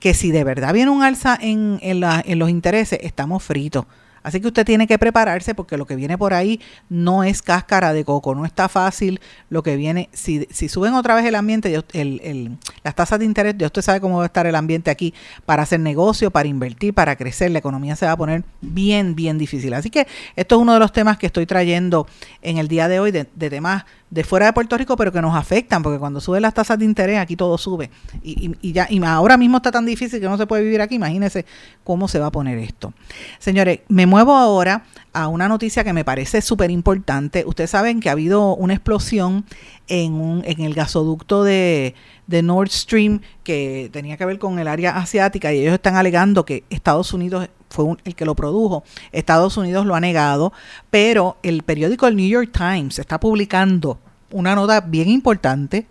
Que 0.00 0.14
si 0.14 0.32
de 0.32 0.42
verdad 0.42 0.72
viene 0.72 0.90
un 0.90 1.02
alza 1.02 1.38
en, 1.40 1.78
en 1.80 2.38
los 2.38 2.50
intereses, 2.50 2.98
estamos 3.02 3.42
fritos. 3.42 3.84
Así 4.22 4.40
que 4.40 4.48
usted 4.48 4.64
tiene 4.64 4.86
que 4.86 4.98
prepararse 4.98 5.54
porque 5.54 5.76
lo 5.76 5.86
que 5.86 5.96
viene 5.96 6.18
por 6.18 6.34
ahí 6.34 6.60
no 6.88 7.24
es 7.24 7.42
cáscara 7.42 7.92
de 7.92 8.04
coco, 8.04 8.34
no 8.34 8.44
está 8.44 8.68
fácil 8.68 9.20
lo 9.48 9.62
que 9.62 9.76
viene. 9.76 10.08
Si, 10.12 10.46
suben 10.68 10.94
otra 10.94 11.14
vez 11.14 11.24
el 11.24 11.34
ambiente, 11.34 11.74
el- 11.92 12.58
las 12.84 12.94
tasas 12.94 13.18
de 13.18 13.24
interés, 13.24 13.54
ya 13.58 13.66
usted 13.66 13.82
sabe 13.82 14.00
cómo 14.00 14.18
va 14.18 14.24
a 14.24 14.26
estar 14.26 14.46
el 14.46 14.54
ambiente 14.54 14.90
aquí 14.90 15.14
para 15.46 15.62
hacer 15.62 15.80
negocio, 15.80 16.30
para 16.30 16.48
invertir, 16.48 16.94
para 16.94 17.16
crecer. 17.16 17.50
La 17.50 17.58
economía 17.58 17.96
se 17.96 18.06
va 18.06 18.12
a 18.12 18.16
poner 18.16 18.44
bien, 18.60 19.14
bien 19.14 19.38
difícil. 19.38 19.74
Así 19.74 19.90
que 19.90 20.06
esto 20.36 20.56
es 20.56 20.60
uno 20.60 20.74
de 20.74 20.80
los 20.80 20.92
temas 20.92 21.18
que 21.18 21.26
estoy 21.26 21.46
trayendo 21.46 22.06
en 22.42 22.58
el 22.58 22.68
día 22.68 22.88
de 22.88 23.00
hoy, 23.00 23.10
de 23.12 23.24
temas 23.50 23.84
de 24.10 24.24
fuera 24.24 24.46
de 24.46 24.52
Puerto 24.52 24.76
Rico, 24.76 24.96
pero 24.96 25.12
que 25.12 25.22
nos 25.22 25.36
afectan, 25.36 25.82
porque 25.84 25.98
cuando 26.00 26.20
suben 26.20 26.42
las 26.42 26.52
tasas 26.52 26.78
de 26.78 26.84
interés, 26.84 27.18
aquí 27.18 27.36
todo 27.36 27.56
sube. 27.56 27.90
Y, 28.22 28.46
y- 28.48 28.56
y 28.60 28.72
ya, 28.72 28.88
y 28.90 29.00
ahora 29.04 29.36
mismo 29.36 29.58
está 29.58 29.70
tan 29.70 29.86
difícil 29.86 30.20
que 30.20 30.28
no 30.28 30.36
se 30.36 30.46
puede 30.46 30.64
vivir 30.64 30.80
aquí. 30.80 30.96
Imagínense 30.96 31.46
cómo 31.84 32.08
se 32.08 32.18
va 32.18 32.26
a 32.26 32.32
poner 32.32 32.58
esto. 32.58 32.92
Señores, 33.38 33.80
me 33.88 34.06
muevo 34.06 34.34
ahora 34.34 34.84
a 35.12 35.28
una 35.28 35.48
noticia 35.48 35.84
que 35.84 35.92
me 35.92 36.04
parece 36.04 36.40
súper 36.42 36.70
importante. 36.72 37.44
Ustedes 37.46 37.70
saben 37.70 38.00
que 38.00 38.08
ha 38.08 38.12
habido 38.12 38.54
una 38.56 38.74
explosión 38.74 39.44
en, 39.86 40.14
un, 40.14 40.42
en 40.44 40.60
el 40.60 40.74
gasoducto 40.74 41.44
de, 41.44 41.94
de 42.30 42.42
Nord 42.42 42.70
Stream 42.70 43.20
que 43.42 43.90
tenía 43.92 44.16
que 44.16 44.24
ver 44.24 44.38
con 44.38 44.58
el 44.58 44.68
área 44.68 44.96
asiática 44.96 45.52
y 45.52 45.58
ellos 45.60 45.74
están 45.74 45.96
alegando 45.96 46.44
que 46.44 46.64
Estados 46.70 47.12
Unidos 47.12 47.48
fue 47.68 47.84
un- 47.84 47.98
el 48.04 48.14
que 48.14 48.24
lo 48.24 48.34
produjo. 48.34 48.84
Estados 49.12 49.56
Unidos 49.56 49.84
lo 49.84 49.94
ha 49.94 50.00
negado, 50.00 50.52
pero 50.90 51.36
el 51.42 51.62
periódico 51.62 52.06
el 52.06 52.16
New 52.16 52.28
York 52.28 52.50
Times 52.52 52.98
está 52.98 53.18
publicando 53.20 53.98
una 54.30 54.54
nota 54.54 54.80
bien 54.80 55.08
importante 55.08 55.86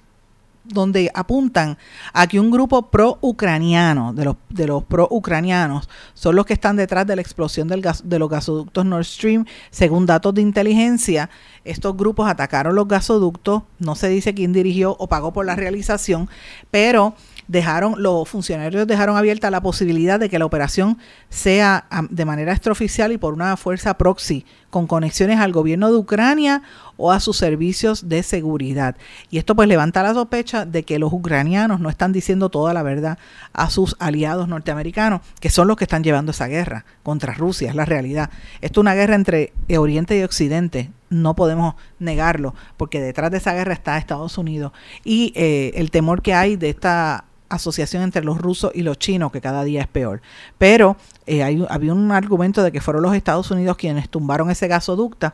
donde 0.69 1.11
apuntan 1.13 1.77
a 2.13 2.27
que 2.27 2.39
un 2.39 2.51
grupo 2.51 2.89
pro-ucraniano, 2.89 4.13
de 4.13 4.25
los, 4.25 4.35
de 4.49 4.67
los 4.67 4.83
pro-ucranianos, 4.83 5.89
son 6.13 6.35
los 6.35 6.45
que 6.45 6.53
están 6.53 6.75
detrás 6.75 7.05
de 7.05 7.15
la 7.15 7.21
explosión 7.21 7.67
del 7.67 7.81
gas- 7.81 8.07
de 8.07 8.19
los 8.19 8.29
gasoductos 8.29 8.85
Nord 8.85 9.05
Stream. 9.05 9.45
Según 9.71 10.05
datos 10.05 10.33
de 10.33 10.41
inteligencia, 10.41 11.29
estos 11.63 11.95
grupos 11.97 12.29
atacaron 12.29 12.75
los 12.75 12.87
gasoductos, 12.87 13.63
no 13.79 13.95
se 13.95 14.09
dice 14.09 14.33
quién 14.33 14.53
dirigió 14.53 14.95
o 14.99 15.07
pagó 15.07 15.33
por 15.33 15.45
la 15.45 15.55
realización, 15.55 16.29
pero 16.71 17.15
dejaron, 17.47 17.95
los 18.01 18.29
funcionarios 18.29 18.85
dejaron 18.85 19.17
abierta 19.17 19.49
la 19.49 19.61
posibilidad 19.61 20.19
de 20.19 20.29
que 20.29 20.37
la 20.39 20.45
operación 20.45 20.97
sea 21.29 21.85
de 22.09 22.25
manera 22.25 22.51
extraoficial 22.53 23.11
y 23.11 23.17
por 23.17 23.33
una 23.33 23.57
fuerza 23.57 23.95
proxy 23.97 24.45
con 24.69 24.87
conexiones 24.87 25.39
al 25.39 25.51
gobierno 25.51 25.91
de 25.91 25.97
Ucrania 25.97 26.61
o 26.97 27.11
a 27.11 27.19
sus 27.19 27.37
servicios 27.37 28.09
de 28.09 28.23
seguridad. 28.23 28.95
Y 29.29 29.37
esto 29.37 29.55
pues 29.55 29.67
levanta 29.67 30.03
la 30.03 30.13
sospecha 30.13 30.65
de 30.65 30.83
que 30.83 30.99
los 30.99 31.13
ucranianos 31.13 31.79
no 31.79 31.89
están 31.89 32.11
diciendo 32.11 32.49
toda 32.49 32.73
la 32.73 32.83
verdad 32.83 33.17
a 33.53 33.69
sus 33.69 33.95
aliados 33.99 34.47
norteamericanos, 34.47 35.21
que 35.39 35.49
son 35.49 35.67
los 35.67 35.77
que 35.77 35.85
están 35.85 36.03
llevando 36.03 36.31
esa 36.31 36.47
guerra 36.47 36.85
contra 37.03 37.33
Rusia, 37.33 37.69
es 37.69 37.75
la 37.75 37.85
realidad. 37.85 38.29
Esto 38.61 38.79
es 38.79 38.83
una 38.83 38.95
guerra 38.95 39.15
entre 39.15 39.53
Oriente 39.77 40.17
y 40.17 40.23
Occidente, 40.23 40.91
no 41.09 41.35
podemos 41.35 41.75
negarlo, 41.99 42.53
porque 42.77 43.01
detrás 43.01 43.31
de 43.31 43.37
esa 43.37 43.53
guerra 43.53 43.73
está 43.73 43.97
Estados 43.97 44.37
Unidos 44.37 44.73
y 45.03 45.33
eh, 45.35 45.71
el 45.75 45.91
temor 45.91 46.21
que 46.21 46.33
hay 46.33 46.55
de 46.55 46.69
esta 46.69 47.25
asociación 47.49 48.03
entre 48.03 48.23
los 48.23 48.37
rusos 48.37 48.71
y 48.73 48.83
los 48.83 48.97
chinos, 48.97 49.31
que 49.31 49.41
cada 49.41 49.63
día 49.63 49.81
es 49.81 49.87
peor. 49.87 50.21
Pero 50.57 50.97
eh, 51.25 51.43
hay, 51.43 51.65
había 51.69 51.93
un 51.93 52.11
argumento 52.11 52.63
de 52.63 52.71
que 52.71 52.81
fueron 52.81 53.03
los 53.03 53.15
Estados 53.15 53.51
Unidos 53.51 53.77
quienes 53.77 54.09
tumbaron 54.09 54.49
ese 54.49 54.67
gasoducto, 54.67 55.33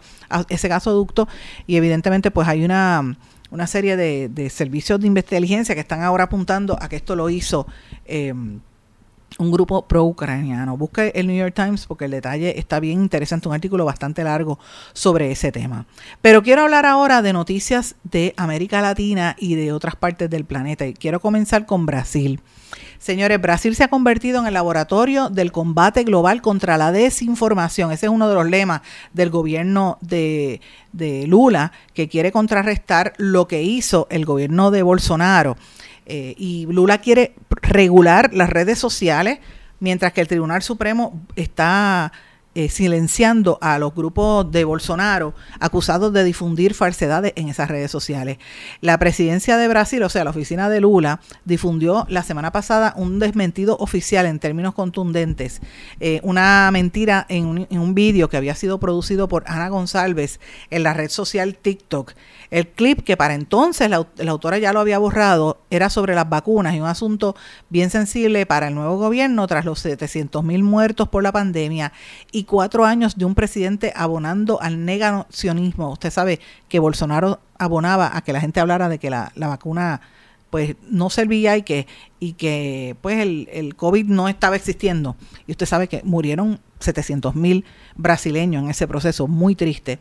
ese 0.50 0.68
gasoducto, 0.68 1.28
y 1.68 1.76
evidentemente 1.76 2.32
pues 2.32 2.48
hay 2.48 2.66
una, 2.66 3.18
una 3.52 3.68
serie 3.68 3.98
de, 3.98 4.30
de 4.30 4.50
servicios 4.50 5.00
de 5.00 5.08
inteligencia 5.08 5.76
que 5.76 5.82
están 5.82 6.02
ahora 6.02 6.26
apuntando 6.26 6.78
a 6.82 6.90
que 6.90 6.96
esto 6.96 7.16
lo 7.16 7.30
hizo 7.30 7.68
eh, 8.06 8.34
un 9.38 9.52
grupo 9.52 9.88
pro-ucraniano. 9.88 10.78
Busque 10.78 11.12
el 11.16 11.28
New 11.28 11.36
York 11.36 11.54
Times 11.54 11.86
porque 11.86 12.06
el 12.06 12.12
detalle 12.12 12.58
está 12.58 12.80
bien 12.80 13.02
interesante, 13.02 13.48
un 13.48 13.54
artículo 13.54 13.86
bastante 13.86 14.24
largo 14.24 14.60
sobre 14.94 15.32
ese 15.32 15.52
tema. 15.52 15.86
Pero 16.22 16.42
quiero 16.42 16.64
hablar 16.64 16.86
ahora 16.86 17.22
de 17.22 17.34
noticias 17.34 17.96
de 18.04 18.34
América 18.38 18.82
Latina 18.82 19.36
y 19.38 19.56
de 19.56 19.74
otras 19.74 19.96
partes 19.96 20.30
del 20.30 20.46
planeta. 20.46 20.86
Y 20.86 20.94
quiero 20.94 21.20
comenzar 21.20 21.66
con 21.66 21.86
Brasil. 21.86 22.42
Señores, 22.98 23.40
Brasil 23.42 23.76
se 23.76 23.84
ha 23.84 23.90
convertido 23.90 24.40
en 24.40 24.48
el 24.48 24.54
laboratorio 24.54 25.30
del 25.30 25.52
combate 25.52 26.04
global 26.04 26.42
contra 26.42 26.78
la 26.78 26.92
desinformación. 26.92 27.92
Ese 27.92 28.08
es 28.08 28.12
uno 28.12 28.30
de 28.30 28.36
los 28.36 28.48
lemas 28.48 28.82
del 29.14 29.30
gobierno 29.30 29.98
de, 30.02 30.62
de 30.92 31.28
Lula, 31.28 31.72
que 31.94 32.08
quiere 32.08 32.32
contrarrestar 32.32 33.14
lo 33.18 33.48
que 33.48 33.62
hizo 33.64 34.08
el 34.10 34.26
gobierno 34.26 34.72
de 34.72 34.82
Bolsonaro. 34.82 35.58
Eh, 36.06 36.36
y 36.38 36.66
Lula 36.68 37.00
quiere 37.00 37.36
regular 37.62 38.34
las 38.34 38.50
redes 38.50 38.80
sociales, 38.80 39.40
mientras 39.80 40.14
que 40.14 40.22
el 40.22 40.28
Tribunal 40.28 40.62
Supremo 40.62 41.26
está 41.36 42.12
eh, 42.58 42.70
silenciando 42.70 43.58
a 43.60 43.78
los 43.80 43.94
grupos 43.94 44.50
de 44.50 44.64
Bolsonaro 44.64 45.34
acusados 45.60 46.14
de 46.14 46.24
difundir 46.24 46.74
falsedades 46.74 47.34
en 47.36 47.50
esas 47.50 47.68
redes 47.68 47.92
sociales. 47.92 48.38
La 48.80 48.98
presidencia 48.98 49.58
de 49.58 49.68
Brasil, 49.68 50.02
o 50.04 50.08
sea, 50.08 50.24
la 50.24 50.30
oficina 50.30 50.70
de 50.70 50.80
Lula, 50.80 51.20
difundió 51.44 52.06
la 52.08 52.24
semana 52.24 52.54
pasada 52.54 52.94
un 52.96 53.20
desmentido 53.20 53.76
oficial 53.82 54.26
en 54.26 54.40
términos 54.40 54.74
contundentes, 54.74 55.60
eh, 56.00 56.22
una 56.24 56.70
mentira 56.72 57.26
en 57.28 57.46
un, 57.46 57.68
en 57.70 57.80
un 57.80 57.94
vídeo 57.94 58.30
que 58.30 58.38
había 58.38 58.56
sido 58.56 58.80
producido 58.80 59.28
por 59.28 59.44
Ana 59.48 59.68
González 59.68 60.40
en 60.70 60.84
la 60.84 60.94
red 60.94 61.10
social 61.10 61.56
TikTok. 61.56 62.14
El 62.52 62.68
clip, 62.68 63.04
que 63.04 63.18
para 63.18 63.34
entonces 63.34 63.90
la, 63.90 64.08
la, 64.18 64.32
autora 64.32 64.58
ya 64.58 64.74
lo 64.74 64.80
había 64.80 64.98
borrado, 64.98 65.60
era 65.70 65.90
sobre 65.90 66.16
las 66.16 66.30
vacunas 66.30 66.76
y 66.76 66.80
un 66.80 66.88
asunto 66.88 67.36
bien 67.70 67.90
sensible 67.90 68.46
para 68.46 68.68
el 68.68 68.76
nuevo 68.76 68.98
gobierno 68.98 69.48
tras 69.48 69.66
los 69.66 69.80
700 69.80 70.44
mil 70.44 70.64
muertos 70.64 71.10
por 71.10 71.24
la 71.24 71.32
pandemia 71.32 71.92
y 72.32 72.44
cuatro 72.44 72.86
años 72.86 73.18
de 73.18 73.26
un 73.26 73.36
presidente 73.36 73.94
abonando 73.96 74.62
al 74.62 74.86
negacionismo. 74.86 75.92
Usted 75.92 76.12
sabe 76.12 76.40
que 76.70 76.80
Bolsonaro 76.80 77.40
abonaba 77.58 78.16
a 78.16 78.22
que 78.22 78.34
la 78.34 78.42
gente 78.42 78.60
hablara 78.60 78.90
de 78.90 79.00
que 79.00 79.10
la, 79.10 79.32
la 79.36 79.48
vacuna 79.48 80.02
pues 80.56 80.78
no 80.90 81.10
servía 81.10 81.58
y 81.58 81.64
que, 81.64 81.86
y 82.18 82.32
que 82.32 82.96
pues 83.02 83.20
el, 83.20 83.50
el, 83.52 83.76
COVID 83.76 84.06
no 84.06 84.30
estaba 84.30 84.56
existiendo. 84.56 85.18
Y 85.48 85.52
usted 85.52 85.66
sabe 85.66 85.90
que 85.90 86.02
murieron 86.06 86.62
700 86.80 87.36
mil 87.36 87.66
brasileños 87.98 88.64
en 88.64 88.70
ese 88.70 88.88
proceso, 88.88 89.28
muy 89.28 89.54
triste. 89.56 90.00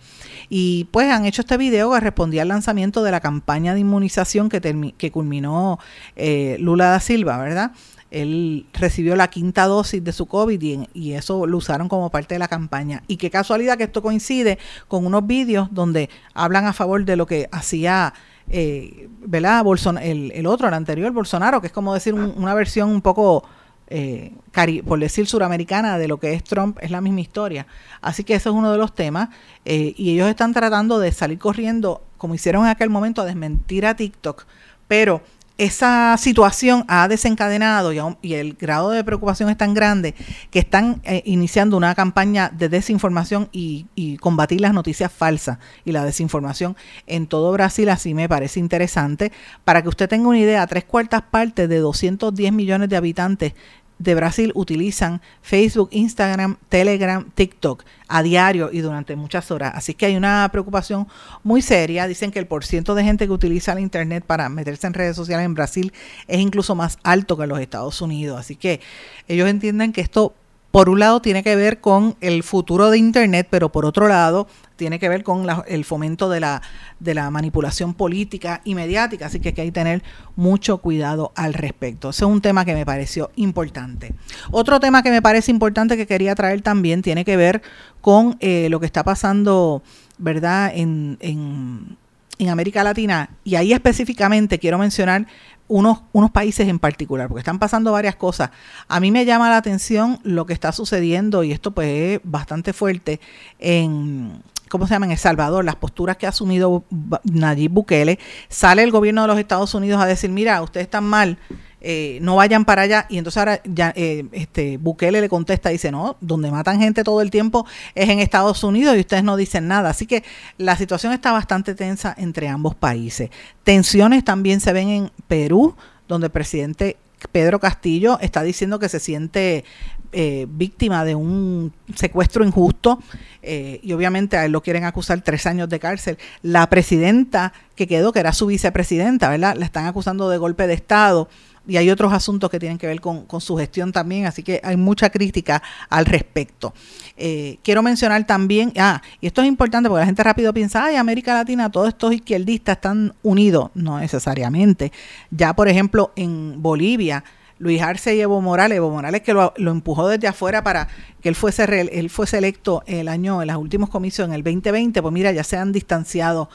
Y 0.49 0.85
pues 0.93 1.11
han 1.11 1.27
hecho 1.27 1.41
este 1.41 1.57
video 1.57 1.91
que 1.93 1.99
respondía 1.99 2.43
al 2.43 2.49
lanzamiento 2.49 3.03
de 3.03 3.11
la 3.11 3.19
campaña 3.19 3.75
de 3.75 3.81
inmunización 3.81 4.49
que, 4.49 4.93
que 4.97 5.11
culminó 5.11 5.81
eh, 6.15 6.57
Lula 6.61 6.87
da 6.91 7.01
Silva, 7.01 7.37
¿verdad? 7.39 7.73
él 8.13 8.67
recibió 8.75 9.17
la 9.17 9.27
quinta 9.27 9.67
dosis 9.67 10.05
de 10.05 10.13
su 10.13 10.27
COVID 10.27 10.63
y, 10.63 10.89
y, 10.95 11.15
eso 11.15 11.49
lo 11.49 11.57
usaron 11.57 11.89
como 11.89 12.11
parte 12.11 12.37
de 12.37 12.39
la 12.39 12.47
campaña. 12.47 13.03
Y 13.09 13.17
qué 13.17 13.29
casualidad 13.29 13.77
que 13.77 13.83
esto 13.83 14.03
coincide 14.03 14.61
con 14.87 15.05
unos 15.05 15.27
vídeos 15.27 15.67
donde 15.73 16.09
hablan 16.33 16.67
a 16.67 16.73
favor 16.73 17.05
de 17.05 17.17
lo 17.17 17.27
que 17.27 17.49
hacía 17.51 18.15
eh, 18.51 19.09
¿verdad? 19.21 19.65
Bolson 19.65 19.99
el, 19.99 20.33
el, 20.33 20.47
otro, 20.47 20.69
el 20.69 20.75
anterior, 20.75 21.13
Bolsonaro, 21.13 21.61
que 21.61 21.69
es 21.69 21.73
como 21.73 21.95
decir 21.95 22.15
un, 22.15 22.35
una 22.37 22.55
versión 22.55 22.91
un 22.91 23.01
poco, 23.01 23.45
eh, 23.89 24.33
cari 24.51 24.83
por 24.83 24.99
decir, 24.99 25.27
suramericana 25.27 25.99
de 25.99 26.09
lo 26.09 26.19
que 26.19 26.33
es 26.33 26.45
Trump, 26.45 26.79
es 26.81 26.91
la 26.91 27.01
misma 27.01 27.21
historia. 27.21 27.67
Así 28.01 28.25
que 28.25 28.35
eso 28.35 28.51
es 28.51 28.57
uno 28.57 28.71
de 28.71 28.79
los 28.79 28.95
temas. 28.95 29.31
Eh, 29.65 29.95
y 29.97 30.13
ellos 30.13 30.29
están 30.29 30.53
tratando 30.53 30.99
de 30.99 31.13
salir 31.13 31.39
corriendo, 31.39 32.03
como 32.19 32.35
hicieron 32.35 32.65
en 32.65 32.71
aquel 32.71 32.91
momento, 32.91 33.23
a 33.23 33.25
desmentir 33.25 33.87
a 33.87 33.97
TikTok. 33.97 34.45
Pero 34.89 35.23
esa 35.57 36.17
situación 36.17 36.85
ha 36.89 37.07
desencadenado 37.07 37.93
y, 38.23 38.35
el 38.35 38.55
grado 38.55 38.91
de 38.91 39.05
preocupación 39.05 39.51
es 39.51 39.57
tan 39.57 39.73
grande 39.73 40.15
que 40.51 40.59
están 40.59 41.01
eh, 41.05 41.23
iniciando 41.27 41.77
una 41.77 41.95
campaña 41.95 42.51
de 42.53 42.69
desinformación 42.69 43.49
y, 43.53 43.87
combatir 44.21 44.61
las 44.61 44.73
noticias 44.73 45.13
falsas 45.13 45.59
y 45.85 45.93
la 45.93 46.05
desinformación 46.05 46.77
en 47.07 47.27
todo 47.27 47.53
Brasil. 47.53 47.89
Así 47.89 48.15
me 48.15 48.29
parece 48.29 48.59
interesante. 48.59 49.33
Para 49.65 49.83
que 49.83 49.89
usted 49.89 50.09
tenga 50.09 50.29
una 50.29 50.39
idea, 50.39 50.67
tres 50.67 50.85
cuartas 50.85 51.23
partes 51.23 51.69
de 51.69 51.79
210 51.79 52.53
millones 52.53 52.89
de 52.89 52.97
habitantes 52.97 53.55
de 53.99 54.15
Brasil 54.15 54.53
utilizan 54.55 55.23
Facebook, 55.43 55.89
Instagram, 55.93 56.57
Telegram, 56.69 57.31
TikTok 57.35 57.85
a 58.09 58.23
diario 58.23 58.71
y 58.73 58.81
durante 58.81 59.17
muchas 59.17 59.51
horas. 59.51 59.73
Así 59.75 59.95
que 59.95 60.07
hay 60.07 60.17
una 60.17 60.49
preocupación 60.51 61.07
muy 61.43 61.63
seria. 61.63 62.07
Dicen 62.07 62.31
que 62.31 62.39
el 62.39 62.47
porciento 62.47 62.95
de 62.95 63.05
gente 63.05 63.27
que 63.27 63.33
utiliza 63.33 63.73
el 63.73 63.81
Internet 63.81 64.25
para 64.27 64.49
meterse 64.49 64.87
en 64.87 64.95
redes 64.95 65.17
sociales 65.17 65.47
en 65.47 65.55
Brasil 65.55 65.93
es 66.27 66.41
incluso 66.41 66.75
más 66.75 66.99
alto 67.03 67.37
que 67.37 67.45
en 67.45 67.49
los 67.49 67.61
Estados 67.61 68.01
Unidos. 68.03 68.39
Así 68.39 68.57
que 68.57 68.81
ellos 69.29 69.49
entienden 69.49 69.93
que 69.93 70.01
esto 70.01 70.35
por 70.75 70.89
un 70.89 70.99
lado 70.99 71.23
tiene 71.23 71.45
que 71.45 71.55
ver 71.55 71.81
con 71.81 72.17
el 72.21 72.43
futuro 72.43 72.91
de 72.91 72.99
Internet, 72.99 73.47
pero 73.49 73.71
por 73.71 73.87
otro 73.87 74.09
lado 74.09 74.49
tiene 74.75 74.99
que 74.99 75.09
ver 75.09 75.23
con 75.23 75.47
el 75.69 75.85
fomento 75.85 76.29
de 76.29 76.41
la, 76.41 77.31
manipulación 77.31 77.95
política 77.95 78.61
y 78.65 78.75
mediática, 78.75 79.27
así 79.27 79.39
que 79.39 79.51
hay 79.51 79.55
que 79.55 79.71
tener 79.71 80.03
mucho 80.35 80.79
cuidado 80.79 81.31
al 81.37 81.55
respecto. 81.55 82.11
Ese 82.11 82.25
es 82.25 82.29
un 82.29 82.41
tema 82.41 82.65
que 82.65 82.75
me 82.75 82.85
pareció 82.85 83.31
importante. 83.37 84.15
Otro 84.51 84.81
tema 84.81 85.05
que 85.05 85.13
me 85.13 85.23
parece 85.23 85.53
importante 85.53 85.97
que 85.97 86.09
quería 86.09 86.35
traer 86.35 86.61
también 86.61 87.03
tiene 87.03 87.25
que 87.25 87.37
ver 87.37 87.63
con 88.01 88.37
eh, 88.41 88.67
lo 88.69 88.81
que 88.81 88.87
está 88.87 89.05
pasando, 89.05 89.85
¿verdad?, 90.19 90.73
en, 90.75 91.97
en 92.39 92.49
América 92.49 92.85
Latina. 92.85 93.31
Y 93.45 93.57
ahí 93.57 93.73
específicamente 93.73 94.59
quiero 94.59 94.79
mencionar 94.79 95.27
unos, 95.69 96.03
unos 96.13 96.31
países 96.31 96.69
en 96.69 96.79
particular, 96.79 97.29
porque 97.29 97.41
están 97.41 97.59
pasando 97.59 97.93
varias 97.93 98.17
cosas. 98.17 98.51
A 98.89 99.01
mí 99.01 99.11
me 99.11 99.25
llama 99.25 99.51
la 99.51 99.57
atención 99.57 100.21
lo 100.23 100.47
que 100.47 100.53
está 100.53 100.73
sucediendo, 100.73 101.45
y 101.45 101.53
esto 101.53 101.73
pues 101.73 101.89
es 101.89 102.21
bastante 102.23 102.73
fuerte, 102.73 103.21
en, 103.59 104.43
¿cómo 104.69 104.87
se 104.87 104.95
llama? 104.95 105.07
En 105.07 105.13
El 105.13 105.19
Salvador, 105.19 105.65
las 105.65 105.77
posturas 105.77 106.17
que 106.17 106.27
ha 106.27 106.31
asumido 106.31 106.85
Nayib 107.25 107.71
Bukele. 107.71 108.19
Sale 108.49 108.83
el 108.83 108.91
gobierno 108.91 109.23
de 109.23 109.29
los 109.29 109.39
Estados 109.39 109.75
Unidos 109.75 110.03
a 110.03 110.07
decir, 110.07 110.31
mira, 110.31 110.61
ustedes 110.63 110.85
están 110.85 111.05
mal, 111.05 111.39
eh, 111.87 112.19
no 112.23 112.37
vayan 112.37 112.65
para 112.65 112.83
allá. 112.83 113.07
Y 113.11 113.19
entonces 113.19 113.37
ahora 113.37 113.61
ya, 113.65 113.93
eh, 113.95 114.25
este, 114.33 114.79
Bukele 114.79 115.21
le 115.21 115.29
contesta, 115.29 115.69
dice, 115.69 115.93
no, 115.93 116.17
donde 116.23 116.51
matan 116.51 116.81
gente 116.81 117.05
todo 117.05 117.21
el 117.21 117.31
tiempo 117.31 117.67
es 117.95 118.09
en 118.09 118.21
Estados 118.21 118.65
Unidos 118.65 118.97
y 118.97 119.01
ustedes 119.01 119.23
no 119.23 119.37
dicen 119.37 119.69
nada. 119.69 119.91
Así 119.91 120.07
que 120.07 120.25
la 120.57 120.77
situación 120.77 121.13
está 121.13 121.31
bastante 121.31 121.75
tensa 121.75 122.15
entre 122.17 122.49
ambos 122.49 122.75
países. 122.75 123.29
Tensiones 123.65 124.25
también 124.25 124.61
se 124.61 124.73
ven 124.73 124.89
en 124.89 125.13
Perú, 125.29 125.77
donde 126.09 126.29
el 126.29 126.33
presidente 126.33 126.97
Pedro 127.33 127.61
Castillo 127.61 128.19
está 128.21 128.43
diciendo 128.43 128.79
que 128.79 128.89
se 128.89 128.99
siente 128.99 129.65
eh, 130.13 130.47
víctima 130.49 131.05
de 131.05 131.15
un 131.15 131.73
secuestro 131.97 132.45
injusto 132.45 133.03
eh, 133.43 133.81
y 133.83 133.93
obviamente 133.95 134.37
a 134.37 134.45
él 134.45 134.53
lo 134.53 134.63
quieren 134.63 134.85
acusar 134.85 135.21
tres 135.23 135.45
años 135.45 135.69
de 135.69 135.81
cárcel. 135.81 136.19
La 136.41 136.71
presidenta 136.71 137.53
que 137.75 137.87
quedó, 137.87 138.13
que 138.13 138.21
era 138.21 138.33
su 138.33 138.47
vicepresidenta, 138.47 139.29
¿verdad? 139.29 139.57
La 139.57 139.67
están 139.67 139.87
acusando 139.87 140.31
de 140.31 140.39
golpe 140.39 140.67
de 140.67 140.75
Estado 140.75 141.29
y 141.67 141.77
hay 141.77 141.91
otros 141.91 142.13
asuntos 142.13 142.51
que 142.51 142.59
tienen 142.59 142.79
que 142.79 142.87
ver 142.87 143.01
con, 143.01 143.25
con, 143.25 143.41
su 143.41 143.57
gestión 143.57 143.93
también, 143.93 144.27
así 144.27 144.43
que 144.43 144.61
hay 144.63 144.77
mucha 144.77 145.11
crítica 145.11 145.63
al 145.89 146.05
respecto. 146.07 146.75
Eh, 147.17 147.59
quiero 147.63 147.83
mencionar 147.83 148.27
también, 148.27 148.73
ah, 148.77 149.01
y 149.21 149.27
esto 149.27 149.43
es 149.43 149.49
importante 149.49 149.89
porque 149.89 150.01
la 150.01 150.07
gente 150.07 150.23
rápido 150.23 150.53
piensa, 150.53 150.85
ay, 150.85 150.97
América 150.97 151.35
Latina, 151.35 151.71
todos 151.71 151.89
estos 151.89 152.13
izquierdistas 152.13 152.77
están 152.77 153.15
unidos, 153.23 153.71
no 153.75 153.99
necesariamente. 153.99 154.93
Ya, 155.31 155.55
por 155.55 155.69
ejemplo, 155.69 156.13
en 156.17 156.61
Bolivia, 156.61 157.25
Luis 157.59 157.81
Arce 157.81 158.17
y 158.17 158.21
Evo 158.21 158.41
Morales, 158.41 158.77
Evo 158.77 158.91
Morales 158.91 159.23
que 159.23 159.33
lo, 159.33 159.55
lo, 159.57 159.71
empujó 159.71 160.09
desde 160.09 160.27
afuera 160.27 160.63
para 160.65 160.89
que 161.23 161.29
él 161.29 161.35
fuese, 161.35 161.65
él 161.93 162.11
fuese 162.11 162.39
electo 162.39 162.83
el 162.87 163.09
año, 163.09 163.41
en 163.41 163.49
los 163.49 163.57
últimos 163.57 163.89
comicios, 163.89 164.27
en 164.29 164.35
el 164.35 164.43
2020, 164.43 165.01
pues 165.01 165.15
mira, 165.15 165.33
ya 165.33 165.45
se 165.45 165.57
han 165.57 165.73
distanciado 165.73 166.51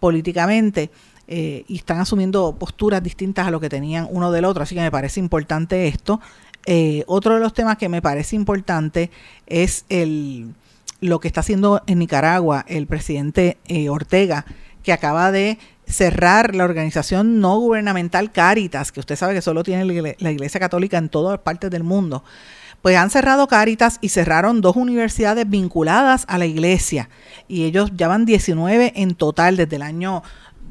políticamente. 0.00 0.90
Eh, 1.26 1.64
y 1.68 1.76
están 1.76 2.00
asumiendo 2.00 2.56
posturas 2.58 3.02
distintas 3.02 3.46
a 3.46 3.50
lo 3.50 3.60
que 3.60 3.68
tenían 3.68 4.06
uno 4.10 4.30
del 4.30 4.44
otro, 4.44 4.62
así 4.62 4.74
que 4.74 4.80
me 4.80 4.90
parece 4.90 5.20
importante 5.20 5.88
esto. 5.88 6.20
Eh, 6.66 7.04
otro 7.06 7.34
de 7.34 7.40
los 7.40 7.54
temas 7.54 7.76
que 7.78 7.88
me 7.88 8.02
parece 8.02 8.36
importante 8.36 9.10
es 9.46 9.84
el, 9.88 10.54
lo 11.00 11.20
que 11.20 11.28
está 11.28 11.40
haciendo 11.40 11.82
en 11.86 11.98
Nicaragua 11.98 12.64
el 12.68 12.86
presidente 12.86 13.58
eh, 13.66 13.88
Ortega, 13.88 14.44
que 14.82 14.92
acaba 14.92 15.32
de 15.32 15.58
cerrar 15.86 16.54
la 16.54 16.64
organización 16.64 17.40
no 17.40 17.58
gubernamental 17.58 18.32
Caritas, 18.32 18.92
que 18.92 19.00
usted 19.00 19.16
sabe 19.16 19.34
que 19.34 19.42
solo 19.42 19.62
tiene 19.62 20.14
la 20.18 20.30
Iglesia 20.30 20.60
Católica 20.60 20.98
en 20.98 21.08
todas 21.08 21.38
partes 21.40 21.70
del 21.70 21.84
mundo. 21.84 22.24
Pues 22.84 22.98
han 22.98 23.08
cerrado 23.08 23.48
Caritas 23.48 23.96
y 24.02 24.10
cerraron 24.10 24.60
dos 24.60 24.76
universidades 24.76 25.48
vinculadas 25.48 26.26
a 26.28 26.36
la 26.36 26.44
iglesia. 26.44 27.08
Y 27.48 27.64
ellos 27.64 27.90
ya 27.96 28.08
van 28.08 28.26
19 28.26 28.92
en 28.96 29.14
total 29.14 29.56
desde 29.56 29.76
el 29.76 29.82
año 29.82 30.22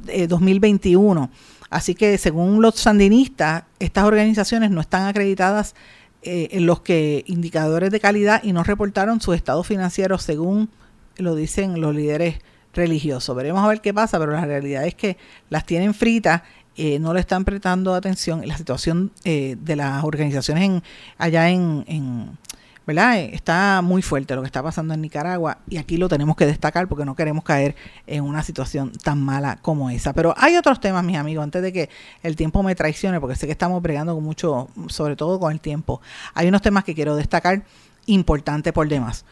eh, 0.08 0.28
2021. 0.28 1.30
Así 1.70 1.96
que 1.96 2.18
según 2.18 2.62
los 2.62 2.76
sandinistas, 2.76 3.64
estas 3.80 4.04
organizaciones 4.04 4.72
no 4.72 4.82
están 4.82 5.08
acreditadas 5.08 5.76
eh, 6.22 6.50
en 6.52 6.66
los 6.66 6.82
que 6.82 7.24
indicadores 7.28 7.92
de 7.92 8.00
calidad 8.00 8.44
y 8.44 8.54
no 8.54 8.64
reportaron 8.64 9.20
su 9.20 9.34
estado 9.34 9.64
financiero 9.64 10.18
según 10.18 10.70
lo 11.18 11.36
dicen 11.36 11.82
los 11.82 11.96
líderes 11.96 12.40
religiosos. 12.74 13.36
Veremos 13.36 13.64
a 13.64 13.68
ver 13.68 13.82
qué 13.82 13.94
pasa, 13.94 14.20
pero 14.20 14.32
la 14.32 14.46
realidad 14.46 14.86
es 14.86 14.96
que 14.96 15.18
las 15.50 15.66
tienen 15.66 15.94
fritas 15.94 16.44
eh, 16.76 16.98
no 16.98 17.14
le 17.14 17.20
están 17.20 17.46
prestando 17.46 17.94
atención. 17.94 18.48
La 18.48 18.58
situación 18.58 19.12
eh, 19.26 19.58
de 19.60 19.76
las 19.76 20.04
organizaciones 20.04 20.64
en, 20.64 20.84
allá 21.18 21.50
en, 21.50 21.84
en 21.88 22.38
¿verdad? 22.86 23.18
Eh, 23.18 23.32
Está 23.34 23.82
muy 23.82 24.02
fuerte 24.02 24.36
lo 24.36 24.42
que 24.42 24.48
está 24.48 24.62
pasando 24.62 24.94
en 24.94 25.02
Nicaragua 25.02 25.60
y 25.70 25.78
aquí 25.78 25.98
lo 25.98 26.10
tenemos 26.10 26.36
que 26.36 26.46
destacar 26.46 26.88
porque 26.88 27.06
no 27.06 27.16
queremos 27.16 27.44
caer 27.44 27.76
en 28.08 28.24
una 28.24 28.44
situación 28.44 28.92
tan 28.92 29.22
mala 29.22 29.58
como 29.62 29.90
esa. 29.90 30.14
Pero 30.14 30.34
hay 30.38 30.56
otros 30.56 30.80
temas, 30.80 31.04
mis 31.04 31.18
amigos, 31.18 31.44
antes 31.44 31.62
de 31.62 31.74
que 31.74 31.90
el 32.22 32.36
tiempo 32.36 32.64
me 32.64 32.76
traicione, 32.76 33.20
porque 33.20 33.36
sé 33.36 33.46
que 33.46 33.52
estamos 33.52 33.82
bregando 33.82 34.20
mucho, 34.20 34.70
sobre 34.88 35.16
todo 35.16 35.40
con 35.40 35.52
el 35.52 35.60
tiempo. 35.60 36.02
Hay 36.34 36.48
unos 36.48 36.62
temas 36.62 36.84
que 36.84 36.96
quiero 36.96 37.16
destacar 37.16 37.64
importantes 38.06 38.74
por 38.74 38.88
demás. 38.88 39.26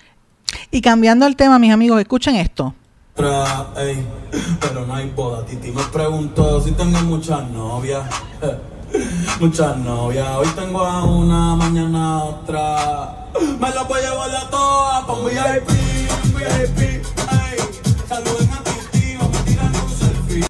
Y 0.69 0.81
cambiando 0.81 1.25
el 1.25 1.35
tema, 1.35 1.59
mis 1.59 1.71
amigos, 1.71 1.99
escuchen 2.01 2.35
esto. 2.35 2.73
Ey, 3.77 4.05
pero 4.61 4.85
no 4.85 4.95
hay 4.95 5.09
boda. 5.09 5.45
Titi 5.45 5.71
me 5.71 5.83
preguntó 5.83 6.61
si 6.61 6.71
tengo 6.71 6.99
muchas 7.01 7.49
novias. 7.49 8.03
Muchas 9.39 9.77
novias. 9.77 10.27
Hoy 10.37 10.47
tengo 10.55 10.79
a 10.79 11.03
una, 11.03 11.55
mañana 11.55 12.13
a 12.13 12.23
otra. 12.25 13.27
Me 13.59 13.69
las 13.69 13.87
voy 13.87 13.99
a 13.99 14.09
llevar 14.09 14.35
a 14.35 14.49
todas 14.49 15.09
un 15.09 15.25
VIP, 15.25 15.69
un 16.25 16.33
VIP. 16.33 17.05
Saluden 18.07 18.49
a 18.51 18.63
Titi, 18.63 19.15
vamos 19.17 19.37
a 19.37 19.43
tirar 19.43 19.65
un 19.65 19.89
selfie. 19.89 20.45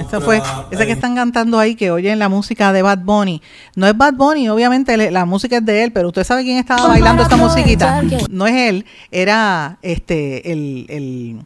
Esa 0.00 0.20
fue, 0.20 0.42
esa 0.70 0.86
que 0.86 0.92
están 0.92 1.14
cantando 1.14 1.58
ahí, 1.58 1.74
que 1.74 1.90
oyen 1.90 2.18
la 2.18 2.28
música 2.28 2.72
de 2.72 2.82
Bad 2.82 3.00
Bunny. 3.00 3.42
No 3.76 3.86
es 3.86 3.96
Bad 3.96 4.14
Bunny, 4.14 4.48
obviamente 4.48 5.10
la 5.10 5.24
música 5.24 5.58
es 5.58 5.64
de 5.64 5.84
él, 5.84 5.92
pero 5.92 6.08
usted 6.08 6.24
sabe 6.24 6.42
quién 6.42 6.58
estaba 6.58 6.88
bailando 6.88 7.22
esta 7.22 7.36
musiquita. 7.36 8.02
No 8.30 8.46
es 8.46 8.54
él, 8.54 8.86
era 9.10 9.78
este 9.82 10.52
el, 10.52 10.86
el, 10.88 11.40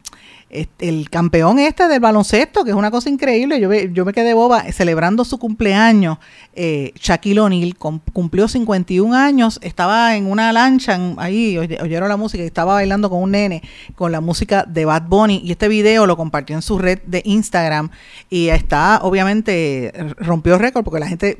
el 0.49 1.09
campeón 1.09 1.59
este 1.59 1.87
del 1.87 1.99
baloncesto, 1.99 2.63
que 2.63 2.69
es 2.69 2.75
una 2.75 2.91
cosa 2.91 3.09
increíble. 3.09 3.59
Yo, 3.59 3.73
yo 3.73 4.05
me 4.05 4.13
quedé 4.13 4.33
boba 4.33 4.63
celebrando 4.71 5.25
su 5.25 5.37
cumpleaños. 5.37 6.17
Eh, 6.53 6.93
Shaquille 6.95 7.39
O'Neal 7.41 7.75
cum- 7.75 7.99
cumplió 8.13 8.47
51 8.47 9.13
años, 9.13 9.59
estaba 9.61 10.15
en 10.15 10.27
una 10.27 10.53
lancha 10.53 10.97
ahí, 11.17 11.57
oye- 11.57 11.77
oyeron 11.81 12.07
la 12.07 12.15
música 12.15 12.41
y 12.43 12.45
estaba 12.45 12.75
bailando 12.75 13.09
con 13.09 13.21
un 13.21 13.31
nene 13.31 13.61
con 13.95 14.11
la 14.13 14.21
música 14.21 14.63
de 14.65 14.85
Bad 14.85 15.03
Bunny. 15.09 15.41
Y 15.43 15.51
este 15.51 15.67
video 15.67 16.05
lo 16.05 16.15
compartió 16.15 16.55
en 16.55 16.61
su 16.61 16.77
red 16.79 16.99
de 17.05 17.21
Instagram 17.25 17.89
y 18.29 18.47
está, 18.47 18.99
obviamente, 19.03 19.91
rompió 20.17 20.57
récord 20.57 20.85
porque 20.85 20.99
la 21.01 21.07
gente 21.07 21.37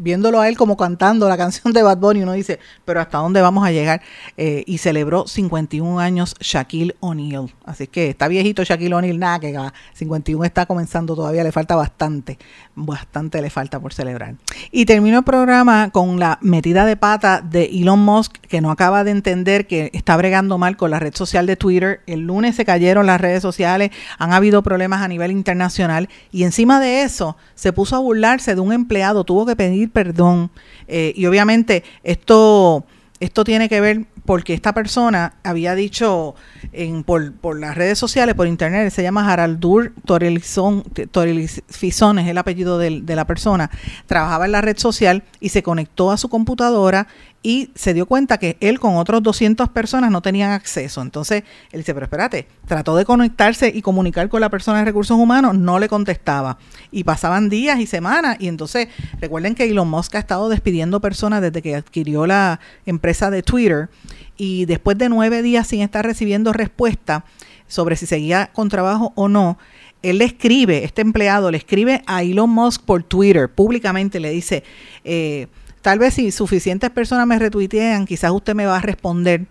viéndolo 0.00 0.40
a 0.40 0.48
él 0.48 0.56
como 0.56 0.76
cantando 0.78 1.28
la 1.28 1.36
canción 1.36 1.72
de 1.74 1.82
Bad 1.82 1.98
Bunny, 1.98 2.22
uno 2.22 2.32
dice, 2.32 2.58
pero 2.86 3.00
¿hasta 3.00 3.18
dónde 3.18 3.42
vamos 3.42 3.66
a 3.66 3.72
llegar? 3.72 4.00
Eh, 4.38 4.62
y 4.66 4.78
celebró 4.78 5.26
51 5.26 5.98
años 6.00 6.34
Shaquille 6.40 6.94
O'Neal. 7.00 7.52
Así 7.64 7.86
que 7.86 8.08
está 8.08 8.28
viejito 8.46 8.64
Shaquille 8.64 8.94
O'Neal, 8.94 9.18
nada 9.18 9.40
que 9.40 9.52
va. 9.52 9.72
51 9.94 10.44
está 10.44 10.66
comenzando 10.66 11.14
todavía, 11.14 11.42
le 11.42 11.52
falta 11.52 11.74
bastante, 11.74 12.38
bastante 12.74 13.42
le 13.42 13.50
falta 13.50 13.80
por 13.80 13.92
celebrar. 13.92 14.34
Y 14.70 14.86
termino 14.86 15.18
el 15.18 15.24
programa 15.24 15.90
con 15.90 16.20
la 16.20 16.38
metida 16.40 16.86
de 16.86 16.96
pata 16.96 17.40
de 17.40 17.64
Elon 17.64 17.98
Musk, 17.98 18.36
que 18.38 18.60
no 18.60 18.70
acaba 18.70 19.04
de 19.04 19.10
entender 19.10 19.66
que 19.66 19.90
está 19.94 20.16
bregando 20.16 20.58
mal 20.58 20.76
con 20.76 20.90
la 20.90 20.98
red 20.98 21.14
social 21.14 21.46
de 21.46 21.56
Twitter. 21.56 22.02
El 22.06 22.20
lunes 22.20 22.56
se 22.56 22.64
cayeron 22.64 23.06
las 23.06 23.20
redes 23.20 23.42
sociales, 23.42 23.90
han 24.18 24.32
habido 24.32 24.62
problemas 24.62 25.02
a 25.02 25.08
nivel 25.08 25.30
internacional 25.30 26.08
y 26.30 26.44
encima 26.44 26.80
de 26.80 27.02
eso 27.02 27.36
se 27.54 27.72
puso 27.72 27.96
a 27.96 28.00
burlarse 28.00 28.54
de 28.54 28.60
un 28.60 28.72
empleado, 28.72 29.24
tuvo 29.24 29.46
que 29.46 29.56
pedir 29.56 29.90
perdón. 29.90 30.50
Eh, 30.88 31.12
y 31.16 31.26
obviamente 31.26 31.82
esto, 32.04 32.84
esto 33.20 33.44
tiene 33.44 33.68
que 33.68 33.80
ver 33.80 34.04
porque 34.24 34.52
esta 34.54 34.74
persona 34.74 35.34
había 35.44 35.74
dicho 35.74 36.34
en, 36.72 37.04
por, 37.04 37.32
por 37.32 37.58
las 37.58 37.74
redes 37.76 37.98
sociales, 37.98 38.34
por 38.34 38.46
internet, 38.46 38.90
se 38.92 39.02
llama 39.02 39.32
Haraldur 39.32 39.92
Torelizón, 40.04 40.82
Torelizón 41.10 42.18
es 42.18 42.28
el 42.28 42.38
apellido 42.38 42.78
del- 42.78 43.06
de 43.06 43.16
la 43.16 43.24
persona, 43.26 43.70
trabajaba 44.06 44.44
en 44.46 44.52
la 44.52 44.60
red 44.60 44.76
social 44.76 45.22
y 45.40 45.50
se 45.50 45.62
conectó 45.62 46.10
a 46.10 46.16
su 46.16 46.28
computadora 46.28 47.06
y 47.42 47.70
se 47.74 47.94
dio 47.94 48.06
cuenta 48.06 48.38
que 48.38 48.56
él 48.60 48.80
con 48.80 48.96
otros 48.96 49.22
200 49.22 49.68
personas 49.68 50.10
no 50.10 50.20
tenían 50.20 50.50
acceso. 50.50 51.00
Entonces 51.00 51.44
él 51.70 51.80
dice, 51.80 51.94
pero 51.94 52.06
espérate, 52.06 52.48
trató 52.66 52.96
de 52.96 53.04
conectarse 53.04 53.70
y 53.72 53.82
comunicar 53.82 54.28
con 54.28 54.40
la 54.40 54.50
persona 54.50 54.80
de 54.80 54.86
recursos 54.86 55.16
humanos, 55.16 55.56
no 55.56 55.78
le 55.78 55.88
contestaba. 55.88 56.58
Y 56.90 57.04
pasaban 57.04 57.48
días 57.48 57.78
y 57.78 57.86
semanas. 57.86 58.36
Y 58.40 58.48
entonces 58.48 58.88
recuerden 59.20 59.54
que 59.54 59.64
Elon 59.64 59.88
Musk 59.88 60.16
ha 60.16 60.18
estado 60.18 60.48
despidiendo 60.48 61.00
personas 61.00 61.40
desde 61.40 61.62
que 61.62 61.76
adquirió 61.76 62.26
la 62.26 62.58
empresa 62.84 63.30
de 63.30 63.42
Twitter. 63.42 63.90
Y 64.36 64.64
después 64.64 64.98
de 64.98 65.08
nueve 65.08 65.42
días 65.42 65.68
sin 65.68 65.82
estar 65.82 66.04
recibiendo 66.04 66.52
respuesta 66.52 67.24
sobre 67.68 67.96
si 67.96 68.06
seguía 68.06 68.50
con 68.52 68.68
trabajo 68.68 69.12
o 69.14 69.28
no, 69.28 69.58
él 70.02 70.18
le 70.18 70.24
escribe, 70.24 70.84
este 70.84 71.02
empleado 71.02 71.50
le 71.50 71.58
escribe 71.58 72.02
a 72.06 72.22
Elon 72.22 72.50
Musk 72.50 72.82
por 72.82 73.02
Twitter, 73.02 73.48
públicamente 73.48 74.20
le 74.20 74.30
dice, 74.30 74.62
eh, 75.04 75.48
tal 75.86 76.00
vez 76.00 76.14
si 76.14 76.32
suficientes 76.32 76.90
personas 76.90 77.28
me 77.28 77.38
retuitean, 77.38 78.06
quizás 78.06 78.32
usted 78.32 78.56
me 78.56 78.66
va 78.66 78.78
a 78.78 78.80
responder. 78.80 79.42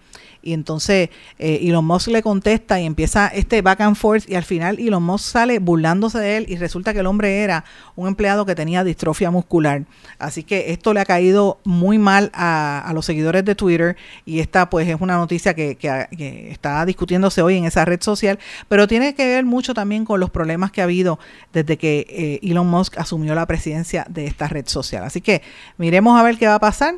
Y 0.46 0.54
entonces 0.54 1.10
eh, 1.40 1.60
Elon 1.64 1.84
Musk 1.84 2.08
le 2.08 2.22
contesta 2.22 2.80
y 2.80 2.86
empieza 2.86 3.28
este 3.28 3.62
back 3.62 3.82
and 3.82 3.98
forth 3.98 4.30
y 4.30 4.36
al 4.36 4.44
final 4.44 4.80
Elon 4.80 5.04
Musk 5.04 5.26
sale 5.26 5.60
burlándose 5.60 6.20
de 6.20 6.38
él 6.38 6.46
y 6.48 6.56
resulta 6.56 6.94
que 6.94 7.00
el 7.00 7.08
hombre 7.08 7.40
era 7.40 7.66
un 7.98 8.08
empleado 8.08 8.46
que 8.46 8.56
tenía 8.56 8.84
distrofia 8.84 9.32
muscular. 9.32 9.84
Así 10.20 10.44
que 10.44 10.72
esto 10.72 10.94
le 10.94 11.02
ha 11.02 11.06
caído 11.06 11.60
muy 11.66 11.98
mal 11.98 12.32
a, 12.34 12.90
los 12.94 13.06
seguidores 13.06 13.44
de 13.44 13.56
Twitter 13.56 13.98
y 14.26 14.40
esta 14.40 14.70
pues 14.70 14.88
es 14.88 15.02
una 15.02 15.18
noticia 15.18 15.54
que 15.54 15.78
está 16.50 16.86
discutiéndose 16.86 17.42
hoy 17.42 17.58
en 17.58 17.66
esa 17.66 17.84
red 17.84 18.02
social, 18.02 18.40
pero 18.70 18.88
tiene 18.88 19.16
que 19.16 19.26
ver 19.26 19.44
mucho 19.44 19.74
también 19.74 20.06
con 20.06 20.20
los 20.20 20.30
problemas 20.30 20.72
que 20.72 20.82
ha 20.82 20.86
habido 20.86 21.20
desde 21.54 21.78
que 21.78 22.06
eh, 22.10 22.40
Elon 22.44 22.68
Musk 22.68 22.98
asumió 22.98 23.36
la 23.36 23.46
presidencia 23.46 24.06
de 24.10 24.28
esta 24.28 24.48
red 24.48 24.68
social. 24.68 25.04
Así 25.04 25.22
que 25.22 25.42
miremos 25.78 26.20
a 26.20 26.24
ver 26.24 26.38
qué 26.38 26.48
va 26.48 26.56
a 26.56 26.60
pasar. 26.60 26.96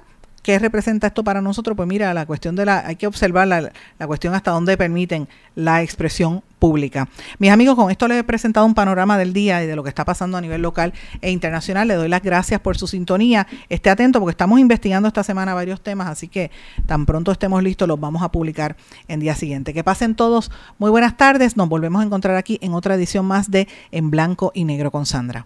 ¿Qué 0.48 0.58
representa 0.60 1.08
esto 1.08 1.26
para 1.26 1.42
nosotros? 1.42 1.76
Pues 1.76 1.90
mira, 1.90 2.14
la 2.14 2.26
cuestión 2.26 2.56
de 2.56 2.64
la, 2.64 2.88
hay 2.88 2.96
que 2.96 3.06
observar 3.06 3.50
la, 3.50 3.70
la 4.00 4.08
cuestión 4.08 4.34
hasta 4.34 4.52
dónde 4.52 4.78
permiten 4.78 5.28
la 5.56 5.82
expresión 5.84 6.42
pública. 6.58 7.10
Mis 7.38 7.52
amigos, 7.52 7.76
con 7.76 7.92
esto 7.92 8.08
les 8.08 8.20
he 8.20 8.24
presentado 8.24 8.66
un 8.66 8.74
panorama 8.74 9.18
del 9.18 9.34
día 9.34 9.62
y 9.62 9.68
de 9.68 9.76
lo 9.76 9.84
que 9.84 9.90
está 9.90 10.06
pasando 10.06 10.38
a 10.38 10.42
nivel 10.42 10.62
local 10.62 10.94
e 11.20 11.32
internacional. 11.32 11.90
Le 11.90 11.96
doy 11.96 12.08
las 12.08 12.24
gracias 12.24 12.62
por 12.62 12.78
su 12.78 12.88
sintonía. 12.88 13.46
Esté 13.68 13.90
atento 13.90 14.22
porque 14.22 14.32
estamos 14.32 14.58
investigando 14.62 15.10
esta 15.10 15.22
semana 15.22 15.54
varios 15.54 15.82
temas, 15.82 16.08
así 16.08 16.30
que 16.30 16.50
tan 16.86 17.06
pronto 17.06 17.34
estemos 17.34 17.62
listos 17.62 17.86
los 17.86 18.00
vamos 18.00 18.24
a 18.24 18.32
publicar 18.32 18.78
en 19.10 19.20
día 19.20 19.36
siguiente. 19.36 19.74
Que 19.74 19.84
pasen 19.84 20.16
todos 20.16 20.50
muy 20.78 20.90
buenas 20.92 21.18
tardes. 21.18 21.58
Nos 21.58 21.68
volvemos 21.68 22.02
a 22.02 22.06
encontrar 22.06 22.38
aquí 22.38 22.58
en 22.62 22.74
otra 22.74 22.96
edición 22.96 23.26
más 23.26 23.52
de 23.52 23.68
En 23.92 24.12
Blanco 24.12 24.54
y 24.56 24.64
Negro 24.64 24.92
con 24.92 25.06
Sandra. 25.06 25.46